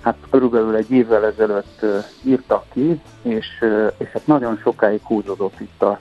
hát 0.00 0.16
körülbelül 0.30 0.74
egy 0.74 0.90
évvel 0.90 1.24
ezelőtt 1.24 1.84
írtak 2.24 2.64
ki, 2.72 3.00
és, 3.22 3.46
és 3.98 4.08
hát 4.12 4.26
nagyon 4.26 4.56
sokáig 4.56 5.00
húzódott 5.02 5.60
itt 5.60 5.82
a, 5.82 6.00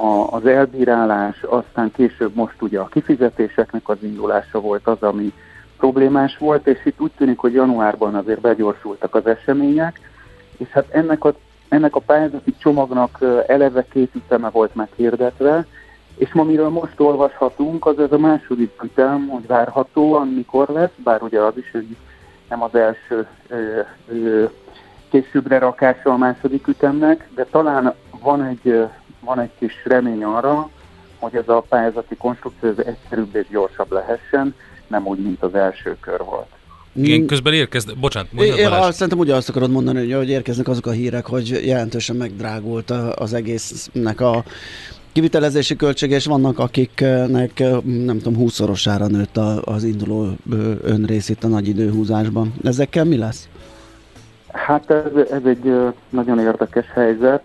a, 0.00 0.32
az 0.32 0.46
elbírálás, 0.46 1.42
aztán 1.42 1.92
később 1.92 2.34
most 2.34 2.62
ugye 2.62 2.80
a 2.80 2.86
kifizetéseknek 2.86 3.88
az 3.88 3.96
indulása 4.00 4.60
volt 4.60 4.86
az, 4.86 5.02
ami 5.02 5.32
problémás 5.78 6.36
volt, 6.38 6.66
és 6.66 6.78
itt 6.84 7.00
úgy 7.00 7.12
tűnik, 7.16 7.38
hogy 7.38 7.52
januárban 7.52 8.14
azért 8.14 8.40
begyorsultak 8.40 9.14
az 9.14 9.26
események, 9.26 10.00
és 10.56 10.68
hát 10.68 10.86
ennek 10.90 11.24
a, 11.24 11.34
ennek 11.68 11.94
a 11.94 12.00
pályázati 12.00 12.54
csomagnak 12.58 13.18
eleve 13.46 13.86
két 13.92 14.14
üteme 14.14 14.50
volt 14.50 14.74
meghirdetve, 14.74 15.66
és 16.18 16.32
ma 16.32 16.42
miről 16.42 16.68
most 16.68 17.00
olvashatunk, 17.00 17.86
az 17.86 17.98
ez 17.98 18.12
a 18.12 18.18
második 18.18 18.82
ütem, 18.82 19.28
hogy 19.28 19.46
várhatóan 19.46 20.28
mikor 20.28 20.68
lesz, 20.68 20.90
bár 21.04 21.22
ugye 21.22 21.40
az 21.40 21.56
is, 21.56 21.70
hogy 21.70 21.96
nem 22.48 22.62
az 22.62 22.74
első 22.74 23.26
ö, 23.48 23.80
ö, 24.08 24.44
későbbre 25.10 25.58
rakása 25.58 26.10
a 26.10 26.16
második 26.16 26.66
ütemnek, 26.66 27.28
de 27.34 27.44
talán 27.44 27.94
van 28.22 28.44
egy, 28.44 28.86
van 29.20 29.40
egy 29.40 29.50
kis 29.58 29.74
remény 29.84 30.24
arra, 30.24 30.70
hogy 31.18 31.34
ez 31.34 31.48
a 31.48 31.64
pályázati 31.68 32.16
konstrukció 32.16 32.68
ez 32.68 32.86
egyszerűbb 32.86 33.34
és 33.34 33.46
gyorsabb 33.50 33.92
lehessen, 33.92 34.54
nem 34.86 35.06
úgy, 35.06 35.18
mint 35.18 35.42
az 35.42 35.54
első 35.54 35.96
kör 36.00 36.24
volt. 36.24 36.46
Igen, 36.92 37.26
közben 37.26 37.52
érkezett, 37.52 37.98
bocsánat, 37.98 38.32
mondjad 38.32 38.58
Én, 38.58 38.64
én 38.64 38.92
szerintem 38.92 39.18
ugye 39.18 39.34
azt 39.34 39.48
akarod 39.48 39.70
mondani, 39.70 39.98
hogy, 39.98 40.12
hogy 40.12 40.30
érkeznek 40.30 40.68
azok 40.68 40.86
a 40.86 40.90
hírek, 40.90 41.26
hogy 41.26 41.66
jelentősen 41.66 42.16
megdrágult 42.16 42.90
a- 42.90 43.14
az 43.14 43.32
egésznek 43.32 44.20
a 44.20 44.44
kivitelezési 45.12 45.76
költsége, 45.76 46.16
és 46.16 46.26
vannak 46.26 46.58
akiknek 46.58 47.58
nem 47.82 48.18
tudom, 48.18 48.36
húszszorosára 48.36 49.06
nőtt 49.06 49.36
az 49.64 49.84
induló 49.84 50.28
ö, 50.50 50.72
önrész 50.82 51.28
itt 51.28 51.44
a 51.44 51.48
nagy 51.48 51.68
időhúzásban. 51.68 52.54
Ezekkel 52.62 53.04
mi 53.04 53.16
lesz? 53.16 53.48
Hát 54.52 54.90
ez, 54.90 55.30
ez 55.30 55.44
egy 55.44 55.72
nagyon 56.08 56.38
érdekes 56.38 56.86
helyzet. 56.94 57.42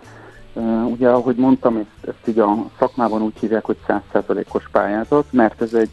Ugye, 0.89 1.09
ahogy 1.09 1.35
mondtam, 1.35 1.77
ezt, 1.77 2.07
ezt 2.07 2.27
így 2.27 2.39
a 2.39 2.69
szakmában 2.79 3.21
úgy 3.21 3.37
hívják, 3.39 3.65
hogy 3.65 3.77
100%-os 3.87 4.69
pályázat, 4.71 5.25
mert 5.31 5.61
ez 5.61 5.73
egy, 5.73 5.89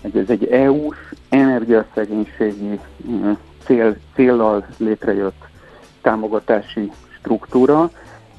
ez 0.00 0.28
egy 0.30 0.44
EU-s 0.44 0.96
energiaszegénységi 1.28 2.80
cél, 3.64 3.96
céllal 4.14 4.66
létrejött 4.76 5.44
támogatási 6.02 6.90
struktúra, 7.18 7.90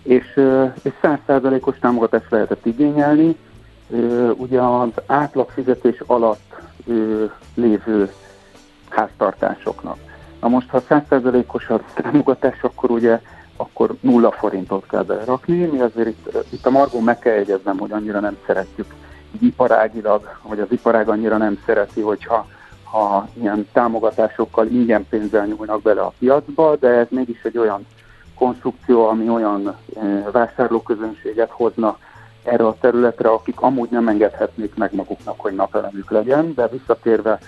és, 0.03 0.39
és 0.83 0.91
100%-os 1.01 1.79
támogatást 1.79 2.29
lehetett 2.29 2.65
igényelni. 2.65 3.35
Ugye 4.35 4.61
az 4.61 4.89
átlagfizetés 5.05 6.03
alatt 6.05 6.55
lévő 7.55 8.11
háztartásoknak. 8.89 9.97
Na 10.41 10.47
most, 10.47 10.69
ha 10.69 10.81
100%-os 10.89 11.69
a 11.69 11.81
támogatás, 11.93 12.61
akkor 12.61 12.91
ugye 12.91 13.19
akkor 13.55 13.95
nulla 13.99 14.31
forintot 14.31 14.85
kell 14.87 15.03
belerakni. 15.03 15.65
Mi 15.65 15.79
azért 15.79 16.07
itt, 16.07 16.45
itt 16.49 16.65
a 16.65 16.69
Margon 16.69 17.03
meg 17.03 17.19
kell 17.19 17.33
jegyeznem, 17.33 17.77
hogy 17.77 17.91
annyira 17.91 18.19
nem 18.19 18.37
szeretjük 18.45 18.93
így 19.35 19.43
iparágilag, 19.43 20.37
vagy 20.41 20.59
az 20.59 20.71
iparág 20.71 21.09
annyira 21.09 21.37
nem 21.37 21.59
szereti, 21.65 22.01
hogyha 22.01 22.47
ha 22.83 23.27
ilyen 23.33 23.67
támogatásokkal 23.73 24.67
ingyen 24.67 25.07
pénzzel 25.09 25.45
nyúlnak 25.45 25.81
bele 25.81 26.01
a 26.01 26.13
piacba, 26.19 26.75
de 26.75 26.87
ez 26.87 27.07
mégis 27.09 27.43
egy 27.43 27.57
olyan 27.57 27.85
konstrukció, 28.41 29.07
ami 29.07 29.29
olyan 29.29 29.75
vásárlóközönséget 30.31 31.49
hozna 31.49 31.97
erre 32.43 32.67
a 32.67 32.75
területre, 32.81 33.29
akik 33.29 33.59
amúgy 33.59 33.89
nem 33.89 34.07
engedhetnék 34.07 34.75
meg 34.75 34.95
maguknak, 34.95 35.39
hogy 35.39 35.53
napelemük 35.53 36.11
legyen, 36.11 36.53
de 36.55 36.67
visszatérve 36.67 37.39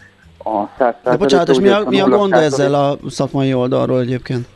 a 0.43 0.63
100 0.77 0.93
De 1.03 1.17
bocsánat, 1.17 1.49
és 1.49 1.59
mi 1.59 1.69
a, 1.69 1.83
mi 1.89 1.99
a 1.99 2.09
gond 2.09 2.33
ezzel 2.33 2.73
a 2.73 2.97
szakmai 3.09 3.53
oldalról 3.53 3.99
egyébként? 3.99 4.47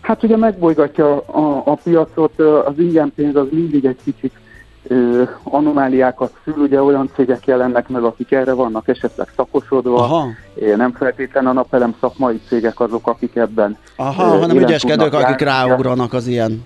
Hát 0.00 0.22
ugye 0.22 0.36
megbolygatja 0.36 1.16
a, 1.20 1.62
a 1.64 1.74
piacot, 1.74 2.40
az 2.40 2.78
ingyen 2.78 3.12
pénz 3.14 3.36
az 3.36 3.46
mindig 3.50 3.84
egy 3.84 3.98
kicsit 4.04 4.32
ö, 4.82 5.22
anomáliákat 5.42 6.32
szül, 6.44 6.54
ugye 6.54 6.82
olyan 6.82 7.10
cégek 7.14 7.46
jelennek 7.46 7.88
meg, 7.88 8.02
akik 8.02 8.32
erre 8.32 8.52
vannak 8.52 8.88
esetleg 8.88 9.28
szakosodva, 9.36 9.96
Aha. 9.96 10.26
nem 10.76 10.92
feltétlen 10.92 11.46
a 11.46 11.52
napelem 11.52 11.94
szakmai 12.00 12.40
cégek 12.48 12.80
azok, 12.80 13.06
akik 13.06 13.36
ebben 13.36 13.76
Aha, 13.96 14.34
ö, 14.34 14.38
hanem 14.38 14.56
ügyeskedők, 14.56 15.12
akik 15.12 15.40
ráugranak 15.40 16.12
az 16.12 16.26
ilyen 16.26 16.64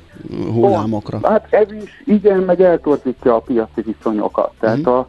hullámokra. 0.52 1.18
Hát 1.22 1.46
ez 1.50 1.72
is 1.82 2.02
igen, 2.04 2.38
meg 2.38 2.60
eltorzítja 2.60 3.34
a 3.34 3.40
piaci 3.40 3.80
viszonyokat. 3.80 4.50
Tehát 4.60 4.78
mm. 4.78 4.92
a, 4.92 5.06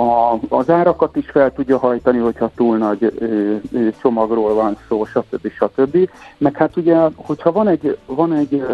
a, 0.00 0.38
az 0.48 0.70
árakat 0.70 1.16
is 1.16 1.30
fel 1.30 1.52
tudja 1.52 1.78
hajtani, 1.78 2.18
hogyha 2.18 2.50
túl 2.54 2.76
nagy 2.76 3.14
ö, 3.18 3.54
ö, 3.72 3.88
csomagról 4.00 4.54
van 4.54 4.76
szó, 4.88 5.04
stb. 5.04 5.50
stb. 5.52 6.10
Meg 6.38 6.56
hát 6.56 6.76
ugye, 6.76 6.96
hogyha 7.14 7.52
van 7.52 7.68
egy, 7.68 7.98
van 8.06 8.32
egy 8.32 8.66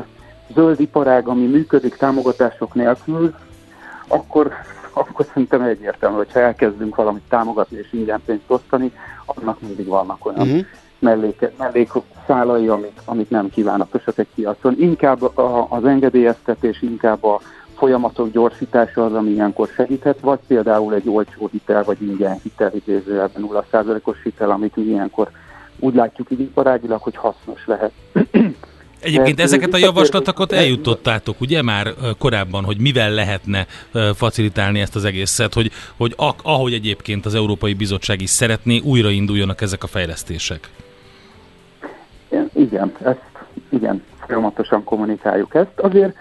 zöld 0.54 0.80
iparág, 0.80 1.28
ami 1.28 1.46
működik 1.46 1.96
támogatások 1.96 2.74
nélkül, 2.74 3.34
akkor, 4.08 4.52
akkor 4.92 5.26
szerintem 5.28 5.62
egyértelmű, 5.62 6.16
hogyha 6.16 6.40
elkezdünk 6.40 6.94
valamit 6.94 7.22
támogatni 7.28 7.76
és 7.78 7.92
ingyen 7.92 8.22
pénzt 8.24 8.44
osztani, 8.46 8.92
annak 9.24 9.60
mindig 9.60 9.86
vannak 9.86 10.26
olyan 10.26 10.40
uh-huh. 10.40 10.64
mellék, 10.98 11.50
mellékszálai, 11.58 12.68
amik, 12.68 13.00
amik 13.04 13.28
nem 13.28 13.50
kívánatosak 13.50 14.18
egy 14.18 14.28
piacon. 14.34 14.74
Inkább 14.78 15.22
a, 15.38 15.66
az 15.70 15.84
engedélyeztetés, 15.84 16.82
inkább 16.82 17.24
a 17.24 17.40
folyamatok 17.76 18.30
gyorsítása 18.30 19.04
az, 19.04 19.12
ami 19.12 19.30
ilyenkor 19.30 19.68
segíthet, 19.68 20.20
vagy 20.20 20.38
például 20.46 20.94
egy 20.94 21.08
olcsó 21.08 21.48
hitel, 21.52 21.82
vagy 21.84 22.02
ingyen 22.02 22.38
hitel, 22.42 22.70
idézőjelben 22.74 23.48
0%-os 23.72 24.22
hitel, 24.22 24.50
amit 24.50 24.76
mi 24.76 24.82
ilyenkor 24.82 25.30
úgy 25.78 25.94
látjuk 25.94 26.30
így 26.30 26.40
iparágilag, 26.40 27.02
hogy 27.02 27.16
hasznos 27.16 27.66
lehet. 27.66 27.92
Egyébként 29.00 29.40
ezeket 29.40 29.74
a 29.74 29.76
javaslatokat 29.76 30.52
eljutottátok, 30.52 31.40
ugye 31.40 31.62
már 31.62 31.94
korábban, 32.18 32.64
hogy 32.64 32.80
mivel 32.80 33.10
lehetne 33.10 33.66
facilitálni 34.14 34.80
ezt 34.80 34.96
az 34.96 35.04
egészet, 35.04 35.54
hogy, 35.54 35.70
hogy 35.96 36.14
ahogy 36.42 36.72
egyébként 36.72 37.26
az 37.26 37.34
Európai 37.34 37.74
Bizottság 37.74 38.20
is 38.20 38.30
szeretné, 38.30 38.80
újrainduljanak 38.84 39.60
ezek 39.60 39.82
a 39.82 39.86
fejlesztések. 39.86 40.70
Igen, 42.52 42.92
ezt 43.02 43.20
igen, 43.68 44.02
folyamatosan 44.26 44.84
kommunikáljuk 44.84 45.54
ezt. 45.54 45.78
Azért 45.80 46.16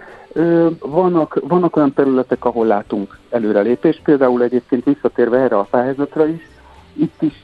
vannak, 0.79 1.39
vannak 1.47 1.75
olyan 1.75 1.93
területek, 1.93 2.45
ahol 2.45 2.65
látunk 2.65 3.17
előrelépést, 3.29 4.01
például 4.03 4.43
egyébként 4.43 4.83
visszatérve 4.83 5.37
erre 5.37 5.57
a 5.57 5.67
pályázatra 5.69 6.27
is, 6.27 6.41
itt 6.93 7.21
is 7.21 7.41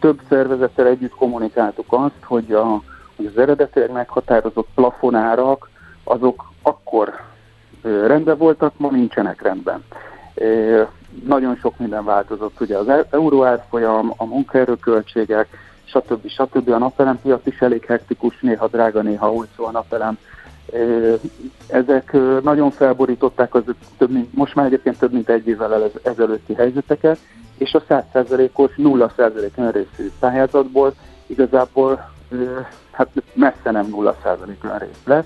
több 0.00 0.20
szervezettel 0.28 0.86
együtt 0.86 1.14
kommunikáltuk 1.14 1.86
azt, 1.88 2.22
hogy, 2.22 2.52
a, 2.52 2.82
hogy 3.16 3.26
az 3.26 3.38
eredetileg 3.38 3.90
meghatározott 3.90 4.68
plafonárak, 4.74 5.68
azok 6.04 6.52
akkor 6.62 7.14
rendben 7.82 8.36
voltak, 8.36 8.72
ma 8.76 8.90
nincsenek 8.90 9.42
rendben. 9.42 9.84
Nagyon 11.26 11.56
sok 11.56 11.78
minden 11.78 12.04
változott, 12.04 12.60
ugye 12.60 12.76
az 12.76 12.88
e-, 12.88 13.06
euróárfolyam, 13.10 14.14
a 14.16 14.24
munkaerőköltségek, 14.24 15.48
stb. 15.84 16.28
stb. 16.28 16.68
A 16.68 16.78
napelempiac 16.78 17.46
is 17.46 17.60
elég 17.60 17.84
hektikus, 17.84 18.40
néha 18.40 18.66
drága, 18.66 19.02
néha 19.02 19.32
olcsó 19.32 19.64
a 19.64 19.70
napelem 19.70 20.18
ezek 21.66 22.16
nagyon 22.42 22.70
felborították 22.70 23.54
az 23.54 23.62
több 23.98 24.10
mint, 24.10 24.34
most 24.34 24.54
már 24.54 24.66
egyébként 24.66 24.98
több 24.98 25.12
mint 25.12 25.28
egy 25.28 25.48
évvel 25.48 25.90
ezelőtti 26.02 26.54
helyzeteket, 26.54 27.18
és 27.58 27.74
a 27.74 27.82
100%-os, 27.88 28.70
0% 28.76 29.50
önrészű 29.56 30.10
pályázatból 30.18 30.94
igazából 31.26 32.10
hát 32.96 33.08
messze 33.32 33.70
nem 33.70 33.88
0% 33.90 34.14
önrész 34.62 35.02
lesz, 35.04 35.24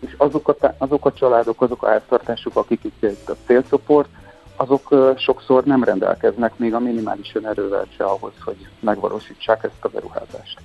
és 0.00 0.14
azok 0.16 0.48
a, 0.48 0.74
azok 0.78 1.06
a 1.06 1.12
családok, 1.12 1.62
azok 1.62 1.82
a 1.82 1.88
háztartások, 1.88 2.56
akik 2.56 2.84
itt 2.84 3.28
a 3.28 3.34
célcsoport, 3.46 4.08
azok 4.56 5.14
sokszor 5.16 5.64
nem 5.64 5.84
rendelkeznek 5.84 6.56
még 6.56 6.74
a 6.74 6.78
minimális 6.78 7.34
önerővel 7.34 7.86
se 7.96 8.04
ahhoz, 8.04 8.32
hogy 8.44 8.68
megvalósítsák 8.80 9.64
ezt 9.64 9.84
a 9.84 9.88
beruházást. 9.88 10.58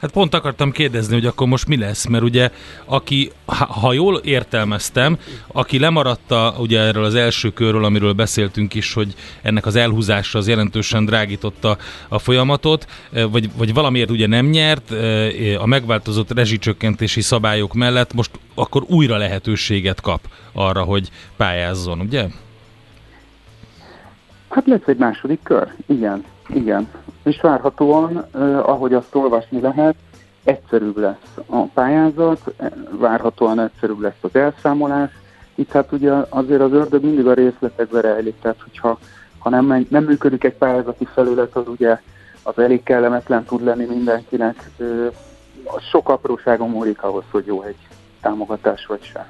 Hát 0.00 0.10
pont 0.10 0.34
akartam 0.34 0.70
kérdezni, 0.70 1.14
hogy 1.14 1.26
akkor 1.26 1.46
most 1.46 1.66
mi 1.66 1.76
lesz, 1.76 2.06
mert 2.06 2.24
ugye, 2.24 2.50
aki, 2.84 3.30
ha 3.80 3.92
jól 3.92 4.16
értelmeztem, 4.16 5.18
aki 5.46 5.78
lemaradta 5.78 6.54
ugye 6.58 6.80
erről 6.80 7.04
az 7.04 7.14
első 7.14 7.52
körről, 7.52 7.84
amiről 7.84 8.12
beszéltünk 8.12 8.74
is, 8.74 8.92
hogy 8.92 9.14
ennek 9.42 9.66
az 9.66 9.76
elhúzása 9.76 10.38
az 10.38 10.48
jelentősen 10.48 11.04
drágította 11.04 11.76
a 12.08 12.18
folyamatot, 12.18 12.86
e, 13.12 13.24
vagy, 13.24 13.50
vagy 13.56 13.74
valamiért 13.74 14.10
ugye 14.10 14.26
nem 14.26 14.46
nyert, 14.46 14.90
e, 14.90 15.60
a 15.60 15.66
megváltozott 15.66 16.32
rezsicsökkentési 16.32 17.20
szabályok 17.20 17.74
mellett 17.74 18.14
most 18.14 18.30
akkor 18.54 18.82
újra 18.86 19.16
lehetőséget 19.16 20.00
kap 20.00 20.20
arra, 20.52 20.82
hogy 20.82 21.10
pályázzon, 21.36 22.00
ugye? 22.00 22.26
Hát 24.48 24.66
lesz 24.66 24.86
egy 24.86 24.96
második 24.96 25.38
kör, 25.42 25.74
igen, 25.86 26.24
igen 26.54 26.88
és 27.26 27.40
várhatóan, 27.40 28.16
ahogy 28.62 28.94
azt 28.94 29.14
olvasni 29.14 29.60
lehet, 29.60 29.94
egyszerűbb 30.44 30.96
lesz 30.96 31.36
a 31.46 31.56
pályázat, 31.56 32.54
várhatóan 32.90 33.60
egyszerűbb 33.60 34.00
lesz 34.00 34.20
az 34.20 34.34
elszámolás. 34.34 35.10
Itt 35.54 35.72
hát 35.72 35.92
ugye 35.92 36.12
azért 36.28 36.60
az 36.60 36.72
ördög 36.72 37.02
mindig 37.04 37.26
a 37.26 37.34
részletekbe 37.34 38.00
rejlik, 38.00 38.40
tehát 38.40 38.62
hogyha 38.62 38.98
ha 39.38 39.50
nem, 39.50 39.86
nem 39.88 40.04
működik 40.04 40.44
egy 40.44 40.54
pályázati 40.54 41.04
felület, 41.04 41.56
az 41.56 41.68
ugye 41.68 42.00
az 42.42 42.58
elég 42.58 42.82
kellemetlen 42.82 43.44
tud 43.44 43.64
lenni 43.64 43.84
mindenkinek. 43.84 44.70
Sok 45.90 46.08
apróságon 46.08 46.70
múlik 46.70 47.02
ahhoz, 47.02 47.24
hogy 47.30 47.46
jó 47.46 47.62
egy 47.62 47.88
támogatás 48.20 48.86
vagy 48.86 49.02
sem. 49.02 49.26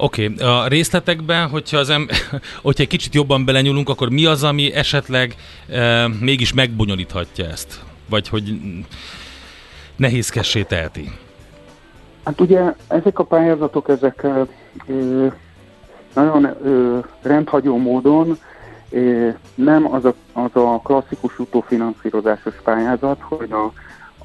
Oké, 0.00 0.28
okay. 0.28 0.46
a 0.46 0.66
részletekben, 0.66 1.48
hogyha, 1.48 1.78
az 1.78 1.90
em- 1.90 2.10
hogyha 2.62 2.82
egy 2.82 2.88
kicsit 2.88 3.14
jobban 3.14 3.44
belenyúlunk, 3.44 3.88
akkor 3.88 4.10
mi 4.10 4.26
az, 4.26 4.44
ami 4.44 4.72
esetleg 4.72 5.34
e, 5.68 6.08
mégis 6.20 6.52
megbonyolíthatja 6.52 7.44
ezt? 7.44 7.80
Vagy 8.08 8.28
hogy 8.28 8.60
nehézkessé 9.96 10.62
teheti? 10.62 11.10
Hát 12.24 12.40
ugye 12.40 12.74
ezek 12.88 13.18
a 13.18 13.24
pályázatok, 13.24 13.88
ezek 13.88 14.22
ö, 14.22 14.42
ö, 14.86 15.26
nagyon 16.14 16.44
ö, 16.44 16.98
rendhagyó 17.22 17.76
módon 17.76 18.38
ö, 18.90 19.28
nem 19.54 19.92
az 19.92 20.04
a, 20.04 20.14
az 20.32 20.50
a 20.52 20.80
klasszikus 20.84 21.38
utófinanszírozásos 21.38 22.54
pályázat, 22.64 23.18
hogy 23.20 23.52
a, 23.52 23.72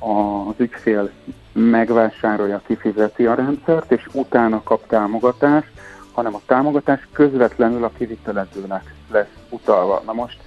az 0.04 0.54
ügyfél 0.58 1.10
megvásárolja, 1.54 2.62
kifizeti 2.66 3.26
a 3.26 3.34
rendszert, 3.34 3.92
és 3.92 4.08
utána 4.14 4.64
kap 4.64 4.88
támogatást, 4.88 5.72
hanem 6.14 6.36
a 6.36 6.42
támogatás 6.46 7.08
közvetlenül 7.12 7.84
a 7.84 7.92
kivitelezőnek 7.98 8.94
lesz 9.12 9.34
utalva. 9.50 10.02
Na 10.06 10.14
most 10.14 10.38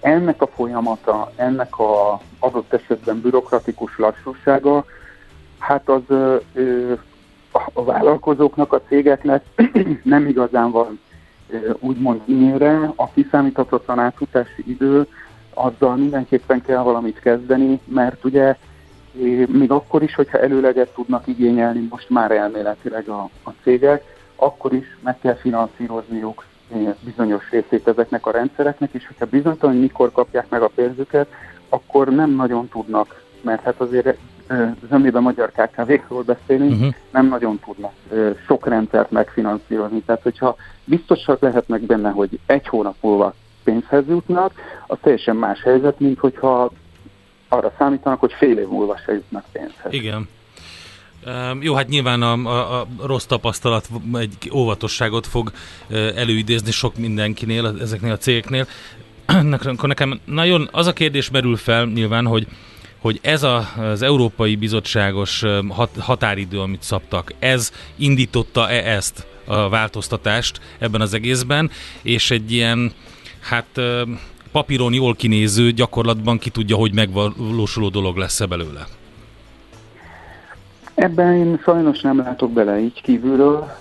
ennek 0.00 0.42
a 0.42 0.46
folyamata, 0.46 1.32
ennek 1.36 1.78
a 1.78 2.20
adott 2.38 2.72
esetben 2.72 3.20
bürokratikus 3.20 3.98
lassúsága, 3.98 4.84
hát 5.58 5.88
az 5.88 6.02
ö, 6.08 6.36
a 7.72 7.84
vállalkozóknak, 7.84 8.72
a 8.72 8.82
cégeknek 8.88 9.44
nem 10.02 10.26
igazán 10.26 10.70
van 10.70 11.00
úgymond 11.78 12.20
ínyére, 12.24 12.92
a 12.96 13.10
kiszámíthatatlan 13.10 13.98
átfutási 13.98 14.64
idő, 14.66 15.06
azzal 15.54 15.96
mindenképpen 15.96 16.62
kell 16.62 16.82
valamit 16.82 17.20
kezdeni, 17.20 17.80
mert 17.84 18.24
ugye 18.24 18.56
még 19.46 19.70
akkor 19.70 20.02
is, 20.02 20.14
hogyha 20.14 20.38
előleget 20.38 20.94
tudnak 20.94 21.26
igényelni 21.26 21.86
most 21.90 22.10
már 22.10 22.30
elméletileg 22.30 23.08
a, 23.08 23.28
a 23.44 23.50
cégek, 23.62 24.02
akkor 24.36 24.72
is 24.72 24.96
meg 25.00 25.18
kell 25.18 25.34
finanszírozniuk 25.34 26.44
bizonyos 27.00 27.50
részét 27.50 27.88
ezeknek 27.88 28.26
a 28.26 28.30
rendszereknek, 28.30 28.90
és 28.92 29.06
hogyha 29.06 29.26
bizonytalan, 29.26 29.74
hogy 29.74 29.84
mikor 29.84 30.12
kapják 30.12 30.48
meg 30.48 30.62
a 30.62 30.70
pénzüket, 30.74 31.28
akkor 31.68 32.08
nem 32.08 32.30
nagyon 32.30 32.68
tudnak, 32.68 33.22
mert 33.40 33.62
hát 33.62 33.80
azért 33.80 34.18
zömében 34.88 35.22
magyar 35.22 35.52
KKV-król 35.52 36.22
beszélünk, 36.22 36.72
uh-huh. 36.72 36.94
nem 37.10 37.26
nagyon 37.26 37.58
tudnak 37.64 37.92
sok 38.46 38.66
rendszert 38.66 39.10
megfinanszírozni. 39.10 40.02
Tehát, 40.02 40.22
hogyha 40.22 40.56
biztosak 40.84 41.40
lehetnek 41.40 41.80
benne, 41.80 42.10
hogy 42.10 42.38
egy 42.46 42.68
hónap 42.68 42.94
múlva 43.00 43.34
pénzhez 43.64 44.06
jutnak, 44.08 44.52
az 44.86 44.98
teljesen 45.02 45.36
más 45.36 45.62
helyzet, 45.62 46.00
mint 46.00 46.18
hogyha 46.18 46.70
arra 47.52 47.72
számítanak, 47.78 48.20
hogy 48.20 48.32
fél 48.32 48.58
év 48.58 48.68
múlva 48.68 48.98
se 49.04 49.12
jutnak 49.12 49.44
pénzhez. 49.52 49.92
Igen. 49.92 50.28
Um, 51.26 51.62
jó, 51.62 51.74
hát 51.74 51.88
nyilván 51.88 52.22
a, 52.22 52.32
a, 52.32 52.80
a 52.80 52.86
rossz 53.02 53.24
tapasztalat 53.24 53.88
egy 54.14 54.50
óvatosságot 54.54 55.26
fog 55.26 55.52
előidézni 56.16 56.70
sok 56.70 56.96
mindenkinél, 56.96 57.76
ezeknél 57.80 58.12
a 58.12 58.16
cégeknél. 58.16 58.66
akkor 59.62 59.88
nekem 59.88 60.20
nagyon 60.24 60.68
az 60.72 60.86
a 60.86 60.92
kérdés 60.92 61.30
merül 61.30 61.56
fel 61.56 61.84
nyilván, 61.84 62.26
hogy 62.26 62.46
hogy 63.00 63.18
ez 63.22 63.42
a, 63.42 63.68
az 63.76 64.02
Európai 64.02 64.56
Bizottságos 64.56 65.44
hat, 65.68 65.90
határidő, 65.98 66.60
amit 66.60 66.82
szabtak, 66.82 67.32
ez 67.38 67.72
indította-e 67.96 68.90
ezt 68.90 69.26
a 69.44 69.68
változtatást 69.68 70.60
ebben 70.78 71.00
az 71.00 71.14
egészben, 71.14 71.70
és 72.02 72.30
egy 72.30 72.52
ilyen, 72.52 72.92
hát 73.40 73.80
papíron 74.52 74.92
jól 74.92 75.14
kinéző, 75.14 75.70
gyakorlatban 75.70 76.38
ki 76.38 76.50
tudja, 76.50 76.76
hogy 76.76 76.94
megvalósuló 76.94 77.88
dolog 77.88 78.16
lesz-e 78.16 78.46
belőle? 78.46 78.86
Ebben 80.94 81.34
én 81.34 81.60
sajnos 81.62 82.00
nem 82.00 82.18
látok 82.18 82.50
bele 82.50 82.80
így 82.80 83.02
kívülről. 83.02 83.72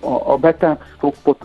A, 0.00 0.32
a 0.32 0.38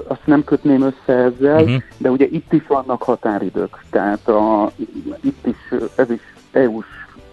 azt 0.08 0.26
nem 0.26 0.44
kötném 0.44 0.82
össze 0.82 1.14
ezzel, 1.14 1.62
uh-huh. 1.62 1.82
de 1.98 2.12
ugye 2.12 2.26
itt 2.32 2.54
is 2.54 2.68
vannak 2.68 3.02
határidők. 3.02 3.84
Tehát 3.90 4.28
a, 4.28 4.72
itt 5.22 5.46
is, 5.46 5.80
ez 5.96 6.10
is 6.10 6.22
EU-s 6.52 6.86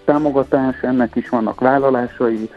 támogatás, 0.05 0.81
ennek 0.81 1.17
is 1.17 1.29
vannak 1.29 1.61
vállalásai, 1.61 2.51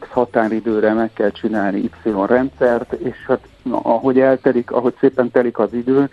X 0.00 0.08
határidőre 0.08 0.92
meg 0.92 1.12
kell 1.12 1.30
csinálni 1.30 1.78
Y 1.78 1.90
rendszert, 2.26 2.92
és 2.92 3.16
hát 3.26 3.48
ahogy 3.70 4.20
eltelik, 4.20 4.70
ahogy 4.70 4.94
szépen 5.00 5.30
telik 5.30 5.58
az 5.58 5.72
idő, 5.72 6.10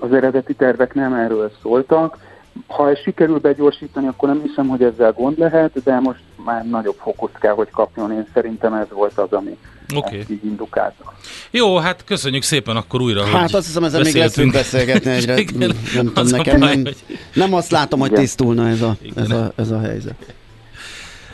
az 0.00 0.12
eredeti 0.12 0.54
tervek 0.54 0.94
nem 0.94 1.12
erről 1.12 1.50
szóltak. 1.62 2.18
Ha 2.66 2.90
ez 2.90 2.98
sikerül 2.98 3.38
begyorsítani, 3.38 4.06
akkor 4.06 4.28
nem 4.28 4.42
hiszem, 4.42 4.68
hogy 4.68 4.82
ezzel 4.82 5.12
gond 5.12 5.38
lehet, 5.38 5.82
de 5.82 6.00
most 6.00 6.20
már 6.44 6.64
nagyobb 6.64 6.96
fókuszt 7.00 7.38
kell, 7.38 7.52
hogy 7.52 7.70
kapjon. 7.70 8.12
Én 8.12 8.26
szerintem 8.34 8.74
ez 8.74 8.86
volt 8.90 9.18
az, 9.18 9.32
ami 9.32 9.58
okay. 9.94 10.24
így 10.28 10.44
indukálta. 10.44 11.12
Jó, 11.50 11.76
hát 11.76 12.04
köszönjük 12.04 12.42
szépen 12.42 12.76
akkor 12.76 13.00
újra, 13.00 13.24
Hát 13.24 13.54
azt 13.54 13.66
hiszem, 13.66 13.84
ezzel 13.84 14.02
még 14.02 14.14
leszünk 14.14 14.52
beszélgetni 14.52 15.10
egyre. 15.10 15.38
Igen, 15.40 15.76
nem 15.94 16.06
tudom, 16.06 16.26
nekem 16.26 16.58
nem, 16.58 16.82
nem 17.34 17.54
azt 17.54 17.70
látom, 17.70 18.00
hogy 18.00 18.12
tisztulna 18.12 18.68
ez 18.68 18.82
a, 18.82 18.96
ez 19.16 19.30
a, 19.30 19.52
ez 19.56 19.70
a 19.70 19.80
helyzet. 19.80 20.34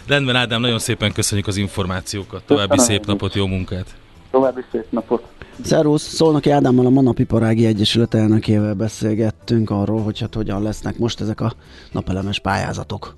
Rendben, 0.07 0.37
Ádám, 0.37 0.61
nagyon 0.61 0.79
szépen 0.79 1.13
köszönjük 1.13 1.47
az 1.47 1.57
információkat. 1.57 2.43
További 2.47 2.77
Köszönöm. 2.77 2.97
szép 2.97 3.07
napot, 3.07 3.35
jó 3.35 3.47
munkát! 3.47 3.87
További 4.31 4.61
szép 4.73 4.87
napot! 4.91 5.23
Szervusz! 5.65 6.03
Szolnoki 6.03 6.51
Ádámmal 6.51 6.87
a 6.87 6.91
Manapiparági 6.91 7.67
Egyesület 7.67 8.15
elnökével 8.15 8.75
beszélgettünk 8.75 9.71
arról, 9.71 10.03
hogy 10.03 10.21
hát 10.21 10.35
hogyan 10.35 10.63
lesznek 10.63 10.99
most 10.99 11.21
ezek 11.21 11.41
a 11.41 11.53
napelemes 11.93 12.39
pályázatok. 12.41 13.15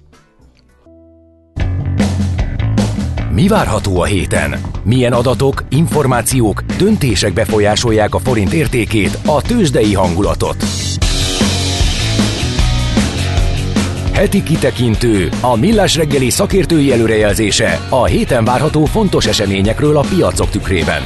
Mi 3.35 3.49
várható 3.49 4.01
a 4.01 4.05
héten? 4.05 4.61
Milyen 4.85 5.13
adatok, 5.13 5.65
információk, 5.69 6.63
döntések 6.79 7.33
befolyásolják 7.33 8.15
a 8.15 8.19
forint 8.19 8.53
értékét, 8.53 9.19
a 9.27 9.43
tőzsdei 9.43 9.95
hangulatot? 9.95 10.57
Heti 14.13 14.43
kitekintő, 14.43 15.29
a 15.41 15.57
millás 15.57 15.97
reggeli 15.97 16.31
szakértői 16.31 16.93
előrejelzése 16.93 17.87
a 17.91 18.05
héten 18.05 18.45
várható 18.45 18.85
fontos 18.85 19.27
eseményekről 19.27 19.97
a 19.97 20.05
piacok 20.15 20.51
tükrében. 20.51 21.03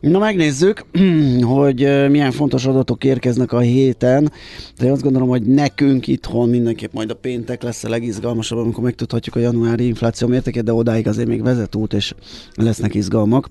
Na 0.00 0.18
megnézzük, 0.18 0.86
hogy 1.54 2.08
milyen 2.10 2.30
fontos 2.30 2.66
adatok 2.66 3.04
érkeznek 3.04 3.52
a 3.52 3.58
héten, 3.58 4.32
de 4.78 4.90
azt 4.90 5.02
gondolom, 5.02 5.28
hogy 5.28 5.42
nekünk 5.42 6.06
itthon 6.06 6.48
mindenképp 6.48 6.92
majd 6.92 7.10
a 7.10 7.14
péntek 7.14 7.62
lesz 7.62 7.84
a 7.84 7.88
legizgalmasabb, 7.88 8.58
amikor 8.58 8.84
megtudhatjuk 8.84 9.36
a 9.36 9.40
januári 9.40 9.86
infláció 9.86 10.28
mértékét, 10.28 10.64
de 10.64 10.72
odáig 10.72 11.08
azért 11.08 11.28
még 11.28 11.42
vezet 11.42 11.74
út, 11.74 11.92
és 11.92 12.14
lesznek 12.54 12.94
izgalmak. 12.94 13.48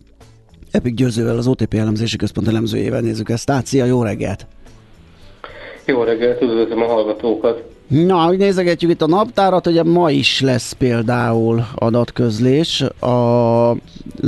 Epik 0.72 0.94
Győzővel, 0.94 1.38
az 1.38 1.48
OTP 1.48 1.74
elemzési 1.74 2.18
központ 2.18 2.48
elemzőjével 2.48 3.02
nézzük 3.02 3.30
ezt. 3.30 3.46
Tácia, 3.46 3.86
jó 3.86 4.04
reggelt! 4.04 4.48
Jó 5.86 6.04
reggelt, 6.04 6.42
üdvözlöm 6.42 6.82
a 6.82 6.86
hallgatókat! 6.86 7.64
Na, 7.88 8.18
hogy 8.18 8.38
nézegetjük 8.38 8.92
itt 8.92 9.02
a 9.02 9.08
naptárat, 9.08 9.68
ugye 9.68 9.84
ma 9.84 10.10
is 10.12 10.42
lesz 10.42 10.72
például 10.72 11.62
adatközlés, 11.76 12.82
a, 12.82 13.72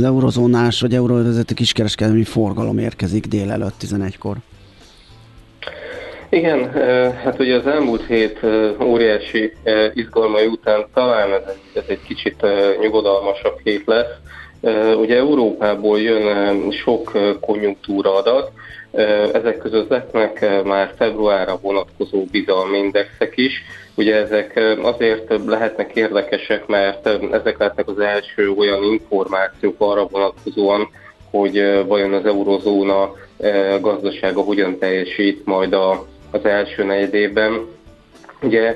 eurozónás 0.03 0.81
vagy 0.81 0.93
euróvezeti 0.93 1.53
kiskereskedelmi 1.53 2.23
forgalom 2.23 2.77
érkezik 2.77 3.25
délelőtt 3.25 3.73
11-kor. 3.81 4.35
Igen, 6.29 6.71
hát 7.23 7.39
ugye 7.39 7.55
az 7.55 7.67
elmúlt 7.67 8.05
hét 8.05 8.39
óriási 8.83 9.53
izgalmai 9.93 10.45
után 10.45 10.85
talán 10.93 11.33
ez 11.33 11.43
egy, 11.47 11.81
ez 11.81 11.83
egy 11.87 12.01
kicsit 12.07 12.45
nyugodalmasabb 12.81 13.59
hét 13.63 13.83
lesz. 13.85 14.15
Ugye 14.99 15.15
Európából 15.15 15.99
jön 15.99 16.71
sok 16.71 17.17
konjunktúra 17.41 18.15
adat, 18.15 18.51
ezek 19.33 19.57
között 19.57 19.89
lesznek 19.89 20.63
már 20.63 20.93
februárra 20.97 21.59
vonatkozó 21.61 22.25
bizalmi 22.31 22.77
indexek 22.77 23.33
is. 23.37 23.63
Ugye 23.95 24.15
ezek 24.15 24.59
azért 24.81 25.33
lehetnek 25.45 25.95
érdekesek, 25.95 26.67
mert 26.67 27.07
ezek 27.31 27.57
lehetnek 27.57 27.87
az 27.87 27.99
első 27.99 28.49
olyan 28.49 28.83
információk 28.83 29.75
arra 29.77 30.07
vonatkozóan, 30.07 30.89
hogy 31.31 31.83
vajon 31.87 32.13
az 32.13 32.25
eurozóna 32.25 33.13
gazdasága 33.81 34.41
hogyan 34.41 34.77
teljesít 34.77 35.45
majd 35.45 35.73
a, 35.73 36.05
az 36.31 36.45
első 36.45 36.83
negyedében. 36.83 37.65
Ugye 38.41 38.75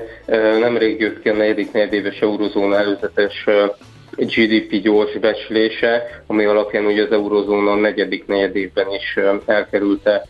nemrég 0.60 1.00
jött 1.00 1.22
ki 1.22 1.28
a 1.28 1.32
negyedik 1.32 1.72
negyedéves 1.72 2.20
eurozóna 2.20 2.76
előzetes 2.76 3.46
GDP 4.16 4.82
gyors 4.82 5.18
becslése, 5.18 6.22
ami 6.26 6.44
alapján 6.44 6.84
ugye 6.84 7.02
az 7.02 7.12
eurozóna 7.12 7.74
negyedik 7.74 8.26
negyedében 8.26 8.86
is 8.92 9.18
elkerülte 9.46 10.26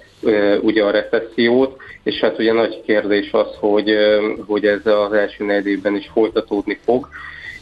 ugye 0.60 0.82
a 0.82 0.90
recessziót, 0.90 1.76
és 2.02 2.20
hát 2.20 2.38
ugye 2.38 2.52
nagy 2.52 2.82
kérdés 2.86 3.32
az, 3.32 3.48
hogy, 3.58 3.96
hogy 4.46 4.66
ez 4.66 4.86
az 4.86 5.12
első 5.12 5.44
negyedében 5.44 5.96
is 5.96 6.10
folytatódni 6.12 6.78
fog. 6.84 7.08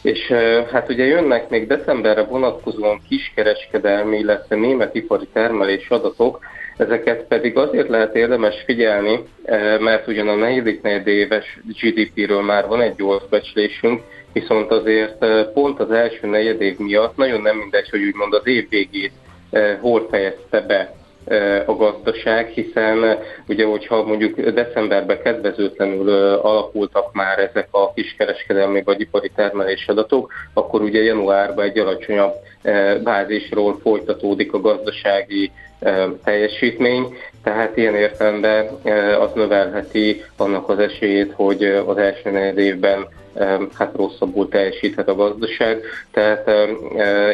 És 0.01 0.27
hát 0.71 0.89
ugye 0.89 1.05
jönnek 1.05 1.49
még 1.49 1.67
decemberre 1.67 2.23
vonatkozóan 2.23 3.01
kiskereskedelmi, 3.09 4.17
illetve 4.17 4.55
német 4.55 4.95
ipari 4.95 5.27
termelés 5.33 5.89
adatok, 5.89 6.39
ezeket 6.77 7.23
pedig 7.27 7.57
azért 7.57 7.89
lehet 7.89 8.15
érdemes 8.15 8.63
figyelni, 8.65 9.23
mert 9.79 10.07
ugyan 10.07 10.27
a 10.27 10.35
negyedik 10.35 10.81
negyedéves 10.81 11.59
GDP-ről 11.81 12.41
már 12.41 12.67
van 12.67 12.81
egy 12.81 12.95
gyors 12.95 13.23
becslésünk, 13.29 14.01
viszont 14.33 14.71
azért 14.71 15.25
pont 15.53 15.79
az 15.79 15.91
első 15.91 16.27
negyedév 16.27 16.77
miatt 16.77 17.15
nagyon 17.17 17.41
nem 17.41 17.57
mindegy, 17.57 17.89
hogy 17.89 18.03
úgymond 18.03 18.33
az 18.33 18.47
év 18.47 18.69
végét 18.69 19.11
hol 19.79 20.07
fejezte 20.09 20.61
be 20.61 20.95
a 21.65 21.75
gazdaság, 21.75 22.47
hiszen 22.47 23.17
ugye, 23.47 23.65
hogyha 23.65 24.03
mondjuk 24.03 24.39
decemberben 24.39 25.21
kedvezőtlenül 25.21 26.09
alakultak 26.33 27.13
már 27.13 27.39
ezek 27.39 27.67
a 27.71 27.93
kiskereskedelmi 27.93 28.83
vagy 28.83 29.01
ipari 29.01 29.31
termelés 29.35 29.87
adatok, 29.87 30.33
akkor 30.53 30.81
ugye 30.81 31.01
januárban 31.01 31.65
egy 31.65 31.79
alacsonyabb 31.79 32.33
bázisról 33.03 33.79
folytatódik 33.81 34.53
a 34.53 34.61
gazdasági 34.61 35.51
teljesítmény, 36.23 37.17
tehát 37.43 37.77
ilyen 37.77 37.95
értelemben 37.95 38.67
az 39.19 39.29
növelheti 39.35 40.23
annak 40.37 40.69
az 40.69 40.79
esélyét, 40.79 41.31
hogy 41.35 41.63
az 41.63 41.97
első 41.97 42.31
negyed 42.31 42.57
évben 42.57 43.07
hát 43.73 43.95
rosszabbul 43.95 44.49
teljesíthet 44.49 45.07
a 45.07 45.15
gazdaság. 45.15 45.81
Tehát 46.11 46.49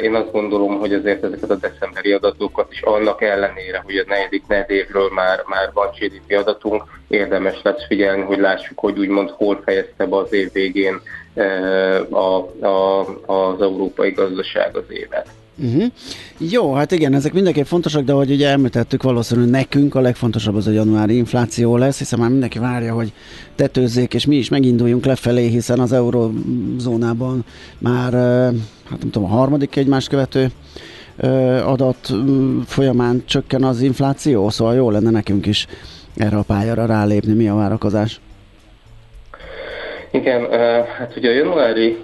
én 0.02 0.16
azt 0.16 0.32
gondolom, 0.32 0.80
hogy 0.80 0.94
azért 0.94 1.24
ezeket 1.24 1.50
a 1.50 1.56
decemberi 1.56 2.12
adatokat 2.12 2.72
is 2.72 2.82
annak 2.82 3.22
ellenére, 3.22 3.82
hogy 3.86 3.98
a 3.98 4.04
negyedik 4.08 4.44
évről 4.68 5.10
már, 5.14 5.44
már 5.46 5.70
van 5.74 5.90
GDP 6.00 6.38
adatunk, 6.38 6.84
érdemes 7.08 7.62
lesz 7.64 7.86
figyelni, 7.88 8.22
hogy 8.22 8.40
lássuk, 8.40 8.80
hogy 8.80 9.00
úgymond 9.00 9.30
hol 9.30 9.62
fejezte 9.66 10.06
be 10.06 10.16
az 10.16 10.34
év 10.34 10.52
végén 10.52 11.02
a, 12.10 12.66
a, 12.68 13.00
az 13.26 13.62
európai 13.62 14.12
gazdaság 14.12 14.76
az 14.76 14.86
évet. 14.90 15.28
Uh-huh. 15.64 15.84
Jó, 16.38 16.74
hát 16.74 16.92
igen, 16.92 17.14
ezek 17.14 17.34
mindenképp 17.34 17.66
fontosak, 17.66 18.04
de 18.04 18.12
ahogy 18.12 18.32
ugye 18.32 18.50
említettük, 18.50 19.04
valószínűleg 19.04 19.50
nekünk 19.50 19.96
a 19.96 20.00
legfontosabb 20.00 20.56
az 20.56 20.68
a 20.68 20.72
januári 20.72 21.16
infláció 21.16 21.78
lesz, 21.78 21.98
hiszen 21.98 22.20
már 22.20 22.30
mindenki 22.30 22.60
várja, 22.60 22.94
hogy 22.94 23.14
tetőzzék, 23.56 24.14
és 24.14 24.26
mi 24.26 24.36
is 24.36 24.50
meginduljunk 24.50 25.06
lefelé, 25.06 25.48
hiszen 25.48 25.80
az 25.80 25.92
eurozónában 25.92 27.46
már, 27.78 28.14
hát 28.90 29.00
nem 29.00 29.10
tudom, 29.12 29.24
a 29.24 29.36
harmadik 29.36 29.76
egymást 29.76 30.10
követő 30.10 30.52
adat 31.66 32.14
folyamán 32.66 33.24
csökken 33.26 33.64
az 33.64 33.82
infláció, 33.82 34.50
szóval 34.50 34.76
jó 34.76 34.90
lenne 34.90 35.10
nekünk 35.10 35.46
is 35.46 35.68
erre 36.16 36.38
a 36.38 36.44
pályára 36.44 36.86
rálépni. 36.86 37.34
Mi 37.34 37.48
a 37.48 37.56
várakozás? 37.56 38.20
Igen, 40.12 40.50
hát 40.98 41.14
ugye 41.18 41.30
a 41.30 41.34
januári 41.34 41.98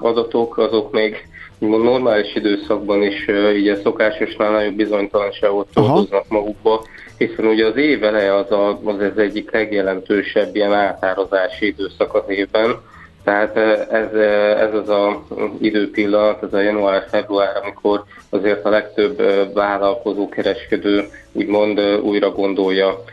adatok 0.00 0.58
azok 0.58 0.92
még 0.92 1.28
normális 1.58 2.34
időszakban 2.34 3.02
is 3.02 3.28
így 3.56 3.68
a 3.68 3.76
szokásosnál 3.76 4.50
nagyobb 4.50 4.74
bizonytalanságot 4.74 5.68
hordoznak 5.74 6.28
magukba, 6.28 6.84
hiszen 7.18 7.46
ugye 7.46 7.66
az 7.66 7.76
év 7.76 8.04
eleje 8.04 8.34
az, 8.34 8.50
a, 8.50 8.80
az 8.84 9.00
az 9.00 9.18
egyik 9.18 9.50
legjelentősebb 9.50 10.56
ilyen 10.56 10.72
átározási 10.72 11.66
időszak 11.66 12.14
az 12.14 12.24
évben, 12.28 12.80
Tehát 13.24 13.56
ez, 13.90 14.12
ez 14.58 14.74
az 14.74 14.88
a 14.88 15.24
időpillanat, 15.60 16.42
ez 16.42 16.52
a 16.52 16.60
január-február, 16.60 17.56
amikor 17.62 18.04
azért 18.30 18.64
a 18.64 18.68
legtöbb 18.68 19.22
vállalkozó, 19.54 20.28
kereskedő 20.28 21.04
úgymond 21.32 21.80
újra 21.80 22.30
gondolja 22.30 23.04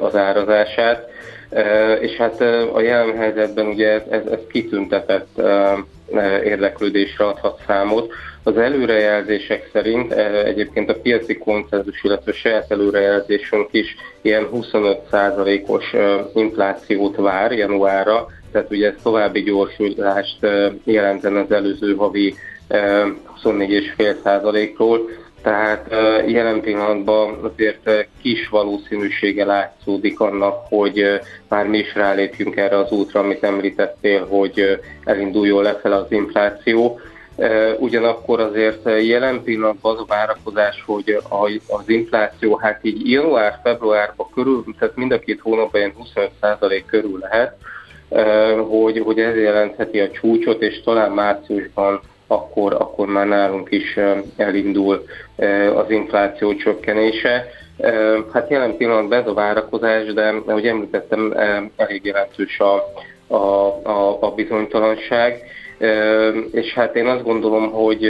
az 0.00 0.16
árazását. 0.16 1.10
És 2.00 2.16
hát 2.16 2.40
a 2.74 2.80
jelen 2.80 3.16
helyzetben 3.16 3.66
ugye 3.66 3.88
ez, 3.88 4.02
ez, 4.10 4.26
ez 4.26 4.38
kitüntetett 4.50 5.40
érdeklődésre 6.44 7.24
adhat 7.24 7.60
számot. 7.66 8.12
Az 8.42 8.56
előrejelzések 8.56 9.68
szerint 9.72 10.12
egyébként 10.44 10.90
a 10.90 11.00
piaci 11.00 11.38
konszenzus, 11.38 12.02
illetve 12.02 12.32
saját 12.32 12.70
előrejelzésünk 12.70 13.68
is 13.70 13.96
ilyen 14.20 14.48
25%-os 14.52 15.94
inflációt 16.34 17.16
vár 17.16 17.52
januárra, 17.52 18.26
tehát 18.52 18.70
ugye 18.70 18.88
ez 18.88 18.94
további 19.02 19.42
gyorsulást 19.42 20.46
jelenten 20.84 21.36
az 21.36 21.52
előző 21.52 21.94
havi 21.94 22.34
24,5%-ról, 22.68 25.10
tehát 25.42 25.86
jelen 26.26 26.60
pillanatban 26.60 27.38
azért 27.42 28.06
kis 28.22 28.48
valószínűsége 28.48 29.44
látszódik 29.44 30.20
annak, 30.20 30.66
hogy 30.68 31.20
már 31.48 31.66
mi 31.66 31.78
is 31.78 31.94
rálépjünk 31.94 32.56
erre 32.56 32.78
az 32.78 32.90
útra, 32.90 33.20
amit 33.20 33.44
említettél, 33.44 34.26
hogy 34.26 34.80
elinduljon 35.04 35.62
lefelé 35.62 35.94
az 35.94 36.06
infláció. 36.08 37.00
Ugyanakkor 37.78 38.40
azért 38.40 38.84
jelen 38.84 39.42
pillanatban 39.42 39.94
az 39.94 40.00
a 40.00 40.06
várakozás, 40.08 40.82
hogy 40.86 41.18
az 41.68 41.88
infláció 41.88 42.56
hát 42.56 42.78
így 42.82 43.10
január-februárban 43.10 44.26
körül, 44.34 44.64
tehát 44.78 44.96
mind 44.96 45.12
a 45.12 45.18
két 45.18 45.40
hónapban 45.40 45.80
ilyen 45.80 45.94
25% 46.40 46.82
körül 46.86 47.18
lehet, 47.18 47.56
hogy, 48.68 48.98
hogy 48.98 49.18
ez 49.18 49.36
jelentheti 49.36 50.00
a 50.00 50.10
csúcsot, 50.10 50.62
és 50.62 50.82
talán 50.82 51.10
márciusban 51.10 52.00
akkor, 52.32 52.72
akkor 52.72 53.06
már 53.06 53.26
nálunk 53.26 53.70
is 53.70 53.98
elindul 54.36 55.04
az 55.74 55.90
infláció 55.90 56.54
csökkenése. 56.54 57.46
Hát 58.32 58.50
jelen 58.50 58.76
pillanatban 58.76 59.18
ez 59.18 59.26
a 59.26 59.34
várakozás, 59.34 60.12
de 60.12 60.34
ahogy 60.46 60.66
említettem, 60.66 61.34
elég 61.76 62.04
jelentős 62.04 62.60
a, 62.60 62.74
a, 63.26 63.36
a, 63.82 64.18
a 64.20 64.30
bizonytalanság. 64.34 65.42
És 66.52 66.74
hát 66.74 66.96
én 66.96 67.06
azt 67.06 67.22
gondolom, 67.22 67.70
hogy 67.70 68.08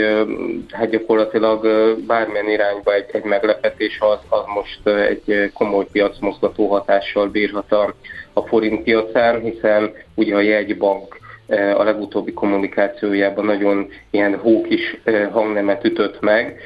hát 0.71 0.89
gyakorlatilag 0.89 1.67
bármilyen 2.07 2.49
irányba 2.49 2.93
egy, 2.93 3.05
egy 3.11 3.23
meglepetés 3.23 3.97
az, 3.99 4.19
az 4.29 4.43
most 4.53 4.87
egy 4.87 5.51
komoly 5.53 5.85
piacmozgató 5.91 6.67
hatással 6.67 7.27
bírhat 7.27 7.71
a, 7.71 7.93
a 8.33 8.41
forint 8.41 8.83
piacán, 8.83 9.41
hiszen 9.41 9.93
ugye 10.15 10.35
a 10.35 10.41
jegybank 10.41 11.21
a 11.47 11.83
legutóbbi 11.83 12.33
kommunikációjában 12.33 13.45
nagyon 13.45 13.89
ilyen 14.09 14.37
hókis 14.37 15.01
hangnemet 15.31 15.83
ütött 15.83 16.19
meg, 16.19 16.59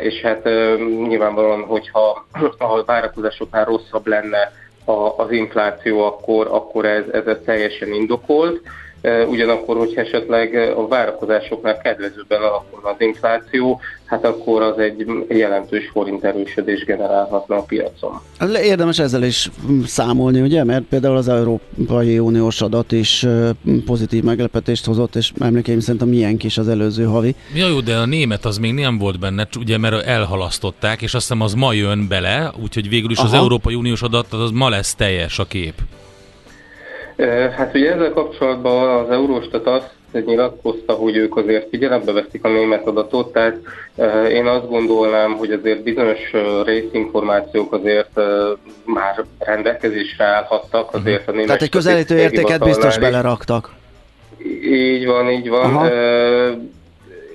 és 0.00 0.20
hát 0.20 0.44
nyilvánvalóan, 1.08 1.62
hogyha 1.62 2.26
a 2.58 2.84
várakozásoknál 2.84 3.64
rosszabb 3.64 4.06
lenne 4.06 4.52
az 5.16 5.30
infláció, 5.30 6.04
akkor, 6.04 6.46
akkor 6.50 6.84
ez, 6.84 7.04
ez 7.12 7.36
teljesen 7.44 7.92
indokolt. 7.92 8.60
Ugyanakkor, 9.28 9.76
hogyha 9.76 10.00
esetleg 10.00 10.54
a 10.54 10.88
várakozásoknál 10.88 11.78
kedvezőben 11.78 12.42
alakulna 12.42 12.88
az 12.88 13.00
infláció, 13.00 13.80
hát 14.06 14.24
akkor 14.24 14.62
az 14.62 14.78
egy 14.78 15.06
jelentős 15.28 15.88
forint 15.92 16.24
erősödés 16.24 16.84
generálhatna 16.84 17.56
a 17.56 17.62
piacon. 17.62 18.20
Érdemes 18.62 18.98
ezzel 18.98 19.22
is 19.22 19.50
számolni, 19.86 20.40
ugye? 20.40 20.64
Mert 20.64 20.84
például 20.84 21.16
az 21.16 21.28
Európai 21.28 22.18
Uniós 22.18 22.60
adat 22.60 22.92
is 22.92 23.26
pozitív 23.84 24.22
meglepetést 24.22 24.84
hozott, 24.84 25.14
és 25.16 25.32
emlékeim 25.40 25.80
szerint 25.80 26.02
a 26.02 26.06
milyen 26.06 26.36
is 26.42 26.58
az 26.58 26.68
előző 26.68 27.04
havi. 27.04 27.34
Ja 27.54 27.68
jó, 27.68 27.80
de 27.80 27.96
a 27.96 28.06
német 28.06 28.44
az 28.44 28.58
még 28.58 28.72
nem 28.72 28.98
volt 28.98 29.18
benne, 29.18 29.48
ugye 29.58 29.78
mert 29.78 30.06
elhalasztották, 30.06 31.02
és 31.02 31.14
azt 31.14 31.26
hiszem 31.28 31.40
az 31.42 31.54
ma 31.54 31.72
jön 31.72 32.08
bele, 32.08 32.52
úgyhogy 32.62 32.88
végül 32.88 33.10
is 33.10 33.18
Aha. 33.18 33.26
az 33.26 33.34
Európai 33.34 33.74
Uniós 33.74 34.02
adat 34.02 34.32
az 34.32 34.50
ma 34.50 34.68
lesz 34.68 34.94
teljes 34.94 35.38
a 35.38 35.44
kép. 35.44 35.74
Hát 37.56 37.74
ugye 37.74 37.92
ezzel 37.92 38.12
kapcsolatban 38.12 39.04
az 39.04 39.10
Eurostat 39.10 39.66
azt 39.66 39.95
nyilatkozta, 40.12 40.92
hogy 40.92 41.16
ők 41.16 41.36
azért 41.36 41.68
figyelembe 41.68 42.12
veszik 42.12 42.44
a 42.44 42.48
német 42.48 42.86
adatot, 42.86 43.32
tehát 43.32 43.56
én 44.30 44.46
azt 44.46 44.68
gondolnám, 44.68 45.32
hogy 45.32 45.50
azért 45.50 45.82
bizonyos 45.82 46.30
részinformációk 46.64 47.72
azért 47.72 48.20
már 48.84 49.24
rendelkezésre 49.38 50.24
állhattak, 50.24 50.92
mhm. 50.92 51.00
azért 51.00 51.28
a 51.28 51.30
német 51.30 51.46
Tehát 51.46 51.62
egy 51.62 51.70
közelítő 51.70 52.18
értéket 52.18 52.64
biztos 52.64 52.98
beleraktak. 52.98 53.74
Így 54.62 55.06
van, 55.06 55.30
így 55.30 55.48
van. 55.48 55.90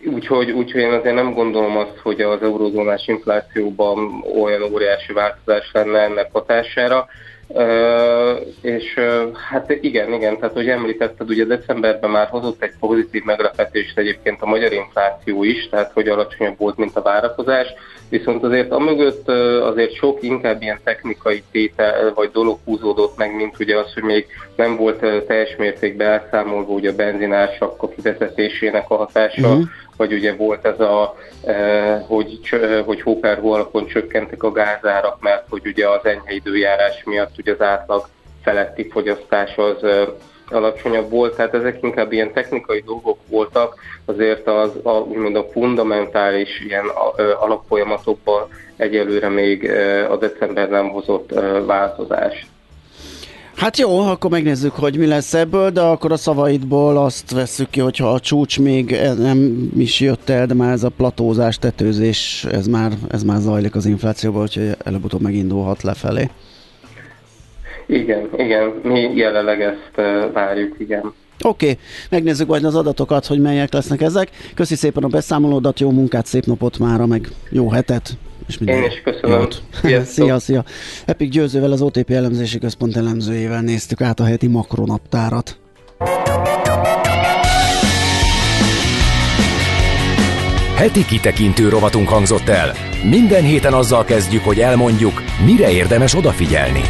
Úgyhogy, 0.05 0.51
úgyhogy 0.51 0.81
én 0.81 0.91
azért 0.91 1.15
nem 1.15 1.33
gondolom 1.33 1.77
azt, 1.77 1.97
hogy 2.03 2.21
az 2.21 2.41
eurozónás 2.41 3.07
inflációban 3.07 4.23
olyan 4.41 4.61
óriási 4.73 5.13
változás 5.13 5.69
lenne 5.73 5.99
ennek 5.99 6.29
hatására. 6.31 7.07
És 8.61 8.99
hát 9.49 9.77
igen, 9.81 10.13
igen, 10.13 10.37
tehát 10.39 10.53
hogy 10.53 10.69
említetted, 10.69 11.29
ugye 11.29 11.45
decemberben 11.45 12.09
már 12.09 12.27
hozott 12.27 12.61
egy 12.63 12.73
pozitív 12.79 13.23
meglepetést 13.23 13.97
egyébként 13.97 14.41
a 14.41 14.45
magyar 14.45 14.71
infláció 14.71 15.43
is, 15.43 15.69
tehát 15.69 15.91
hogy 15.91 16.07
alacsonyabb 16.07 16.57
volt, 16.57 16.77
mint 16.77 16.95
a 16.95 17.01
várakozás, 17.01 17.67
viszont 18.11 18.43
azért 18.43 18.71
amögött 18.71 19.29
azért 19.61 19.93
sok 19.93 20.23
inkább 20.23 20.61
ilyen 20.61 20.79
technikai 20.83 21.43
tétel 21.51 22.13
vagy 22.13 22.29
dolog 22.31 22.57
húzódott 22.63 23.17
meg, 23.17 23.35
mint 23.35 23.59
ugye 23.59 23.77
az, 23.77 23.93
hogy 23.93 24.03
még 24.03 24.25
nem 24.55 24.75
volt 24.75 25.25
teljes 25.27 25.55
mértékben 25.57 26.07
elszámolva 26.07 26.73
ugye 26.73 26.91
a 26.91 26.95
benzinársak 26.95 27.83
a 27.83 27.89
kivezetésének 27.89 28.89
a 28.89 28.95
hatása, 28.95 29.47
uh-huh 29.47 29.63
vagy 30.01 30.13
ugye 30.13 30.35
volt 30.35 30.65
ez 30.65 30.79
a, 30.79 31.15
hogy, 32.07 32.39
hogy 32.85 33.01
hópárhó 33.01 33.51
alapon 33.51 33.87
csökkentek 33.87 34.43
a 34.43 34.51
gázárak, 34.51 35.21
mert 35.21 35.45
hogy 35.49 35.61
ugye 35.65 35.89
az 35.89 36.05
enyhe 36.05 36.33
időjárás 36.33 37.03
miatt 37.03 37.37
ugye 37.37 37.51
az 37.51 37.61
átlag 37.61 38.07
feletti 38.43 38.89
fogyasztás 38.89 39.57
az 39.57 39.85
alacsonyabb 40.53 41.09
volt, 41.09 41.35
tehát 41.35 41.53
ezek 41.53 41.77
inkább 41.81 42.11
ilyen 42.11 42.33
technikai 42.33 42.83
dolgok 42.85 43.17
voltak, 43.27 43.75
azért 44.05 44.47
az 44.47 44.71
a, 44.83 44.91
úgymond 44.91 45.35
a 45.35 45.47
fundamentális 45.51 46.49
ilyen 46.67 46.85
e, 47.17 47.23
alapfolyamatokban 47.39 48.47
egyelőre 48.75 49.29
még 49.29 49.71
a 50.09 50.15
december 50.15 50.69
nem 50.69 50.89
hozott 50.89 51.31
változást. 51.65 52.47
Hát 53.55 53.77
jó, 53.77 53.99
akkor 53.99 54.29
megnézzük, 54.29 54.75
hogy 54.75 54.97
mi 54.97 55.05
lesz 55.05 55.33
ebből, 55.33 55.69
de 55.69 55.81
akkor 55.81 56.11
a 56.11 56.17
szavaidból 56.17 56.97
azt 56.97 57.31
vesszük 57.31 57.69
ki, 57.69 57.79
hogyha 57.79 58.13
a 58.13 58.19
csúcs 58.19 58.59
még 58.59 58.99
nem 59.17 59.69
is 59.77 59.99
jött 59.99 60.29
el, 60.29 60.45
de 60.45 60.53
már 60.53 60.71
ez 60.71 60.83
a 60.83 60.89
platózás, 60.89 61.57
tetőzés, 61.57 62.45
ez 62.51 62.67
már, 62.67 62.91
ez 63.09 63.23
már 63.23 63.39
zajlik 63.39 63.75
az 63.75 63.85
inflációban, 63.85 64.41
úgyhogy 64.41 64.75
előbb-utóbb 64.83 65.21
megindulhat 65.21 65.83
lefelé. 65.83 66.29
Igen, 67.91 68.29
igen, 68.37 68.73
mi 68.83 69.11
jelenleg 69.15 69.61
ezt 69.61 69.91
várjuk, 70.33 70.75
igen. 70.79 71.13
Oké, 71.43 71.69
okay. 71.69 71.77
megnézzük 72.09 72.47
majd 72.47 72.63
az 72.63 72.75
adatokat, 72.75 73.25
hogy 73.25 73.39
melyek 73.39 73.73
lesznek 73.73 74.01
ezek. 74.01 74.29
Köszi 74.55 74.75
szépen 74.75 75.03
a 75.03 75.07
beszámolódat, 75.07 75.79
jó 75.79 75.89
munkát, 75.89 76.25
szép 76.25 76.45
napot 76.45 76.79
mára, 76.79 77.05
meg 77.05 77.27
jó 77.49 77.69
hetet. 77.69 78.09
És 78.47 78.57
Én 78.65 78.83
is 78.83 79.01
köszönöm. 79.03 79.47
szia, 80.03 80.39
szia. 80.39 80.63
Epik 81.05 81.29
Győzővel, 81.29 81.71
az 81.71 81.81
OTP 81.81 82.09
elemzési 82.09 82.59
központ 82.59 82.95
elemzőjével 82.95 83.61
néztük 83.61 84.01
át 84.01 84.19
a 84.19 84.23
heti 84.23 84.47
makronaptárat. 84.47 85.59
Heti 90.75 91.05
kitekintő 91.05 91.69
rovatunk 91.69 92.07
hangzott 92.07 92.47
el. 92.49 92.71
Minden 93.09 93.43
héten 93.43 93.73
azzal 93.73 94.03
kezdjük, 94.03 94.43
hogy 94.43 94.59
elmondjuk, 94.59 95.21
mire 95.45 95.71
érdemes 95.71 96.15
odafigyelni. 96.15 96.81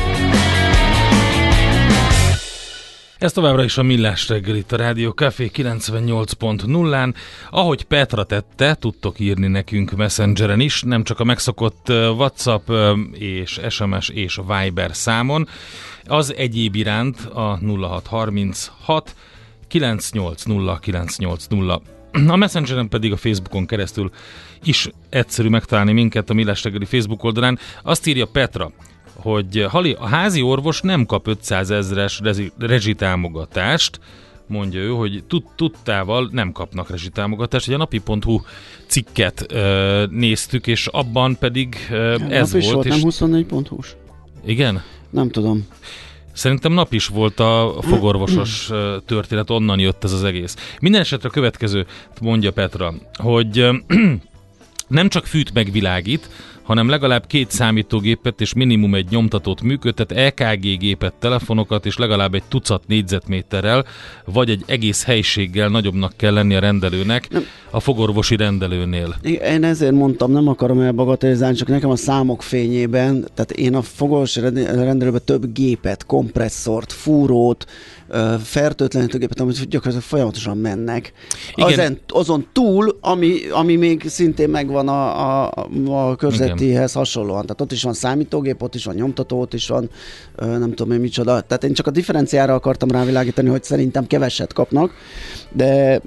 Ez 3.22 3.32
továbbra 3.32 3.64
is 3.64 3.78
a 3.78 3.84
Millás 3.84 4.28
reggel 4.30 4.56
itt 4.56 4.72
a 4.72 4.76
Rádió 4.76 5.12
Café 5.12 5.52
98.0-án. 5.54 7.14
Ahogy 7.50 7.84
Petra 7.84 8.24
tette, 8.24 8.76
tudtok 8.76 9.20
írni 9.20 9.48
nekünk 9.48 9.92
Messengeren 9.92 10.60
is, 10.60 10.82
nem 10.82 11.04
csak 11.04 11.20
a 11.20 11.24
megszokott 11.24 11.90
WhatsApp 11.90 12.70
és 13.14 13.60
SMS 13.70 14.10
és 14.10 14.40
Viber 14.48 14.96
számon, 14.96 15.48
az 16.06 16.36
egyéb 16.36 16.76
iránt 16.76 17.20
a 17.26 17.60
0636 17.62 19.16
980 19.68 20.80
980 20.80 21.82
a 22.28 22.36
Messengeren 22.36 22.90
pedig 22.90 23.12
a 23.12 23.18
Facebookon 23.18 23.66
keresztül 23.66 24.12
is 24.64 24.90
egyszerű 25.10 25.50
megtalálni 25.50 25.92
minket 25.92 26.30
a 26.30 26.34
Millás 26.34 26.64
reggeli 26.64 26.86
Facebook 26.86 27.24
oldalán. 27.24 27.60
Azt 27.84 28.08
írja 28.08 28.26
Petra, 28.26 28.72
hogy 29.16 29.66
Hali, 29.70 29.96
a 30.00 30.08
házi 30.08 30.42
orvos 30.42 30.82
nem 30.82 31.06
kap 31.06 31.28
500 31.28 31.72
ezres 31.72 32.22
rezsitámogatást, 32.58 34.00
mondja 34.48 34.80
ő, 34.80 34.90
hogy 34.90 35.24
tud, 35.28 35.44
tudtával 35.56 36.30
nem 36.32 36.52
kapnak 36.52 36.90
rezsitámogatást. 36.90 37.68
Egy 37.68 37.74
a 37.74 37.78
napi.hu 37.78 38.40
cikket 38.88 39.46
ö, 39.50 40.06
néztük, 40.10 40.68
és 40.68 40.88
abban 40.88 41.38
pedig 41.40 41.76
ö, 41.92 42.16
ez 42.30 42.52
volt. 42.52 42.66
volt 42.74 42.86
és... 42.86 43.02
nem 43.20 43.32
24.hu-s? 43.32 43.96
Igen? 44.46 44.84
Nem 45.10 45.30
tudom. 45.30 45.68
Szerintem 46.34 46.72
nap 46.72 46.94
is 46.94 47.08
volt 47.08 47.40
a 47.40 47.76
fogorvosos 47.82 48.72
történet, 49.06 49.50
onnan 49.50 49.80
jött 49.80 50.04
ez 50.04 50.12
az 50.12 50.24
egész. 50.24 50.56
Minden 50.82 51.02
esetre 51.02 51.30
a 51.30 51.32
következő 51.32 51.86
mondja 52.22 52.52
Petra, 52.52 52.94
hogy 53.14 53.66
nem 54.88 55.10
csak 55.10 55.26
fűt 55.26 55.54
meg 55.54 55.72
világít, 55.72 56.30
hanem 56.72 56.90
legalább 56.90 57.28
két 57.28 57.52
számítógépet 57.52 58.42
és 58.42 58.54
minimum 58.54 58.96
egy 58.96 59.08
nyomtatót 59.10 59.62
működtet, 59.62 60.12
EKG 60.12 60.78
gépet, 60.78 61.14
telefonokat 61.20 61.86
és 61.86 61.98
legalább 61.98 62.34
egy 62.34 62.44
tucat 62.48 62.84
négyzetméterrel, 62.88 63.86
vagy 64.26 64.50
egy 64.50 64.64
egész 64.66 65.04
helységgel 65.04 65.70
nagyobbnak 65.70 66.14
kell 66.18 66.34
lenni 66.34 66.56
a 66.56 66.60
rendelőnek, 66.60 67.28
a 67.70 67.80
fogorvosi 67.80 68.36
rendelőnél. 68.36 69.16
Én 69.22 69.64
ezért 69.64 69.92
mondtam, 69.92 70.32
nem 70.32 70.48
akarom 70.48 70.80
elbagatelizálni, 70.80 71.56
csak 71.56 71.68
nekem 71.68 71.90
a 71.90 71.96
számok 71.96 72.42
fényében, 72.42 73.28
tehát 73.34 73.52
én 73.52 73.76
a 73.76 73.82
fogorvosi 73.82 74.40
rendelőben 74.40 75.22
több 75.26 75.54
gépet, 75.54 76.06
kompresszort, 76.06 76.92
fúrót, 76.92 77.66
fertőtlenítőgépet, 78.44 79.40
amit 79.40 79.70
gyakorlatilag 79.70 80.04
folyamatosan 80.04 80.58
mennek. 80.58 81.14
Igen. 81.56 81.80
Azon, 81.80 82.00
azon 82.08 82.48
túl, 82.52 82.98
ami, 83.02 83.40
ami 83.52 83.76
még 83.76 84.04
szintén 84.08 84.50
megvan 84.50 84.88
a, 84.88 85.46
a, 85.46 85.54
a 85.86 86.16
körzetihez 86.62 86.94
hasonlóan. 86.94 87.42
Tehát 87.42 87.62
ott 87.62 87.72
is 87.72 87.84
van 87.84 87.94
számítógép, 87.94 88.62
ott 88.62 88.76
is 88.76 88.86
van 88.86 88.96
nyomtató, 88.96 89.42
ott 89.42 89.54
is 89.54 89.68
van 89.68 89.90
nem 90.36 90.74
tudom 90.74 90.94
én 90.94 91.00
micsoda. 91.00 91.42
Tehát 91.42 91.64
én 91.64 91.74
csak 91.74 91.88
a 91.88 91.92
differenciára 91.92 92.54
akartam 92.54 92.90
rávilágítani, 92.90 93.50
hogy 93.50 93.64
szerintem 93.64 94.08
keveset 94.08 94.54
kapnak, 94.54 94.94
de 95.52 96.02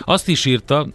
Azt 0.00 0.28
is 0.28 0.44
írta, 0.44 0.86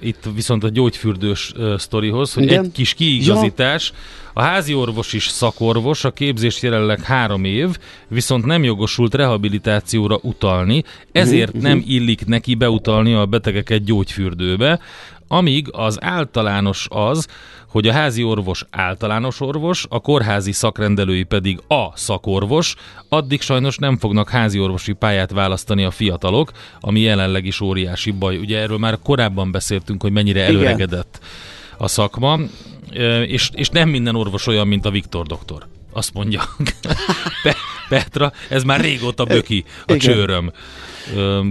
itt 0.00 0.24
viszont 0.34 0.64
a 0.64 0.68
gyógyfürdős 0.68 1.52
sztorihoz, 1.76 2.32
hogy 2.32 2.42
Igen. 2.42 2.64
egy 2.64 2.72
kis 2.72 2.94
kiigazítás, 2.94 3.92
a 4.34 4.42
házi 4.42 4.74
orvos 4.74 5.12
is 5.12 5.28
szakorvos, 5.28 6.04
a 6.04 6.10
képzés 6.10 6.62
jelenleg 6.62 7.00
három 7.00 7.44
év, 7.44 7.78
viszont 8.08 8.44
nem 8.44 8.64
jogosult 8.64 9.14
rehabilitációra 9.14 10.18
utalni, 10.22 10.84
ezért 11.12 11.60
nem 11.60 11.82
illik 11.86 12.26
neki 12.26 12.54
beutalni 12.54 13.14
a 13.14 13.26
betegeket 13.26 13.84
gyógyfürdőbe, 13.84 14.80
amíg 15.32 15.68
az 15.70 15.98
általános 16.00 16.86
az, 16.90 17.26
hogy 17.68 17.88
a 17.88 17.92
házi 17.92 18.22
orvos 18.22 18.64
általános 18.70 19.40
orvos, 19.40 19.86
a 19.88 20.00
kórházi 20.00 20.52
szakrendelői 20.52 21.22
pedig 21.22 21.60
a 21.68 21.96
szakorvos, 21.96 22.74
addig 23.08 23.40
sajnos 23.40 23.76
nem 23.76 23.98
fognak 23.98 24.28
házi 24.28 24.58
orvosi 24.58 24.92
pályát 24.92 25.30
választani 25.30 25.84
a 25.84 25.90
fiatalok, 25.90 26.50
ami 26.80 27.00
jelenleg 27.00 27.44
is 27.44 27.60
óriási 27.60 28.10
baj. 28.10 28.36
Ugye 28.36 28.58
erről 28.58 28.78
már 28.78 28.98
korábban 29.02 29.50
beszéltünk, 29.50 30.02
hogy 30.02 30.12
mennyire 30.12 30.40
Igen. 30.40 30.54
előregedett 30.54 31.20
a 31.76 31.88
szakma, 31.88 32.38
és, 33.26 33.50
és 33.54 33.68
nem 33.68 33.88
minden 33.88 34.14
orvos 34.14 34.46
olyan, 34.46 34.66
mint 34.66 34.86
a 34.86 34.90
Viktor 34.90 35.26
doktor. 35.26 35.66
Azt 35.92 36.14
mondja 36.14 36.42
Pe- 37.42 37.56
Petra, 37.88 38.32
ez 38.48 38.62
már 38.62 38.80
régóta 38.80 39.24
böki 39.24 39.64
a 39.66 39.92
Igen. 39.92 39.98
csőröm. 39.98 40.52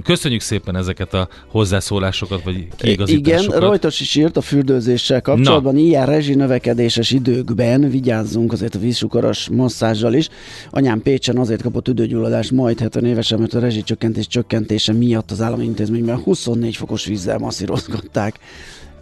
Köszönjük 0.04 0.42
szépen 0.42 0.76
ezeket 0.76 1.14
a 1.14 1.28
hozzászólásokat, 1.48 2.44
vagy 2.44 2.56
Igen, 2.56 2.70
kiigazításokat. 2.78 3.60
Rajtos 3.60 4.00
is 4.00 4.16
írt 4.16 4.38
a 4.38 4.42
fürdőzéssel 4.42 5.22
kapcsolatban, 5.22 5.78
ilyen 5.78 6.06
rezsi 6.06 6.34
növekedéses 6.34 7.12
időkben 7.12 7.90
vigyázzunk 7.90 8.52
azért 8.52 8.76
a 8.76 8.80
vízsugaras 8.80 9.50
masszázsal 9.50 10.14
is. 10.14 10.30
Anyám 10.70 11.02
Pécsen 11.02 11.38
azért 11.38 11.62
kapott 11.62 11.88
üdőgyulladást 11.88 12.52
majd 12.52 12.80
70 12.80 13.06
évesen, 13.06 13.40
mert 13.40 13.54
a 13.54 13.60
rezsicsökkentés 13.60 14.28
csökkentése 14.28 14.94
miatt 14.94 15.32
az 15.32 15.42
állami 15.42 15.64
intézményben 15.64 16.18
24 16.18 16.76
fokos 16.76 17.06
vízzel 17.06 17.38
masszírozgatták. 17.38 18.40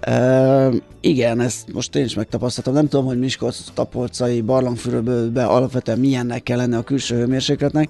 Uh, 0.07 0.75
igen, 0.99 1.39
ezt 1.39 1.73
most 1.73 1.95
én 1.95 2.03
is 2.03 2.13
megtapasztaltam. 2.13 2.73
Nem 2.73 2.87
tudom, 2.87 3.05
hogy 3.05 3.19
Miskolc 3.19 3.63
tapolcai 3.73 4.41
barlangfürödbe 4.41 5.45
alapvetően 5.45 5.99
milyennek 5.99 6.43
kell 6.43 6.57
lenni 6.57 6.75
a 6.75 6.83
külső 6.83 7.15
hőmérsékletnek, 7.15 7.89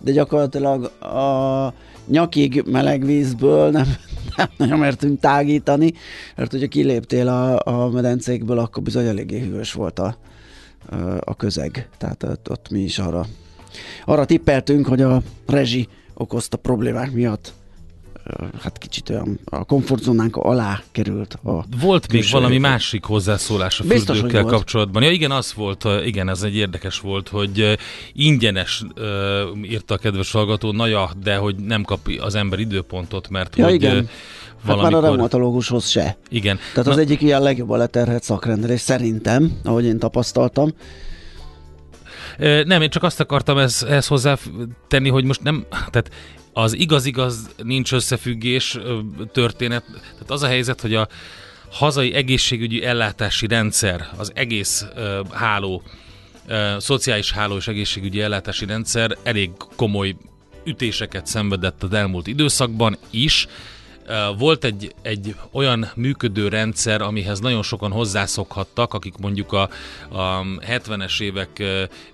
de 0.00 0.12
gyakorlatilag 0.12 0.84
a 1.02 1.74
nyakig 2.06 2.62
meleg 2.66 3.04
vízből 3.04 3.70
nem, 3.70 3.86
nem 4.36 4.48
nagyon 4.56 4.78
mertünk 4.78 5.20
tágítani, 5.20 5.92
mert 6.36 6.50
hogyha 6.50 6.68
kiléptél 6.68 7.28
a, 7.28 7.60
a 7.64 7.88
medencékből, 7.88 8.58
akkor 8.58 8.82
bizony 8.82 9.06
eléggé 9.06 9.40
hűvös 9.40 9.72
volt 9.72 9.98
a, 9.98 10.16
a 11.20 11.36
közeg. 11.36 11.88
Tehát 11.98 12.22
ott, 12.22 12.50
ott 12.50 12.70
mi 12.70 12.80
is 12.80 12.98
arra, 12.98 13.26
arra 14.04 14.24
tippeltünk, 14.24 14.86
hogy 14.86 15.02
a 15.02 15.22
rezsi 15.46 15.88
okozta 16.14 16.56
problémák 16.56 17.12
miatt 17.12 17.52
hát 18.60 18.78
kicsit 18.78 19.10
olyan 19.10 19.38
a 19.44 19.64
komfortzónánk 19.64 20.36
alá 20.36 20.82
került 20.92 21.38
a 21.44 21.64
Volt 21.80 22.12
még 22.12 22.24
valami 22.30 22.54
évek. 22.54 22.70
másik 22.70 23.04
hozzászólás 23.04 23.80
a 23.80 23.84
Biztos, 23.84 24.18
fürdőkkel 24.18 24.44
kapcsolatban. 24.44 25.02
Ja 25.02 25.10
igen, 25.10 25.30
az 25.30 25.54
volt, 25.54 25.84
igen, 26.04 26.28
ez 26.28 26.42
egy 26.42 26.56
érdekes 26.56 27.00
volt, 27.00 27.28
hogy 27.28 27.78
ingyenes 28.12 28.82
írta 29.62 29.94
a 29.94 29.98
kedves 29.98 30.32
hallgató, 30.32 30.72
na 30.72 30.86
ja, 30.86 31.10
de 31.22 31.36
hogy 31.36 31.56
nem 31.56 31.82
kap 31.82 32.00
az 32.20 32.34
ember 32.34 32.58
időpontot, 32.58 33.28
mert 33.28 33.56
Ja, 33.56 33.64
hogy 33.64 33.74
igen. 33.74 33.96
uh, 33.96 34.08
Hát 34.58 34.66
már 34.66 34.76
a 34.76 34.80
valamikor... 34.80 35.02
reumatológushoz 35.08 35.88
se. 35.88 36.16
igen. 36.28 36.58
Tehát 36.74 36.90
az 36.90 36.98
egyik 36.98 37.20
ilyen 37.20 37.42
legjobban 37.42 37.78
leterhelt 37.78 38.22
szakrendelés 38.22 38.80
szerintem, 38.80 39.52
ahogy 39.64 39.84
én 39.84 39.98
tapasztaltam. 39.98 40.70
Nem, 42.64 42.82
én 42.82 42.90
csak 42.90 43.02
azt 43.02 43.20
akartam 43.20 43.58
ez, 43.58 43.82
ehhez 43.88 44.06
hozzátenni, 44.06 45.08
hogy 45.08 45.24
most 45.24 45.42
nem, 45.42 45.66
tehát 45.70 46.10
az 46.58 46.72
igaz-igaz 46.76 47.50
nincs 47.62 47.92
összefüggés 47.92 48.78
történet, 49.32 49.84
tehát 49.90 50.30
az 50.30 50.42
a 50.42 50.46
helyzet, 50.46 50.80
hogy 50.80 50.94
a 50.94 51.08
hazai 51.70 52.14
egészségügyi 52.14 52.84
ellátási 52.84 53.46
rendszer, 53.46 54.08
az 54.16 54.32
egész 54.34 54.86
háló, 55.32 55.82
szociális 56.78 57.32
háló 57.32 57.56
és 57.56 57.68
egészségügyi 57.68 58.20
ellátási 58.20 58.66
rendszer 58.66 59.16
elég 59.22 59.50
komoly 59.76 60.16
ütéseket 60.64 61.26
szenvedett 61.26 61.82
az 61.82 61.92
elmúlt 61.92 62.26
időszakban 62.26 62.98
is. 63.10 63.46
Volt 64.38 64.64
egy, 64.64 64.94
egy 65.02 65.34
olyan 65.52 65.90
működő 65.94 66.48
rendszer, 66.48 67.02
amihez 67.02 67.40
nagyon 67.40 67.62
sokan 67.62 67.90
hozzászokhattak, 67.90 68.94
akik 68.94 69.14
mondjuk 69.20 69.52
a, 69.52 69.62
a 70.08 70.42
70-es 70.72 71.20
évek 71.20 71.62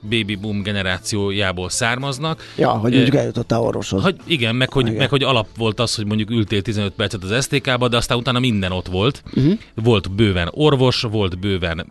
baby 0.00 0.34
boom 0.34 0.62
generációjából 0.62 1.68
származnak. 1.68 2.42
Ja, 2.56 2.70
hogy 2.70 2.92
mondjuk 2.92 3.14
eljutottál 3.14 3.60
orvoshoz. 3.60 4.02
hogy 4.02 4.16
igen, 4.26 4.54
meg 4.56 4.72
hogy, 4.72 4.86
Igen. 4.86 4.96
meg 4.98 5.08
hogy 5.08 5.22
alap 5.22 5.46
volt 5.56 5.80
az, 5.80 5.94
hogy 5.94 6.06
mondjuk 6.06 6.30
ültél 6.30 6.62
15 6.62 6.92
percet 6.92 7.22
az 7.24 7.44
STK-ba, 7.44 7.88
de 7.88 7.96
aztán 7.96 8.18
utána 8.18 8.38
minden 8.38 8.72
ott 8.72 8.86
volt. 8.86 9.22
Uh-huh. 9.36 9.52
Volt 9.74 10.10
bőven 10.14 10.48
orvos, 10.50 11.00
volt 11.00 11.38
bőven 11.38 11.86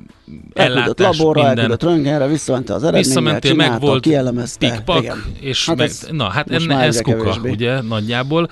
Elküldött 0.53 0.99
ellátás, 0.99 1.17
laborra, 1.17 1.43
minden. 1.43 1.57
elküldött 1.57 1.83
röntgenre, 1.83 2.27
visszamentél 2.27 2.75
az 2.75 2.81
eredményre, 2.83 3.07
Visszamentél, 3.07 3.53
meg 3.53 3.79
volt 3.79 4.01
kielemezte. 4.03 4.69
pikpak, 4.71 5.27
és 5.39 5.65
Hát 5.65 5.77
meg, 5.77 5.87
ez 5.87 6.07
na 6.11 6.29
hát 6.29 6.51
enne, 6.51 6.79
ez 6.79 7.01
kuka, 7.01 7.17
kevésbé. 7.17 7.49
ugye, 7.51 7.81
nagyjából, 7.81 8.49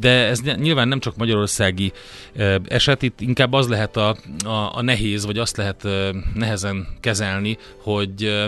de 0.00 0.10
ez 0.10 0.40
nyilván 0.56 0.88
nem 0.88 1.00
csak 1.00 1.16
magyarországi 1.16 1.92
eset, 2.64 3.02
itt 3.02 3.20
inkább 3.20 3.52
az 3.52 3.68
lehet 3.68 3.96
a, 3.96 4.16
a, 4.44 4.76
a 4.76 4.82
nehéz, 4.82 5.26
vagy 5.26 5.38
azt 5.38 5.56
lehet 5.56 5.84
eh, 5.84 6.08
nehezen 6.34 6.86
kezelni, 7.00 7.58
hogy, 7.82 8.46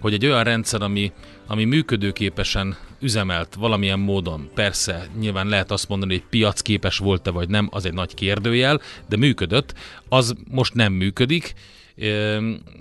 hogy 0.00 0.12
egy 0.12 0.26
olyan 0.26 0.44
rendszer, 0.44 0.82
ami, 0.82 1.12
ami 1.46 1.64
működőképesen 1.64 2.76
üzemelt 3.00 3.54
valamilyen 3.54 3.98
módon, 3.98 4.50
persze 4.54 5.06
nyilván 5.18 5.46
lehet 5.46 5.70
azt 5.70 5.88
mondani, 5.88 6.12
hogy 6.12 6.24
piacképes 6.30 6.98
volt-e 6.98 7.30
vagy 7.30 7.48
nem, 7.48 7.68
az 7.70 7.84
egy 7.84 7.92
nagy 7.92 8.14
kérdőjel, 8.14 8.80
de 9.08 9.16
működött, 9.16 9.74
az 10.08 10.34
most 10.50 10.74
nem 10.74 10.92
működik, 10.92 11.54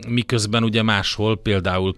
miközben 0.08 0.64
ugye 0.64 0.84
máshol 0.84 1.38
például 1.38 1.96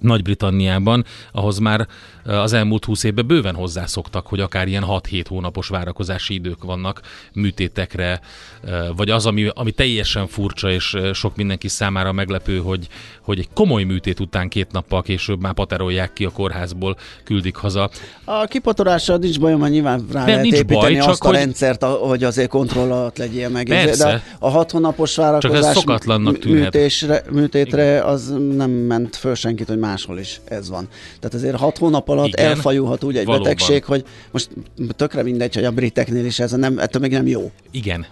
nagy-Britanniában, 0.00 1.04
ahhoz 1.32 1.58
már 1.58 1.86
az 2.24 2.52
elmúlt 2.52 2.84
20 2.84 3.04
évben 3.04 3.26
bőven 3.26 3.54
hozzászoktak, 3.54 4.26
hogy 4.26 4.40
akár 4.40 4.68
ilyen 4.68 4.84
6-7 4.86 5.24
hónapos 5.28 5.68
várakozási 5.68 6.34
idők 6.34 6.64
vannak 6.64 7.00
műtétekre, 7.32 8.20
vagy 8.96 9.10
az, 9.10 9.26
ami, 9.26 9.48
ami 9.54 9.70
teljesen 9.70 10.26
furcsa 10.26 10.70
és 10.70 10.96
sok 11.12 11.36
mindenki 11.36 11.68
számára 11.68 12.12
meglepő, 12.12 12.58
hogy, 12.58 12.88
hogy 13.20 13.38
egy 13.38 13.48
komoly 13.54 13.82
műtét 13.82 14.20
után 14.20 14.48
két 14.48 14.72
nappal 14.72 15.02
később 15.02 15.40
már 15.40 15.52
paterolják 15.52 16.12
ki 16.12 16.24
a 16.24 16.30
kórházból, 16.30 16.96
küldik 17.24 17.56
haza. 17.56 17.90
A 18.24 18.44
kipatorással 18.44 19.16
nincs 19.16 19.40
bajom, 19.40 19.60
mert 19.60 19.72
nyilván 19.72 20.06
rá 20.12 20.18
Nem, 20.18 20.26
lehet 20.26 20.42
nincs 20.42 20.54
építeni 20.54 20.80
baj, 20.80 20.94
csak 20.94 21.08
azt 21.08 21.22
a 21.22 21.26
hogy- 21.26 21.36
rendszert, 21.36 21.84
hogy 21.84 22.24
azért 22.24 22.48
kontroll 22.48 22.92
alatt 22.92 23.18
legyél 23.18 23.48
meg. 23.48 23.66
Persze. 23.66 24.04
De 24.04 24.22
a 24.38 24.48
hat 24.48 24.70
hónapos 24.70 25.16
várakozás 25.16 25.76
szokatlannak 25.76 26.32
mű- 26.32 26.40
tűnhet. 26.42 26.72
műtésre, 26.72 27.22
műtétre 27.30 28.04
az 28.04 28.34
nem 28.56 28.70
ment 28.70 29.16
föl 29.16 29.34
senkit, 29.34 29.68
hogy 29.68 29.78
máshol 29.92 30.18
is 30.18 30.40
ez 30.44 30.68
van. 30.68 30.88
Tehát 31.20 31.34
azért 31.34 31.56
hat 31.56 31.78
hónap 31.78 32.08
alatt 32.08 32.26
Igen, 32.26 32.46
elfajulhat 32.46 33.04
úgy 33.04 33.16
egy 33.16 33.24
valóban. 33.24 33.48
betegség, 33.48 33.84
hogy 33.84 34.04
most 34.30 34.48
tökre 34.96 35.22
mindegy, 35.22 35.54
hogy 35.54 35.64
a 35.64 35.70
briteknél 35.70 36.24
is 36.24 36.38
ez 36.38 36.50
nem, 36.52 36.78
ettől 36.78 37.02
még 37.02 37.10
nem 37.10 37.26
jó. 37.26 37.50
Igen. 37.70 38.06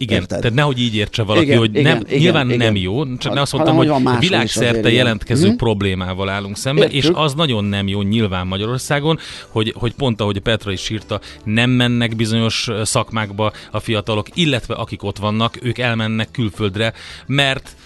Igen, 0.00 0.20
Érted? 0.20 0.38
tehát 0.40 0.56
nehogy 0.56 0.80
így 0.80 0.94
értse 0.94 1.22
valaki, 1.22 1.46
Igen, 1.46 1.58
hogy 1.58 1.70
igen, 1.70 1.82
nem, 1.82 2.02
igen, 2.06 2.18
nyilván 2.18 2.46
igen. 2.46 2.58
nem 2.58 2.76
jó, 2.76 3.16
csak 3.16 3.32
Ha- 3.32 3.40
azt 3.40 3.52
mondtam, 3.52 3.76
hogy, 3.76 3.92
világszerte 4.18 4.68
azért 4.68 4.84
ilyen. 4.84 4.96
jelentkező 4.96 5.46
Mhm. 5.48 5.56
problémával 5.56 6.28
állunk 6.28 6.56
szembe, 6.56 6.84
és 6.86 6.92
Értjük. 6.94 7.16
az 7.16 7.34
nagyon 7.34 7.64
nem 7.64 7.88
jó 7.88 8.02
nyilván 8.02 8.46
Magyarországon, 8.46 9.18
hogy, 9.48 9.72
hogy 9.76 9.94
pont 9.94 10.20
ahogy 10.20 10.36
a 10.36 10.40
Petra 10.40 10.72
is 10.72 10.90
írta, 10.90 11.20
nem 11.44 11.70
mennek 11.70 12.16
bizonyos 12.16 12.68
szakmákba 12.82 13.52
a 13.70 13.80
fiatalok, 13.80 14.26
illetve 14.34 14.74
akik 14.74 15.02
ott 15.02 15.18
vannak, 15.18 15.58
ők 15.62 15.78
elmennek 15.78 16.30
külföldre, 16.30 16.92
mert 17.26 17.76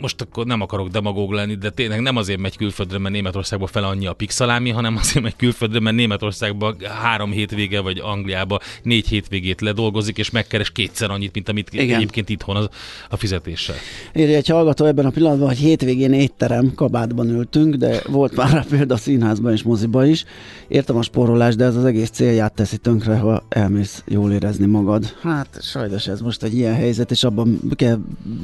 most 0.00 0.20
akkor 0.20 0.46
nem 0.46 0.60
akarok 0.60 0.88
demagóg 0.88 1.32
lenni, 1.32 1.54
de 1.54 1.70
tényleg 1.70 2.00
nem 2.00 2.16
azért 2.16 2.40
megy 2.40 2.56
külföldre, 2.56 2.98
mert 2.98 3.14
Németországba 3.14 3.66
fel 3.66 3.84
annyi 3.84 4.06
a 4.06 4.12
pixalámi, 4.12 4.70
hanem 4.70 4.96
azért 4.96 5.24
megy 5.24 5.36
külföldre, 5.36 5.80
mert 5.80 5.96
Németországba 5.96 6.74
három 7.02 7.30
hétvége, 7.30 7.80
vagy 7.80 7.98
Angliába 7.98 8.58
négy 8.82 9.08
hétvégét 9.08 9.60
ledolgozik, 9.60 10.18
és 10.18 10.30
megkeres 10.30 10.70
kétszer 10.70 11.10
annyit, 11.10 11.34
mint 11.34 11.48
amit 11.48 11.72
Igen. 11.72 11.96
egyébként 11.96 12.28
itthon 12.28 12.56
az, 12.56 12.68
a 13.10 13.16
fizetéssel. 13.16 13.76
Írja 14.14 14.36
egy 14.36 14.48
hallgató 14.48 14.84
ebben 14.84 15.06
a 15.06 15.10
pillanatban, 15.10 15.48
hogy 15.48 15.58
hétvégén 15.58 16.12
étterem 16.12 16.72
kabátban 16.74 17.28
ültünk, 17.28 17.74
de 17.74 18.02
volt 18.08 18.36
már 18.36 18.50
rá 18.52 18.64
példa 18.70 18.94
a 18.94 18.96
színházban 18.96 19.52
és 19.52 19.62
moziba 19.62 20.06
is. 20.06 20.24
Értem 20.68 20.96
a 20.96 21.02
spórolás, 21.02 21.56
de 21.56 21.64
ez 21.64 21.76
az 21.76 21.84
egész 21.84 22.10
célját 22.10 22.52
teszi 22.52 22.76
tönkre, 22.76 23.16
ha 23.16 23.42
elmész 23.48 24.02
jól 24.06 24.32
érezni 24.32 24.66
magad. 24.66 25.16
Hát 25.22 25.58
sajnos 25.62 26.06
ez 26.06 26.20
most 26.20 26.42
egy 26.42 26.54
ilyen 26.54 26.74
helyzet, 26.74 27.10
és 27.10 27.24
abban 27.24 27.60
kell 27.76 27.98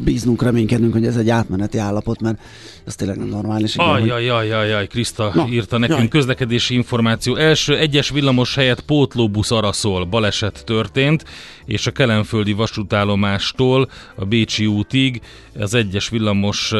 bíznunk, 0.04 0.42
reménykednünk, 0.42 0.92
hogy 0.92 1.06
ez 1.06 1.16
egy 1.16 1.30
átmeneti 1.48 1.78
állapot, 1.78 2.20
mert 2.20 2.38
ez 2.84 2.94
tényleg 2.94 3.16
nem 3.16 3.28
normális. 3.28 3.76
Ajajajajaj, 3.76 4.86
Kriszta 4.86 5.30
Na, 5.34 5.46
írta 5.50 5.78
nekünk 5.78 5.98
jaj. 5.98 6.08
közlekedési 6.08 6.74
információ. 6.74 7.36
Első 7.36 7.76
egyes 7.76 8.10
villamos 8.10 8.54
helyett 8.54 8.80
pótlóbusz 8.80 9.50
araszol, 9.50 10.04
baleset 10.04 10.62
történt, 10.64 11.24
és 11.64 11.86
a 11.86 11.90
Kelenföldi 11.90 12.52
vasútállomástól 12.52 13.90
a 14.14 14.24
Bécsi 14.24 14.66
útig 14.66 15.20
az 15.58 15.74
egyes 15.74 16.08
villamos 16.08 16.72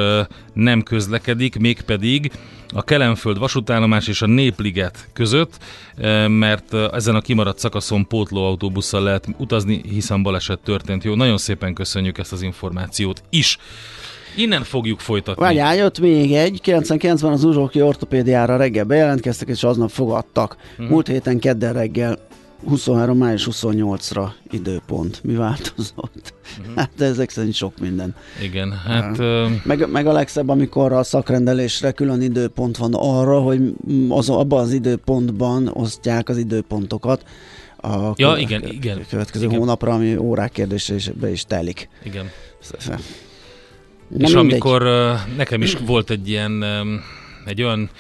nem 0.53 0.83
közlekedik, 0.83 1.59
mégpedig 1.59 2.33
a 2.75 2.83
Kelenföld 2.83 3.39
vasútállomás 3.39 4.07
és 4.07 4.23
a 4.23 4.27
Népliget 4.27 5.09
között, 5.13 5.59
mert 6.27 6.75
ezen 6.75 7.15
a 7.15 7.21
kimaradt 7.21 7.59
szakaszon 7.59 8.07
pótlóautóbusszal 8.07 9.03
lehet 9.03 9.29
utazni, 9.37 9.81
hiszen 9.89 10.23
baleset 10.23 10.59
történt. 10.59 11.05
Jó, 11.05 11.15
nagyon 11.15 11.39
szépen 11.39 11.75
köszönjük 11.75 12.19
ezt 12.19 12.33
az 12.33 12.43
információt 12.43 13.23
is. 13.31 13.59
Innen 14.39 14.63
fogjuk 14.63 15.01
folytatni. 15.01 15.43
Várjál, 15.43 15.77
jött 15.77 16.01
még 16.01 16.35
egy. 16.35 16.61
99-ben 16.65 17.33
az 17.33 17.45
Uzsóki 17.45 17.83
ortopédiára 17.83 18.57
reggel 18.57 18.85
bejelentkeztek, 18.85 19.49
és 19.49 19.63
aznap 19.63 19.91
fogadtak. 19.91 20.57
Hmm. 20.77 20.87
Múlt 20.87 21.07
héten 21.07 21.39
kedden 21.39 21.73
reggel 21.73 22.19
23. 22.65 23.19
május 23.19 23.49
28-ra 23.51 24.29
időpont. 24.51 25.21
Mi 25.25 25.35
változott? 25.35 26.35
Uh-huh. 26.59 26.75
Hát 26.77 27.01
ezek 27.01 27.31
szerint 27.31 27.55
sok 27.55 27.79
minden. 27.79 28.15
Igen, 28.43 28.73
hát... 28.73 29.19
Uh, 29.19 29.51
meg, 29.65 29.91
meg 29.91 30.07
a 30.07 30.13
legszebb, 30.13 30.49
amikor 30.49 30.93
a 30.93 31.03
szakrendelésre 31.03 31.91
külön 31.91 32.23
időpont 32.23 32.77
van 32.77 32.95
arra, 32.95 33.41
hogy 33.41 33.61
az, 34.09 34.29
abban 34.29 34.61
az 34.61 34.73
időpontban 34.73 35.71
osztják 35.73 36.29
az 36.29 36.37
időpontokat 36.37 37.25
a 37.81 38.13
ja, 38.17 38.37
igen, 38.39 38.67
igen, 38.67 39.07
következő 39.09 39.45
igen. 39.45 39.59
hónapra, 39.59 39.93
ami 39.93 40.17
órák 40.17 40.53
kérdése 40.53 40.95
is 40.95 41.09
be 41.09 41.31
is 41.31 41.45
telik. 41.45 41.89
Igen. 42.05 42.31
Nem 44.09 44.21
és 44.21 44.35
mindegy. 44.35 44.51
amikor 44.51 44.83
nekem 45.37 45.63
is 45.63 45.75
volt 45.75 46.11
egy 46.11 46.29
ilyen, 46.29 46.65
egy 47.45 47.63
olyan 47.63 47.91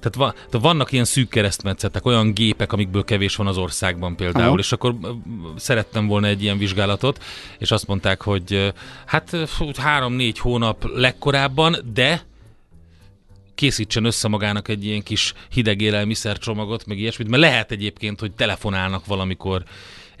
tehát, 0.00 0.14
va, 0.14 0.32
tehát 0.32 0.66
vannak 0.66 0.92
ilyen 0.92 1.04
szűk 1.04 1.28
keresztmetszetek, 1.28 2.06
olyan 2.06 2.32
gépek, 2.34 2.72
amikből 2.72 3.04
kevés 3.04 3.36
van 3.36 3.46
az 3.46 3.56
országban 3.56 4.16
például, 4.16 4.46
Aha. 4.46 4.58
és 4.58 4.72
akkor 4.72 4.94
szerettem 5.56 6.06
volna 6.06 6.26
egy 6.26 6.42
ilyen 6.42 6.58
vizsgálatot, 6.58 7.22
és 7.58 7.70
azt 7.70 7.86
mondták, 7.86 8.22
hogy 8.22 8.72
hát 9.06 9.36
három-négy 9.76 10.38
hónap 10.38 10.84
legkorábban, 10.94 11.76
de 11.94 12.22
készítsen 13.54 14.04
össze 14.04 14.28
magának 14.28 14.68
egy 14.68 14.84
ilyen 14.84 15.02
kis 15.02 15.34
hideg 15.50 15.80
élelmiszercsomagot, 15.80 16.86
meg 16.86 16.98
ilyesmit, 16.98 17.28
mert 17.28 17.42
lehet 17.42 17.70
egyébként, 17.70 18.20
hogy 18.20 18.32
telefonálnak 18.32 19.06
valamikor 19.06 19.62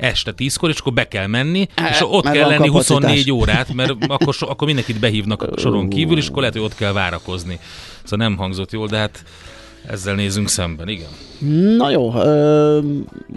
este 0.02 0.32
tízkor, 0.32 0.70
és 0.70 0.78
akkor 0.78 0.92
be 0.92 1.08
kell 1.08 1.26
menni, 1.26 1.68
e, 1.74 1.88
és 1.90 2.00
ott 2.00 2.30
kell 2.30 2.48
lenni 2.48 2.66
kapacitás. 2.66 2.96
24 2.96 3.32
órát, 3.32 3.72
mert 3.72 3.90
akkor, 4.08 4.34
akkor 4.40 4.66
mindenkit 4.66 4.98
behívnak 4.98 5.42
a 5.42 5.58
soron 5.58 5.88
kívül, 5.88 6.16
és 6.16 6.26
akkor 6.26 6.38
lehet, 6.38 6.54
hogy 6.54 6.64
ott 6.64 6.74
kell 6.74 6.92
várakozni. 6.92 7.58
Szóval 8.02 8.28
nem 8.28 8.36
hangzott 8.36 8.72
jól, 8.72 8.86
de 8.86 8.96
hát 8.96 9.24
ezzel 9.86 10.14
nézünk 10.14 10.48
szemben, 10.48 10.88
igen. 10.88 11.08
Na 11.76 11.90
jó, 11.90 12.14
ö, 12.14 12.80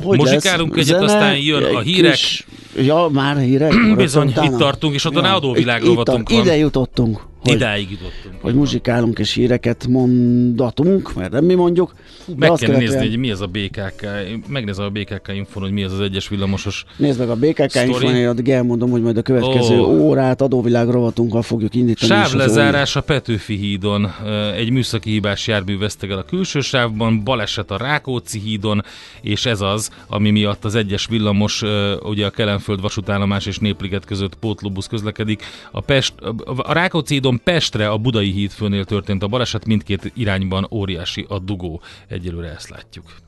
hogy 0.04 0.18
Muzsikálunk 0.18 0.76
lesz? 0.76 0.88
egyet, 0.88 1.00
Zene, 1.00 1.14
aztán 1.14 1.38
jön 1.38 1.64
a 1.76 1.80
hírek. 1.80 2.12
Kis, 2.14 2.48
ja, 2.76 3.10
már 3.12 3.38
hírek. 3.38 3.74
Bizony, 3.96 4.28
itt 4.44 4.58
tartunk, 4.58 4.94
és 4.94 5.06
ott 5.06 5.16
a 5.16 5.36
adóvilág 5.36 5.84
rovatunk 5.84 6.30
van. 6.30 6.42
Ide 6.42 6.56
jutottunk. 6.58 7.22
Hogy, 7.46 7.56
Idáig 7.56 7.92
jutottunk. 7.92 8.42
Hogy 8.42 8.56
muzsikálunk 8.56 9.20
és 9.20 9.34
híreket 9.34 9.88
mondatunk, 9.88 11.14
mert 11.14 11.32
nem 11.32 11.46
mi 11.46 11.54
mondjuk. 11.54 11.94
Meg 12.26 12.38
kell 12.38 12.58
követően... 12.58 12.80
nézni, 12.80 13.08
hogy 13.08 13.18
mi 13.18 13.32
az 13.32 13.42
a 13.42 13.48
BKK, 13.48 14.08
megnézem 14.48 14.86
a 14.86 14.90
BKK 14.90 15.32
infon, 15.34 15.64
hogy 15.64 15.72
mi 15.72 15.84
az 15.84 15.94
az 15.94 16.00
egyes 16.00 16.28
villamosos 16.28 16.86
Nézd 16.98 17.20
meg 17.20 17.30
a 17.30 17.36
BKK 17.36 17.76
infon, 17.86 18.26
addig 18.26 18.50
elmondom, 18.50 18.90
hogy 18.90 19.02
majd 19.02 19.18
a 19.18 19.22
következő 19.22 19.80
oh. 19.80 20.02
órát 20.02 20.42
adóvilág 20.42 20.88
rovatunkkal 20.88 21.42
fogjuk 21.42 21.76
indítani. 21.76 22.12
Sávlezárás 22.12 22.96
a 22.96 23.02
Petőfi 23.02 23.56
hídon. 23.56 24.12
Egy 24.56 24.70
műszaki 24.70 25.12
hibás 25.12 25.48
jármű 25.48 25.78
veszteg 25.78 26.10
el 26.12 26.18
a 26.18 26.24
külső 26.24 26.60
sávban, 26.60 27.24
baleset 27.24 27.72
a 27.72 27.78
Rákóczi 27.78 28.40
hídon, 28.40 28.84
és 29.22 29.46
ez 29.46 29.62
az, 29.62 29.90
ami 30.08 30.32
miatt 30.32 30.66
az 30.66 30.76
egyes 30.76 31.08
villamos, 31.08 31.64
ugye 32.02 32.26
a 32.26 32.30
Kelenföld 32.30 32.82
vasútállomás 32.82 33.46
és 33.46 33.58
Népliget 33.58 34.06
között 34.06 34.36
pótlóbusz 34.36 34.88
közlekedik. 34.88 35.44
A, 35.72 35.82
Pest, 35.82 36.14
a 36.56 36.74
Rákóczi 36.74 37.14
hídon 37.14 37.35
Pestre 37.44 37.90
a 37.90 37.98
Budai 37.98 38.32
hídfőnél 38.32 38.86
történt 38.86 39.24
a 39.24 39.28
baleset, 39.28 39.66
mindkét 39.66 40.12
irányban 40.16 40.68
óriási 40.72 41.26
a 41.30 41.40
dugó. 41.40 41.82
Egyelőre 42.08 42.50
ezt 42.50 42.70
látjuk. 42.70 43.25